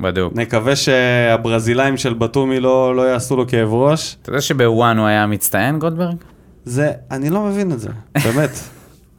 בדיוק. 0.00 0.32
נקווה 0.36 0.76
שהברזילאים 0.76 1.96
של 1.96 2.14
בתומי 2.14 2.60
לא, 2.60 2.96
לא 2.96 3.02
יעשו 3.02 3.36
לו 3.36 3.48
כאב 3.48 3.72
ראש. 3.72 4.16
אתה 4.22 4.30
יודע 4.30 4.40
שבוואן 4.40 4.98
הוא 4.98 5.06
היה 5.06 5.26
מצטיין, 5.26 5.78
גולדברג? 5.78 6.16
זה, 6.64 6.92
אני 7.10 7.30
לא 7.30 7.44
מבין 7.44 7.72
את 7.72 7.80
זה, 7.80 7.88
באמת. 8.24 8.50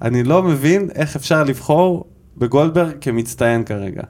אני 0.01 0.24
לא 0.24 0.43
מבין 0.43 0.89
איך 0.95 1.15
אפשר 1.15 1.43
לבחור 1.43 2.05
בגולדברג 2.38 2.91
כמצטיין 3.01 3.63
כרגע. 3.63 4.03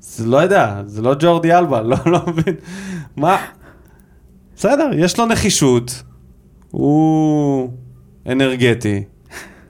זה 0.00 0.26
לא 0.26 0.36
יודע, 0.36 0.82
זה 0.86 1.02
לא 1.02 1.14
ג'ורדי 1.18 1.54
אלבה, 1.54 1.80
לא, 1.80 1.96
לא 2.06 2.20
מבין. 2.26 2.54
מה? 3.16 3.36
בסדר, 4.56 4.90
יש 4.94 5.18
לו 5.18 5.26
נחישות, 5.26 6.02
הוא 6.70 7.70
אנרגטי, 8.26 9.04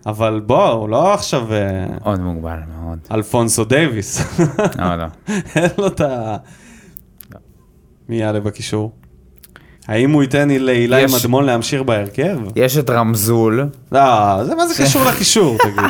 אבל 0.06 0.40
בוא, 0.46 0.68
הוא 0.68 0.88
לא 0.88 1.14
עכשיו 1.14 1.52
אה, 1.52 1.86
מאוד 2.04 2.20
מוגבל, 2.20 2.58
מאוד. 2.82 2.98
אלפונסו 3.12 3.64
דייוויס. 3.64 4.40
לא, 4.78 4.96
לא. 4.96 5.04
אין 5.56 5.70
לו 5.78 5.86
את 5.86 6.00
ה... 6.00 6.36
מי 8.08 8.16
יעלה 8.16 8.40
בקישור? 8.40 8.92
האם 9.88 10.10
הוא 10.10 10.22
ייתן 10.22 10.48
לאילי 10.48 11.00
יש- 11.00 11.14
מדמון 11.24 11.44
להמשיך 11.44 11.82
בהרכב? 11.82 12.38
יש 12.56 12.78
את 12.78 12.90
רמזול, 12.90 13.68
לא, 13.92 14.44
זה 14.44 14.54
מה 14.54 14.66
זה 14.66 14.82
קשור 14.84 15.02
לקישור, 15.04 15.56
תגיד. 15.62 15.84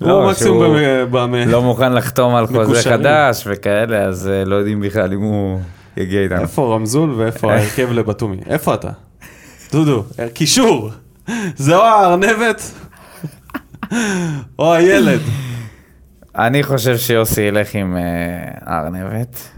לא, 0.00 0.28
מקסימום 0.30 0.76
במ- 1.10 1.34
לא 1.34 1.62
מוכן 1.62 1.92
לחתום 1.92 2.34
על 2.34 2.46
חוזה. 2.46 2.82
חדש 2.90 3.44
וכאלה, 3.46 4.02
אז 4.02 4.28
אה, 4.28 4.44
לא 4.44 4.56
יודעים 4.56 4.80
בכלל 4.80 5.12
אם 5.12 5.20
הוא 5.20 5.60
יגיע 5.96 6.22
איתנו. 6.22 6.40
איפה 6.40 6.74
רמזול 6.74 7.10
ואיפה 7.16 7.50
ההרכב 7.52 7.92
לבתומי? 7.92 8.36
איפה 8.46 8.74
אתה? 8.74 8.90
דודו, 9.72 10.04
קישור. 10.34 10.90
זה 11.56 11.76
או 11.76 11.82
הארנבת 11.82 12.70
או 14.58 14.74
הילד. 14.74 15.20
אני 16.36 16.62
חושב 16.62 16.96
שיוסי 16.96 17.42
ילך 17.42 17.74
עם 17.74 17.96
אה, 17.96 18.78
ארנבת, 18.78 19.48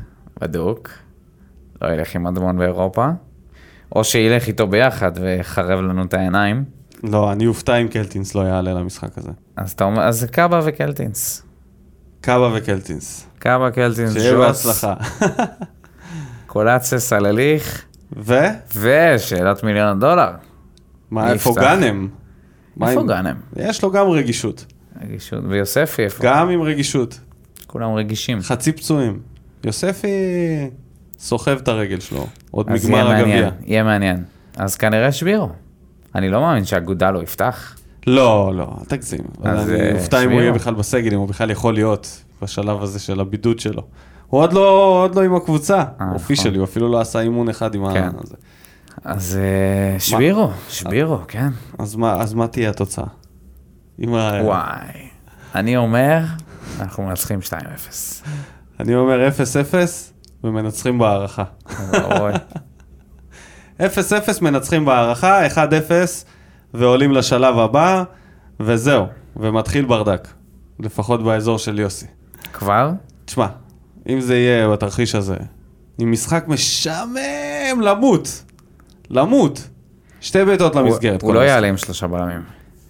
בדוק. 0.41 0.91
לא 1.83 1.89
ילך 1.89 2.14
עם 2.14 2.27
אדמון 2.27 2.59
באירופה. 2.59 3.09
או 3.97 4.05
שילך 4.05 4.47
איתו 4.47 4.67
ביחד 4.67 5.12
ויחרב 5.21 5.81
לנו 5.81 6.05
את 6.05 6.14
העיניים. 6.14 6.64
לא, 7.03 7.33
אני 7.33 7.47
אופתע 7.47 7.77
אם 7.77 7.89
קלטינס 7.89 8.35
לא 8.35 8.41
יעלה 8.41 8.75
למשחק 8.75 9.19
הזה. 9.19 9.31
אז 9.57 9.73
אתה 9.73 9.85
אומר, 9.85 10.03
אז 10.03 10.25
קאבה 10.25 10.61
וקלטינס. 10.64 11.43
קאבה 12.21 12.51
וקלטינס. 12.55 13.27
קאבה, 13.39 13.71
קלטינס, 13.71 14.12
שיהיה 14.12 14.37
בהצלחה. 14.37 14.95
קולאצה, 16.47 16.99
סלליך, 16.99 17.85
ו? 18.17 18.35
ושאלת 18.77 19.62
מיליון 19.62 19.89
הדולר. 19.89 20.31
מה, 21.11 21.33
איפה? 21.33 21.55
גאנם? 21.57 22.09
איפה 22.83 23.03
גאנם? 23.03 23.37
יש 23.57 23.83
לו 23.83 23.91
גם 23.91 24.11
רגישות. 24.11 24.67
רגישות. 25.03 25.45
ויוספי 25.49 26.03
איפה? 26.03 26.25
גם 26.25 26.49
עם 26.49 26.63
רגישות. 26.63 27.21
כולם 27.67 27.95
רגישים. 27.95 28.41
חצי 28.41 28.73
פצועים. 28.73 29.21
יוספי 29.65 30.09
סוחב 31.19 31.57
את 31.57 31.69
הרגל 31.69 32.01
שלו. 32.01 32.27
עוד 32.51 32.71
מגמר 32.71 33.11
הגביע. 33.11 33.51
יהיה 33.65 33.83
מעניין. 33.83 34.25
אז 34.57 34.77
כנראה 34.77 35.13
שבירו. 35.13 35.49
אני 36.15 36.29
לא 36.29 36.41
מאמין 36.41 36.65
שהאגודה 36.65 37.11
לא 37.11 37.23
יפתח. 37.23 37.77
לא, 38.07 38.53
לא, 38.57 38.77
אל 38.81 38.85
תגזים. 38.85 39.21
אז, 39.43 39.71
אני 39.71 39.81
אה, 39.81 39.95
אופתע 39.95 40.25
אם 40.25 40.31
הוא. 40.31 40.41
יהיה 40.41 40.53
בכלל 40.53 40.75
בסגל, 40.75 41.15
אם 41.15 41.19
הוא 41.19 41.29
בכלל 41.29 41.51
יכול 41.51 41.75
להיות 41.75 42.23
בשלב 42.43 42.83
הזה 42.83 42.99
של 42.99 43.21
הבידוד 43.21 43.59
שלו. 43.59 43.83
הוא 44.27 44.41
עוד 44.41 44.53
לא, 44.53 45.03
עוד 45.03 45.15
לא 45.15 45.23
עם 45.23 45.35
הקבוצה, 45.35 45.85
נכון. 45.95 46.15
אופישלי, 46.15 46.59
הוא 46.59 46.65
אפילו 46.65 46.89
לא 46.89 47.01
עשה 47.01 47.21
אימון 47.21 47.49
אחד 47.49 47.75
עם 47.75 47.93
כן. 47.93 48.03
ה... 48.03 48.11
הזה. 48.23 48.35
אז 49.07 49.39
אה, 49.41 50.01
שבירו, 50.01 50.51
שבירו, 50.69 51.19
כן. 51.29 51.49
אז 51.79 51.97
מה, 51.97 52.13
אז 52.23 52.35
מה 52.35 52.49
תהיה 52.49 52.71
התוצאה? 52.71 53.05
וואי. 54.45 55.09
אני 55.55 55.77
אומר, 55.77 56.25
אנחנו 56.81 57.03
מנצחים 57.07 57.39
2-0. 57.49 57.53
אני 58.81 58.95
אומר 58.95 59.29
0-0 59.29 59.33
ומנצחים 60.45 60.99
בהערכה. 60.99 61.45
אוי. 61.95 62.33
0-0 63.81 63.83
מנצחים 64.43 64.85
בהערכה, 64.85 65.47
1-0 65.47 65.59
ועולים 66.75 67.13
לשלב 67.13 67.59
הבא, 67.59 68.05
וזהו, 68.61 69.07
ומתחיל 69.37 69.85
ברדק. 69.85 70.29
לפחות 70.81 71.25
באזור 71.25 71.59
של 71.59 71.79
יוסי. 71.79 72.07
כבר? 72.53 72.91
תשמע, 73.25 73.47
אם 74.09 74.21
זה 74.21 74.37
יהיה 74.37 74.69
בתרחיש 74.69 75.15
הזה, 75.15 75.37
עם 75.99 76.13
משחק 76.13 76.45
משעמם 76.49 77.81
למות, 77.81 78.43
למות. 79.11 79.69
שתי 80.21 80.45
בעיטות 80.45 80.77
למסגרת. 80.77 81.23
הוא 81.23 81.35
לא. 81.35 81.41
יעלה 81.41 81.67
עם 81.67 81.77
שלושה 81.77 82.07
בלמים. 82.07 82.43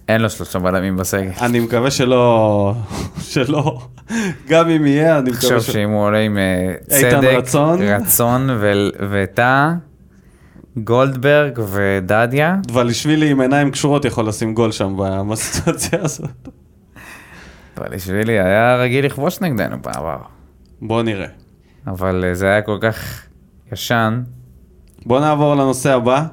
אין 0.07 0.21
לו 0.21 0.29
שלושה 0.29 0.59
בלמים 0.59 0.97
בסגל. 0.97 1.31
אני 1.41 1.59
מקווה 1.59 1.91
שלא, 1.91 2.73
שלא, 3.31 3.81
גם 4.47 4.69
אם 4.69 4.85
יהיה, 4.85 5.19
אני 5.19 5.31
מקווה 5.31 5.61
ש... 5.61 5.71
שאם 5.71 5.89
הוא 5.89 6.05
עולה 6.05 6.19
עם 6.19 6.37
אה, 6.37 6.73
צדק, 6.87 7.27
רצון. 7.27 7.81
רצון 7.81 8.49
וטאה, 9.11 9.73
גולדברג 10.77 11.59
ודדיה, 11.71 12.55
דבלישווילי 12.67 13.29
עם 13.29 13.41
עיניים 13.41 13.71
קשורות 13.71 14.05
יכול 14.05 14.27
לשים 14.27 14.53
גול 14.53 14.71
שם 14.71 14.97
בסיטואציה 15.31 15.99
הזאת. 16.01 16.49
דבלישווילי 17.75 18.39
היה 18.39 18.77
רגיל 18.77 19.05
לכבוש 19.05 19.41
נגדנו 19.41 19.81
בעבר. 19.81 20.17
בוא 20.81 21.03
נראה. 21.03 21.27
אבל 21.87 22.25
אה, 22.27 22.33
זה 22.33 22.47
היה 22.47 22.61
כל 22.61 22.77
כך 22.81 23.25
ישן. 23.71 24.21
בוא 25.05 25.19
נעבור 25.19 25.55
לנושא 25.55 25.93
הבא. 25.93 26.23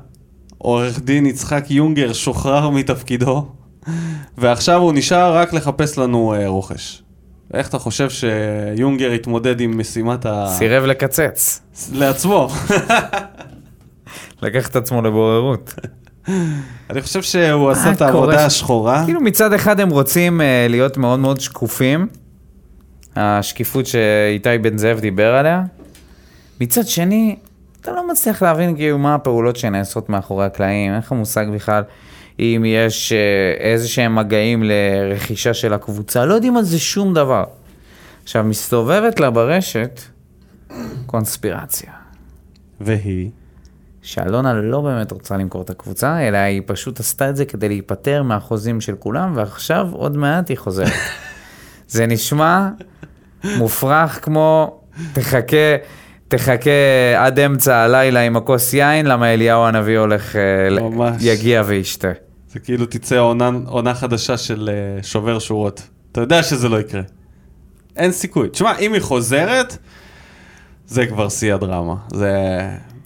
עורך 0.58 1.00
דין 1.00 1.26
יצחק 1.26 1.64
יונגר 1.70 2.12
שוחרר 2.12 2.70
מתפקידו, 2.70 3.46
ועכשיו 4.38 4.80
הוא 4.80 4.92
נשאר 4.92 5.36
רק 5.36 5.52
לחפש 5.52 5.98
לנו 5.98 6.34
אה, 6.34 6.48
רוכש. 6.48 7.02
איך 7.54 7.68
אתה 7.68 7.78
חושב 7.78 8.08
שיונגר 8.10 9.12
יתמודד 9.12 9.60
עם 9.60 9.78
משימת 9.78 10.26
ה... 10.26 10.46
סירב 10.58 10.84
לקצץ. 10.84 11.60
לעצמו. 11.92 12.48
לקח 14.42 14.68
את 14.68 14.76
עצמו 14.76 15.02
לבוררות. 15.02 15.74
אני 16.90 17.02
חושב 17.02 17.22
שהוא 17.22 17.70
עשה 17.70 17.92
את 17.92 18.02
העבודה 18.02 18.38
ש- 18.38 18.42
השחורה. 18.42 19.02
כאילו 19.04 19.20
מצד 19.20 19.52
אחד 19.52 19.80
הם 19.80 19.90
רוצים 19.90 20.40
אה, 20.40 20.66
להיות 20.70 20.96
מאוד 20.96 21.18
מאוד 21.18 21.40
שקופים, 21.40 22.06
השקיפות 23.16 23.86
שאיתי 23.86 24.58
בן 24.62 24.78
זאב 24.78 25.00
דיבר 25.00 25.34
עליה. 25.34 25.62
מצד 26.60 26.86
שני, 26.86 27.36
אתה 27.85 27.93
לא 27.93 28.09
מצליח 28.09 28.43
להבין 28.43 28.76
כאילו 28.76 28.99
מה 28.99 29.14
הפעולות 29.14 29.57
שנעשות 29.57 30.09
מאחורי 30.09 30.45
הקלעים, 30.45 30.93
אין 30.93 30.99
לך 30.99 31.12
מושג 31.12 31.47
בכלל 31.55 31.82
אם 32.39 32.62
יש 32.66 33.12
אה, 33.12 33.18
איזה 33.59 33.89
שהם 33.89 34.14
מגעים 34.14 34.62
לרכישה 34.62 35.55
של 35.55 35.72
הקבוצה, 35.72 36.24
לא 36.24 36.35
יודעים 36.35 36.57
על 36.57 36.62
זה 36.62 36.78
שום 36.78 37.14
דבר. 37.14 37.45
עכשיו, 38.22 38.45
מסתובבת 38.45 39.20
לה 39.20 39.30
ברשת 39.30 40.01
קונספירציה. 41.07 41.93
והיא? 42.80 43.30
שאלונה 44.03 44.55
לא 44.55 44.80
באמת 44.80 45.12
רוצה 45.12 45.37
למכור 45.37 45.62
את 45.62 45.70
הקבוצה, 45.70 46.28
אלא 46.28 46.37
היא 46.37 46.62
פשוט 46.66 47.01
עשתה 47.01 47.30
את 47.30 47.37
זה 47.37 47.45
כדי 47.45 47.68
להיפטר 47.68 48.22
מהחוזים 48.22 48.80
של 48.80 48.95
כולם, 48.95 49.32
ועכשיו 49.37 49.89
עוד 49.93 50.16
מעט 50.16 50.49
היא 50.49 50.59
חוזרת. 50.59 50.93
זה 51.89 52.07
נשמע 52.07 52.68
מופרך 53.45 54.24
כמו, 54.24 54.80
תחכה, 55.12 55.76
תחכה 56.29 56.70
עד 57.16 57.39
אמצע 57.39 57.77
הלילה 57.77 58.20
עם 58.20 58.37
הכוס 58.37 58.75
יין, 58.75 59.07
למה 59.07 59.35
אליהו 59.35 59.64
הנביא 59.64 59.99
הולך, 59.99 60.37
אה, 60.37 60.81
ממש. 60.81 61.16
יגיע 61.20 61.62
וישתה. 61.66 62.11
זה 62.49 62.61
כאילו 62.61 62.87
תצא 62.87 63.18
עונה, 63.18 63.51
עונה 63.66 63.95
חדשה 63.95 64.37
של 64.37 64.70
אה, 64.72 65.03
שובר 65.03 65.39
שורות. 65.39 65.83
אתה 66.12 66.20
יודע 66.20 66.43
שזה 66.43 66.68
לא 66.68 66.81
יקרה. 66.81 67.03
אין 67.97 68.12
סיכוי. 68.12 68.49
תשמע, 68.49 68.79
אם 68.79 68.93
היא 68.93 69.01
חוזרת, 69.03 69.77
זה 70.87 71.07
כבר 71.07 71.29
שיא 71.29 71.55
הדרמה. 71.55 71.95
זה 72.12 72.61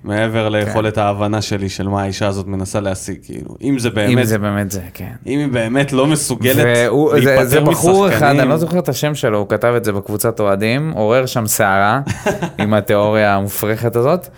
מעבר 0.09 0.48
ליכולת 0.48 0.98
ההבנה 0.98 1.42
שלי 1.42 1.68
של 1.68 1.88
מה 1.88 2.02
האישה 2.02 2.26
הזאת 2.26 2.46
מנסה 2.46 2.80
להשיג, 2.80 3.18
כאילו. 3.22 3.54
אם 3.62 3.78
זה 3.78 3.90
באמת, 3.90 4.18
אם 4.18 4.24
זה 4.24 4.38
באמת 4.38 4.70
זה, 4.70 4.80
כן. 4.94 5.12
אם 5.26 5.38
היא 5.38 5.48
באמת 5.48 5.92
לא 5.92 6.06
מסוגלת 6.06 6.66
והוא- 6.86 7.11
זה- 7.11 7.24
להיפטר 7.24 7.44
זה 7.48 7.61
בחור 7.61 8.06
אחד, 8.09 8.14
משחקנים- 8.16 8.40
אני 8.40 8.48
לא 8.48 8.56
זוכר 8.56 8.78
את 8.78 8.88
השם 8.88 9.14
שלו, 9.14 9.38
הוא 9.38 9.48
כתב 9.48 9.74
את 9.76 9.84
זה 9.84 9.92
בקבוצת 9.92 10.40
אוהדים, 10.40 10.90
עורר 10.90 11.26
שם 11.26 11.46
סערה 11.46 12.00
עם 12.59 12.74
התיאוריה 12.74 13.34
המופרכת 13.34 13.96
הזאת, 13.96 14.28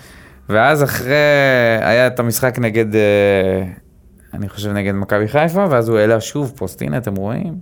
ואז 0.48 0.84
אחרי, 0.84 1.14
היה 1.80 2.06
את 2.06 2.20
המשחק 2.20 2.58
נגד, 2.58 2.94
אה, 2.94 3.00
אני 4.34 4.48
חושב 4.48 4.70
נגד 4.70 4.92
מכבי 4.94 5.28
חיפה, 5.28 5.66
ואז 5.70 5.88
הוא 5.88 5.98
העלה 5.98 6.20
שוב 6.20 6.52
פוסט, 6.56 6.82
הנה 6.82 6.96
אתם 6.96 7.14
רואים? 7.16 7.54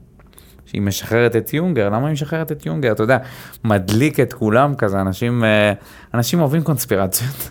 שהיא 0.67 0.83
משחררת 0.83 1.37
את 1.37 1.55
יונגר, 1.55 1.89
למה 1.89 2.07
היא 2.07 2.13
משחררת 2.13 2.53
את 2.53 2.67
יונגר? 2.67 2.93
אתה 2.93 3.03
יודע, 3.03 3.19
מדליק 3.65 4.21
את 4.21 4.33
כולם 4.33 4.75
כזה, 4.75 5.01
אנשים, 5.01 5.45
אה, 5.45 5.73
אנשים 6.15 6.41
אוהבים 6.41 6.63
קונספירציות. 6.63 7.51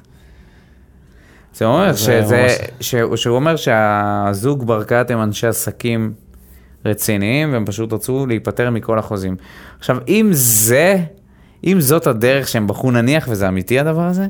זה 1.58 1.66
אומר 1.66 1.92
זה 1.94 1.98
שזה, 1.98 2.42
ממש- 2.44 2.70
שהוא, 2.82 3.16
שהוא 3.16 3.36
אומר 3.36 3.56
שהזוג 3.56 4.68
ברקת 4.68 5.12
הם 5.12 5.22
אנשי 5.24 5.48
עסקים 5.48 6.14
רציניים, 6.86 7.54
והם 7.54 7.66
פשוט 7.66 7.94
רצו 7.94 8.26
להיפטר 8.26 8.70
מכל 8.70 9.00
החוזים. 9.00 9.36
עכשיו, 9.80 9.98
אם 10.08 10.30
זה, 10.32 10.98
אם 11.64 11.82
זאת 11.82 12.08
הדרך 12.08 12.48
שהם 12.48 12.68
בחרו 12.68 12.92
נניח, 12.92 13.28
וזה 13.30 13.48
אמיתי 13.48 13.80
הדבר 13.80 14.02
הזה, 14.02 14.28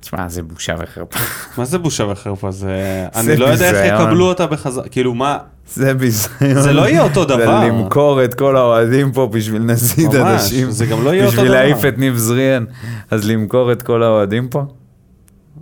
תשמע, 0.00 0.28
זה 0.28 0.42
בושה 0.42 0.74
וחרפה. 0.78 1.18
מה 1.58 1.64
זה 1.64 1.78
בושה 1.78 2.04
וחרפה? 2.04 2.50
זה... 2.50 2.70
אני 3.16 3.36
לא 3.36 3.46
יודע 3.46 3.70
איך. 3.70 3.94
יקבלו 4.00 4.24
אותה 4.24 4.46
בחזרה. 4.46 4.88
כאילו, 4.88 5.14
מה... 5.14 5.38
זה 5.68 5.94
ביזיון. 5.94 6.60
זה 6.60 6.72
לא 6.72 6.88
יהיה 6.88 7.02
אותו 7.02 7.24
דבר. 7.24 7.60
זה 7.60 7.66
למכור 7.68 8.24
את 8.24 8.34
כל 8.34 8.56
האוהדים 8.56 9.12
פה 9.12 9.26
בשביל 9.32 9.62
נזיד 9.62 10.06
ממש, 10.06 10.42
אנשים. 10.42 10.70
זה 10.70 10.86
גם 10.86 11.04
לא 11.04 11.10
יהיה 11.10 11.24
אותו 11.24 11.32
בשביל 11.36 11.48
דבר. 11.48 11.56
להעיף 11.56 11.84
את 11.84 11.98
ניב 11.98 12.16
זריאן. 12.16 12.64
אז 13.10 13.28
למכור 13.28 13.72
את 13.72 13.82
כל 13.82 14.02
האוהדים 14.02 14.48
פה? 14.48 14.62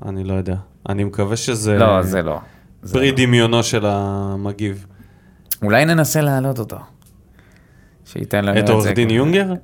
אני 0.06 0.24
לא 0.24 0.34
יודע. 0.34 0.54
אני 0.88 1.04
מקווה 1.04 1.36
שזה... 1.36 1.78
לא, 1.78 2.02
זה 2.02 2.22
לא. 2.22 2.40
זה 2.82 2.92
פרי 2.92 3.10
לא. 3.10 3.16
דמיונו 3.16 3.62
של 3.62 3.86
המגיב. 3.86 4.86
אולי 5.62 5.84
ננסה 5.84 6.20
להעלות 6.20 6.58
אותו. 6.58 6.76
שייתן 8.04 8.44
לנו 8.44 8.58
את 8.58 8.62
את 8.62 8.66
זה. 8.66 8.72
עורך 8.72 8.86
דין 8.86 9.10
יונגר? 9.10 9.46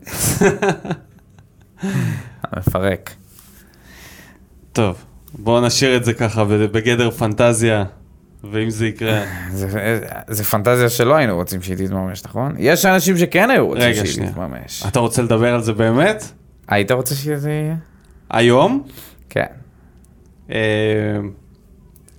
המפרק. 2.43 3.15
טוב, 4.73 5.05
בואו 5.35 5.67
נשאיר 5.67 5.97
את 5.97 6.05
זה 6.05 6.13
ככה 6.15 6.45
בגדר 6.45 7.11
פנטזיה 7.11 7.85
ואם 8.45 8.71
זה 8.71 8.87
יקרה... 8.87 9.25
זה, 9.51 10.01
זה 10.29 10.45
פנטזיה 10.45 10.89
שלא 10.89 11.15
היינו 11.15 11.35
רוצים 11.35 11.63
שהיא 11.63 11.77
תתממש, 11.77 12.25
נכון? 12.25 12.55
יש 12.59 12.85
אנשים 12.87 13.19
שכן 13.19 13.51
היו 13.51 13.67
רוצים 13.67 13.83
רגע, 13.83 13.95
שהיא 13.95 14.13
שנייה. 14.13 14.33
תתממש. 14.33 14.85
אתה 14.89 15.01
רוצה 15.01 15.23
לדבר 15.23 15.55
על 15.55 15.63
זה 15.63 15.73
באמת? 15.73 16.25
היית 16.69 16.91
רוצה 16.91 17.15
שזה 17.15 17.51
יהיה? 17.51 17.77
היום? 18.31 18.87
כן. 19.31 19.47
אה, 20.51 20.57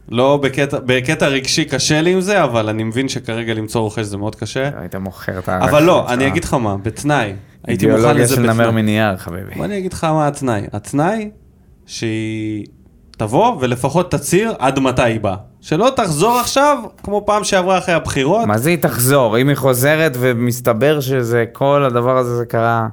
לא 0.09 0.37
בקטע, 0.37 0.77
בקטע 0.85 1.27
רגשי 1.27 1.65
קשה 1.65 2.01
לי 2.01 2.13
עם 2.13 2.21
זה, 2.21 2.43
אבל 2.43 2.69
אני 2.69 2.83
מבין 2.83 3.09
שכרגע 3.09 3.53
למצוא 3.53 3.81
רוכש 3.81 3.99
זה 3.99 4.17
מאוד 4.17 4.35
קשה. 4.35 4.69
היית 4.77 4.95
מוכר 4.95 5.39
את 5.39 5.49
אבל 5.49 5.83
לא, 5.83 6.09
אני 6.13 6.27
אגיד 6.27 6.43
לך 6.43 6.53
מה, 6.53 6.77
בתנאי. 6.77 7.33
הייתי 7.67 7.85
מוכן 7.85 7.97
אידיאולוגיה 7.97 8.23
לזה 8.23 8.35
של 8.35 8.41
נמר 8.41 8.53
בתנאי. 8.53 8.71
מנייר, 8.71 9.17
חביבי. 9.17 9.55
בוא 9.55 9.65
אני 9.65 9.77
אגיד 9.77 9.93
לך 9.93 10.03
מה 10.03 10.27
התנאי. 10.27 10.61
התנאי 10.73 11.29
שהיא 11.85 12.65
תבוא 13.17 13.57
ולפחות 13.59 14.11
תצהיר 14.11 14.53
עד 14.59 14.79
מתי 14.79 15.01
היא 15.01 15.19
באה. 15.19 15.35
שלא 15.61 15.91
תחזור 15.95 16.39
עכשיו, 16.39 16.77
כמו 17.03 17.23
פעם 17.25 17.43
שעברה 17.43 17.77
אחרי 17.77 17.93
הבחירות. 17.93 18.45
מה 18.45 18.57
זה 18.57 18.69
היא 18.69 18.77
תחזור? 18.77 19.37
אם 19.37 19.47
היא 19.47 19.55
חוזרת 19.55 20.11
ומסתבר 20.19 20.99
שזה, 20.99 21.45
כל 21.53 21.83
הדבר 21.83 22.17
הזה 22.17 22.35
זה 22.37 22.45
קרה... 22.45 22.87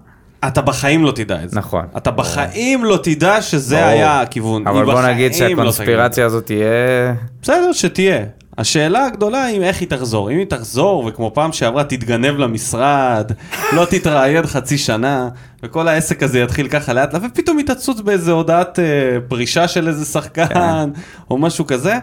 אתה 0.46 0.60
בחיים 0.62 1.04
לא 1.04 1.12
תדע 1.12 1.44
את 1.44 1.50
זה. 1.50 1.56
נכון. 1.58 1.84
אתה 1.96 2.10
בחיים 2.10 2.84
לא 2.84 2.98
תדע 3.02 3.42
שזה. 3.42 3.86
היה 3.86 4.20
הכיוון. 4.20 4.66
אבל 4.66 4.84
בוא 4.84 5.02
נגיד 5.02 5.32
לא 5.32 5.38
שהקונספירציה 5.38 6.26
הזאת 6.26 6.46
תהיה... 6.46 7.14
בסדר, 7.42 7.72
שתהיה. 7.72 8.24
השאלה 8.58 9.06
הגדולה 9.06 9.44
היא 9.44 9.60
איך 9.60 9.80
היא 9.80 9.88
תחזור. 9.88 10.30
אם 10.30 10.38
היא 10.38 10.46
תחזור, 10.46 11.04
וכמו 11.06 11.30
פעם 11.34 11.52
שעברה 11.52 11.84
תתגנב 11.84 12.38
למשרד, 12.38 13.32
לא 13.72 13.84
תתראיין 13.84 14.46
חצי 14.46 14.78
שנה, 14.78 15.28
וכל 15.62 15.88
העסק 15.88 16.22
הזה 16.22 16.40
יתחיל 16.40 16.68
ככה 16.68 16.92
לאט 16.92 17.14
לאט, 17.14 17.22
ופתאום 17.24 17.58
היא 17.58 17.66
תצוץ 17.66 18.00
באיזה 18.00 18.32
הודעת 18.32 18.78
אה, 18.78 18.84
פרישה 19.28 19.68
של 19.68 19.88
איזה 19.88 20.04
שחקן, 20.04 20.46
כן. 20.46 20.90
או 21.30 21.38
משהו 21.38 21.66
כזה, 21.66 21.98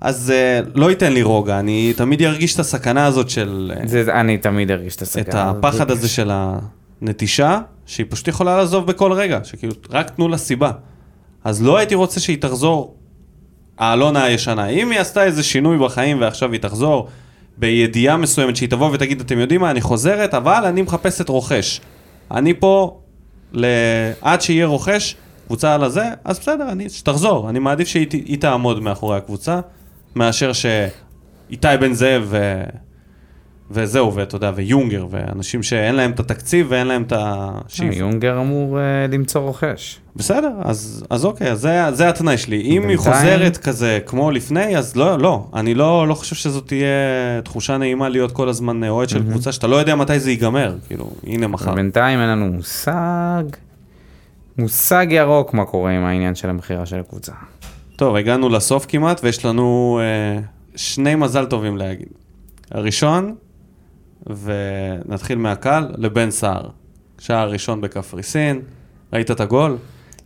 אז 0.00 0.32
אה, 0.34 0.60
לא 0.74 0.90
ייתן 0.90 1.12
לי 1.12 1.22
רוגע. 1.22 1.58
אני 1.58 1.92
תמיד 1.96 2.22
ארגיש 2.22 2.54
את 2.54 2.60
הסכנה 2.60 3.06
הזאת 3.06 3.30
של... 3.30 3.72
אה, 3.76 3.86
זה, 3.86 4.04
אני 4.12 4.38
תמיד 4.38 4.70
ארגיש 4.70 4.96
את 4.96 5.02
הסכנה. 5.02 5.50
את 5.50 5.56
הפחד 5.56 5.90
הזה 5.90 6.08
של 6.08 6.30
הנטישה, 7.04 7.60
שהיא 7.86 8.06
פשוט 8.08 8.28
יכולה 8.28 8.56
לעזוב 8.56 8.86
בכל 8.86 9.12
רגע, 9.12 9.38
שכאילו, 9.44 9.72
רק 9.90 10.10
תנו 10.10 10.28
לה 10.28 10.38
סיבה. 10.38 10.70
אז 11.44 11.62
לא 11.62 11.76
הייתי 11.76 11.94
רוצה 11.94 12.20
שהיא 12.20 12.40
תחזור, 12.40 12.96
האלונה 13.78 14.24
הישנה. 14.24 14.66
אם 14.66 14.90
היא 14.90 15.00
עשתה 15.00 15.24
איזה 15.24 15.42
שינוי 15.42 15.78
בחיים 15.78 16.20
ועכשיו 16.20 16.52
היא 16.52 16.60
תחזור, 16.60 17.08
בידיעה 17.56 18.16
מסוימת 18.16 18.56
שהיא 18.56 18.68
תבוא 18.68 18.90
ותגיד, 18.92 19.20
אתם 19.20 19.38
יודעים 19.38 19.60
מה, 19.60 19.70
אני 19.70 19.80
חוזרת, 19.80 20.34
אבל 20.34 20.64
אני 20.64 20.82
מחפשת 20.82 21.28
רוכש. 21.28 21.80
אני 22.30 22.54
פה, 22.54 23.00
ל... 23.52 23.66
עד 24.20 24.40
שיהיה 24.40 24.66
רוכש, 24.66 25.16
קבוצה 25.46 25.74
על 25.74 25.84
הזה, 25.84 26.04
אז 26.24 26.38
בסדר, 26.38 26.68
אני... 26.68 26.88
שתחזור. 26.88 27.50
אני 27.50 27.58
מעדיף 27.58 27.88
שהיא 27.88 28.38
תעמוד 28.38 28.82
מאחורי 28.82 29.16
הקבוצה, 29.16 29.60
מאשר 30.16 30.52
שאיתי 30.52 31.68
בן 31.80 31.92
זאב 31.92 32.22
ו... 32.26 32.64
וזהו, 33.70 34.14
ואתה 34.14 34.36
יודע, 34.36 34.50
ויונגר, 34.54 35.06
ואנשים 35.10 35.62
שאין 35.62 35.94
להם 35.94 36.10
את 36.10 36.20
התקציב 36.20 36.66
ואין 36.70 36.86
להם 36.86 37.02
את 37.02 37.12
השאיפה. 37.16 37.94
יונגר 37.98 38.40
אמור 38.40 38.78
אה, 38.78 38.82
למצוא 39.12 39.40
רוכש. 39.40 39.98
בסדר, 40.16 40.50
אז, 40.62 41.04
אז 41.10 41.24
אוקיי, 41.24 41.50
אז 41.52 41.60
זה, 41.60 41.80
זה 41.92 42.08
התנאי 42.08 42.38
שלי. 42.38 42.60
אם 42.60 42.70
היא 42.70 42.80
בינתיים- 42.80 42.98
חוזרת 43.14 43.56
כזה 43.56 43.98
כמו 44.06 44.30
לפני, 44.30 44.76
אז 44.78 44.96
לא, 44.96 45.18
לא. 45.18 45.46
אני 45.54 45.74
לא, 45.74 46.08
לא 46.08 46.14
חושב 46.14 46.36
שזאת 46.36 46.66
תהיה 46.66 46.86
תחושה 47.44 47.76
נעימה 47.76 48.08
להיות 48.08 48.32
כל 48.32 48.48
הזמן 48.48 48.84
אה, 48.84 48.88
אוהד 48.88 49.08
של 49.08 49.22
קבוצה 49.22 49.52
שאתה 49.52 49.66
לא 49.66 49.76
יודע 49.76 49.94
מתי 49.94 50.18
זה 50.20 50.30
ייגמר. 50.30 50.76
כאילו, 50.86 51.10
הנה 51.26 51.46
מחר. 51.46 51.74
בינתיים 51.74 52.20
אין 52.20 52.28
לנו 52.28 52.46
מושג, 52.52 53.44
מושג 54.58 55.06
ירוק 55.10 55.54
מה 55.54 55.64
קורה 55.64 55.90
עם 55.90 56.04
העניין 56.04 56.34
של 56.34 56.50
המכירה 56.50 56.86
של 56.86 57.00
הקבוצה. 57.00 57.32
טוב, 57.96 58.16
הגענו 58.16 58.48
לסוף 58.48 58.86
כמעט, 58.88 59.20
ויש 59.24 59.44
לנו 59.44 60.00
אה, 60.02 60.40
שני 60.76 61.14
מזל 61.14 61.44
טובים 61.46 61.76
להגיד. 61.76 62.08
הראשון, 62.70 63.34
ונתחיל 64.26 65.38
מהקל, 65.38 65.88
לבן 65.96 66.30
סער. 66.30 66.68
שער 67.18 67.50
ראשון 67.50 67.80
בקפריסין, 67.80 68.62
ראית 69.12 69.30
את 69.30 69.40
הגול? 69.40 69.76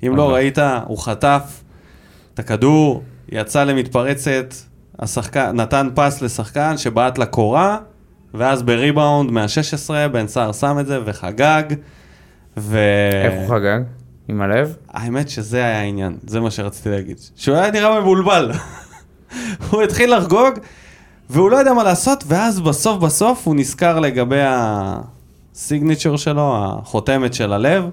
אם 0.07 0.17
לא. 0.17 0.35
ראית, 0.35 0.59
הוא 0.87 0.99
חטף 0.99 1.63
את 2.35 2.39
הכדור, 2.39 3.03
יצא 3.33 3.65
למתפרצת, 3.65 4.55
השחקן, 4.99 5.57
נתן 5.57 5.89
פס 5.95 6.23
לשחקן 6.23 6.77
שבעט 6.77 7.19
לקורה, 7.19 7.79
ואז 8.35 8.63
בריבאונד 8.63 9.31
מה-16, 9.31 10.09
בן 10.13 10.27
סער 10.27 10.53
שם 10.53 10.77
את 10.81 10.87
זה 10.87 10.99
וחגג. 11.05 11.63
ו... 12.57 12.79
איך 13.25 13.35
הוא 13.35 13.57
חגג? 13.57 13.81
עם 14.29 14.43
הלב? 14.43 14.77
האמת 14.89 15.29
שזה 15.29 15.57
היה 15.57 15.81
העניין, 15.81 16.17
זה 16.27 16.41
מה 16.41 16.51
שרציתי 16.51 16.91
להגיד. 16.91 17.17
שהוא 17.37 17.57
היה 17.57 17.71
נראה 17.71 18.01
מבולבל. 18.01 18.53
הוא 19.71 19.83
התחיל 19.83 20.17
לחגוג, 20.17 20.55
והוא 21.31 21.51
לא 21.51 21.57
יודע 21.57 21.73
מה 21.73 21.85
לעשות, 21.85 22.25
ואז 22.27 22.61
בסוף 22.61 23.03
בסוף 23.03 23.47
הוא 23.47 23.55
נזכר 23.55 24.01
לגבי 24.01 24.41
הסיגניצ'ר 24.43 26.17
שלו, 26.17 26.57
החותמת 26.57 27.35
של 27.35 27.53
הלב, 27.53 27.85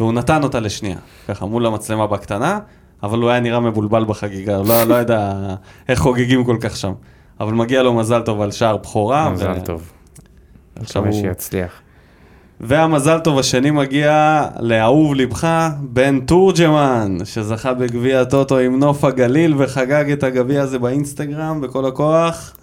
והוא 0.00 0.12
נתן 0.12 0.42
אותה 0.42 0.60
לשנייה. 0.60 0.98
ככה 1.28 1.46
מול 1.46 1.66
המצלמה 1.66 2.06
בקטנה, 2.06 2.58
אבל 3.02 3.18
הוא 3.18 3.30
היה 3.30 3.40
נראה 3.40 3.60
מבולבל 3.60 4.04
בחגיגה, 4.04 4.56
הוא 4.56 4.66
לא, 4.66 4.84
לא 4.84 4.94
יודע 4.94 5.32
איך 5.88 5.98
חוגגים 5.98 6.44
כל 6.44 6.56
כך 6.60 6.76
שם. 6.76 6.92
אבל 7.40 7.52
מגיע 7.52 7.82
לו 7.82 7.94
מזל 7.94 8.22
טוב 8.22 8.40
על 8.40 8.50
שער 8.50 8.76
בכורה. 8.76 9.30
מזל 9.30 9.54
ו- 9.56 9.64
טוב. 9.64 9.92
עכשיו 10.76 11.04
הוא... 11.06 11.12
שיצליח. 11.12 11.72
והמזל 12.60 13.18
טוב 13.18 13.38
השני 13.38 13.70
מגיע 13.70 14.42
לאהוב 14.60 15.14
לבך, 15.14 15.68
בן 15.80 16.20
תורג'מן, 16.20 17.16
שזכה 17.24 17.74
בגביע 17.74 18.20
הטוטו 18.20 18.58
עם 18.58 18.78
נוף 18.78 19.04
הגליל 19.04 19.54
וחגג 19.58 20.10
את 20.10 20.22
הגביע 20.22 20.62
הזה 20.62 20.78
באינסטגרם 20.78 21.60
בכל 21.60 21.86
הכוח. 21.86 22.56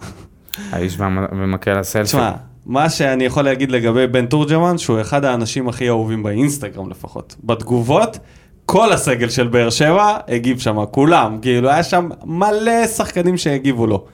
האיש 0.72 0.96
ומקל 1.32 1.78
הסלפי. 1.78 2.06
תשמע, 2.06 2.32
מה 2.66 2.90
שאני 2.90 3.24
יכול 3.24 3.44
להגיד 3.44 3.70
לגבי 3.70 4.06
בן 4.06 4.26
תורג'מן, 4.26 4.78
שהוא 4.78 5.00
אחד 5.00 5.24
האנשים 5.24 5.68
הכי 5.68 5.88
אהובים 5.88 6.22
באינסטגרם 6.22 6.90
לפחות. 6.90 7.36
בתגובות, 7.44 8.18
כל 8.66 8.92
הסגל 8.92 9.28
של 9.28 9.48
באר 9.48 9.70
שבע 9.70 10.16
הגיב 10.28 10.58
שם, 10.58 10.84
כולם, 10.90 11.38
כאילו 11.42 11.70
היה 11.70 11.82
שם 11.82 12.08
מלא 12.24 12.86
שחקנים 12.86 13.36
שהגיבו 13.36 13.86
לו. 13.86 14.04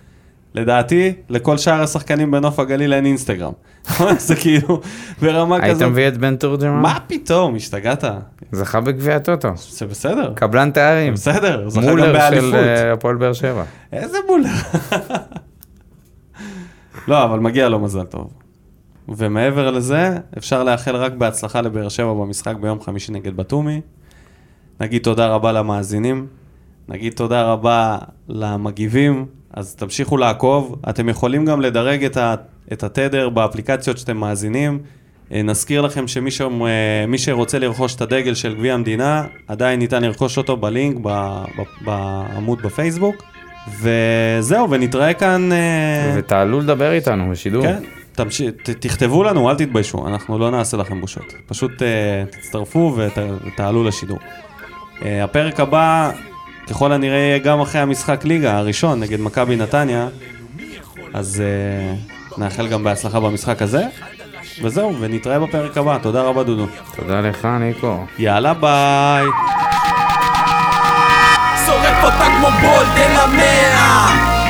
לדעתי, 0.55 1.13
לכל 1.29 1.59
שאר 1.59 1.83
השחקנים 1.83 2.31
בנוף 2.31 2.59
הגליל 2.59 2.93
אין 2.93 3.07
אינסטגרם. 3.07 3.53
זה 4.19 4.37
כאילו, 4.37 4.81
ברמה 5.23 5.57
היית 5.57 5.75
כזאת. 5.75 5.89
מביא 5.89 6.09
את 6.09 6.17
בן 6.17 6.37
תורג'מן? 6.37 6.81
מה 6.81 6.99
פתאום, 7.07 7.57
השתגעת? 7.57 8.05
זכה 8.53 8.81
בגביע 8.81 9.17
הטוטו. 9.17 9.49
זה 9.57 9.87
בסדר, 9.87 10.33
קבלן 10.35 10.71
תארים. 10.71 11.15
בסדר, 11.15 11.69
זכה 11.69 11.81
גם 11.81 11.89
מולר 11.89 12.07
של 12.07 12.13
באליפות. 12.13 12.55
אה, 12.55 12.93
הפועל 12.93 13.17
באר 13.17 13.33
שבע. 13.33 13.65
איזה 13.93 14.19
מולר? 14.29 14.51
לא, 17.09 17.25
אבל 17.25 17.39
מגיע 17.39 17.69
לו 17.69 17.79
מזל 17.79 18.05
טוב. 18.05 18.33
ומעבר 19.09 19.71
לזה, 19.71 20.19
אפשר 20.39 20.65
לאחל 20.65 20.97
רק 20.97 21.13
בהצלחה 21.13 21.61
לבאר 21.61 21.89
שבע 21.89 22.13
במשחק 22.13 22.57
ביום 22.57 22.81
חמישי 22.81 23.13
נגד 23.13 23.37
בתומי. 23.37 23.81
נגיד 24.81 25.03
תודה 25.03 25.27
רבה 25.27 25.53
למאזינים, 25.53 26.27
נגיד 26.89 27.13
תודה 27.13 27.53
רבה 27.53 27.99
למגיבים, 28.29 29.27
אז 29.53 29.75
תמשיכו 29.75 30.17
לעקוב. 30.17 30.77
אתם 30.89 31.09
יכולים 31.09 31.45
גם 31.45 31.61
לדרג 31.61 32.05
את, 32.05 32.17
ה, 32.17 32.35
את 32.73 32.83
התדר 32.83 33.29
באפליקציות 33.29 33.99
שאתם 33.99 34.17
מאזינים. 34.17 34.79
אה, 35.33 35.43
נזכיר 35.43 35.81
לכם 35.81 36.09
שמי 36.09 36.31
ש, 36.31 36.41
אה, 36.41 37.19
שרוצה 37.19 37.59
לרכוש 37.59 37.95
את 37.95 38.01
הדגל 38.01 38.35
של 38.35 38.55
גביע 38.55 38.75
המדינה, 38.75 39.27
עדיין 39.47 39.79
ניתן 39.79 40.03
לרכוש 40.03 40.39
אותו 40.39 40.57
בלינק 40.57 41.07
בעמוד 41.85 42.63
בפייסבוק. 42.63 43.17
וזהו, 43.81 44.71
ונתראה 44.71 45.15
כאן... 45.15 45.53
אה, 45.53 46.15
ותעלו 46.17 46.61
לדבר 46.61 46.93
איתנו 46.93 47.31
בשידור. 47.31 47.63
כן, 47.63 47.83
תמש... 48.13 48.43
ת, 48.43 48.71
תכתבו 48.71 49.25
לנו, 49.25 49.51
אל 49.51 49.55
תתביישו, 49.55 50.09
אנחנו 50.09 50.39
לא 50.39 50.51
נעשה 50.51 50.77
לכם 50.77 51.01
בושות. 51.01 51.35
פשוט 51.47 51.73
uh, 51.73 52.37
תצטרפו 52.37 52.95
ות, 52.97 53.19
ותעלו 53.47 53.85
לשידור. 53.85 54.19
Uh, 54.19 55.03
הפרק 55.25 55.61
הבא, 55.61 56.11
ככל 56.71 56.93
הנראה, 56.93 57.19
יהיה 57.19 57.39
גם 57.39 57.61
אחרי 57.61 57.81
המשחק 57.81 58.25
ליגה 58.25 58.59
הראשון 58.59 59.01
נגד 59.01 59.21
מכבי 59.21 59.57
נתניה, 59.57 60.09
אז 61.15 61.43
uh, 62.37 62.41
נאחל 62.41 62.69
גם 62.69 62.85
בהצלחה 62.85 63.21
במשחק 63.21 63.63
הזה. 63.63 63.85
וזהו, 64.63 64.95
ונתראה 65.01 65.39
בפרק 65.39 65.79
הבא. 65.79 65.99
תודה 66.03 66.23
רבה, 66.23 66.43
דודו. 66.43 66.67
תודה 66.97 67.21
לך, 67.21 67.49
ניקו. 67.61 68.05
יאללה, 68.19 68.55
ביי. 68.55 69.27
שורף 71.69 72.05
אותה 72.05 72.25
כמו 72.25 72.49
בולדן 72.61 73.17
המאה. 73.17 74.09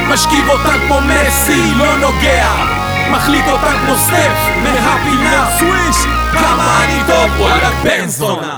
משכיב 0.09 0.49
אותה 0.49 0.73
כמו 0.87 1.01
מסי, 1.01 1.75
לא 1.75 1.97
נוגע. 1.97 2.49
מחליט 3.11 3.45
אותה 3.49 3.73
כמו 3.85 3.97
סטף 3.97 4.33
מהפינה. 4.62 5.51
סוויש 5.59 5.97
כמה 6.33 6.85
אני 6.85 7.01
טוב, 7.07 7.41
וואלה 7.41 7.71
בן 7.85 8.09
זונה 8.09 8.55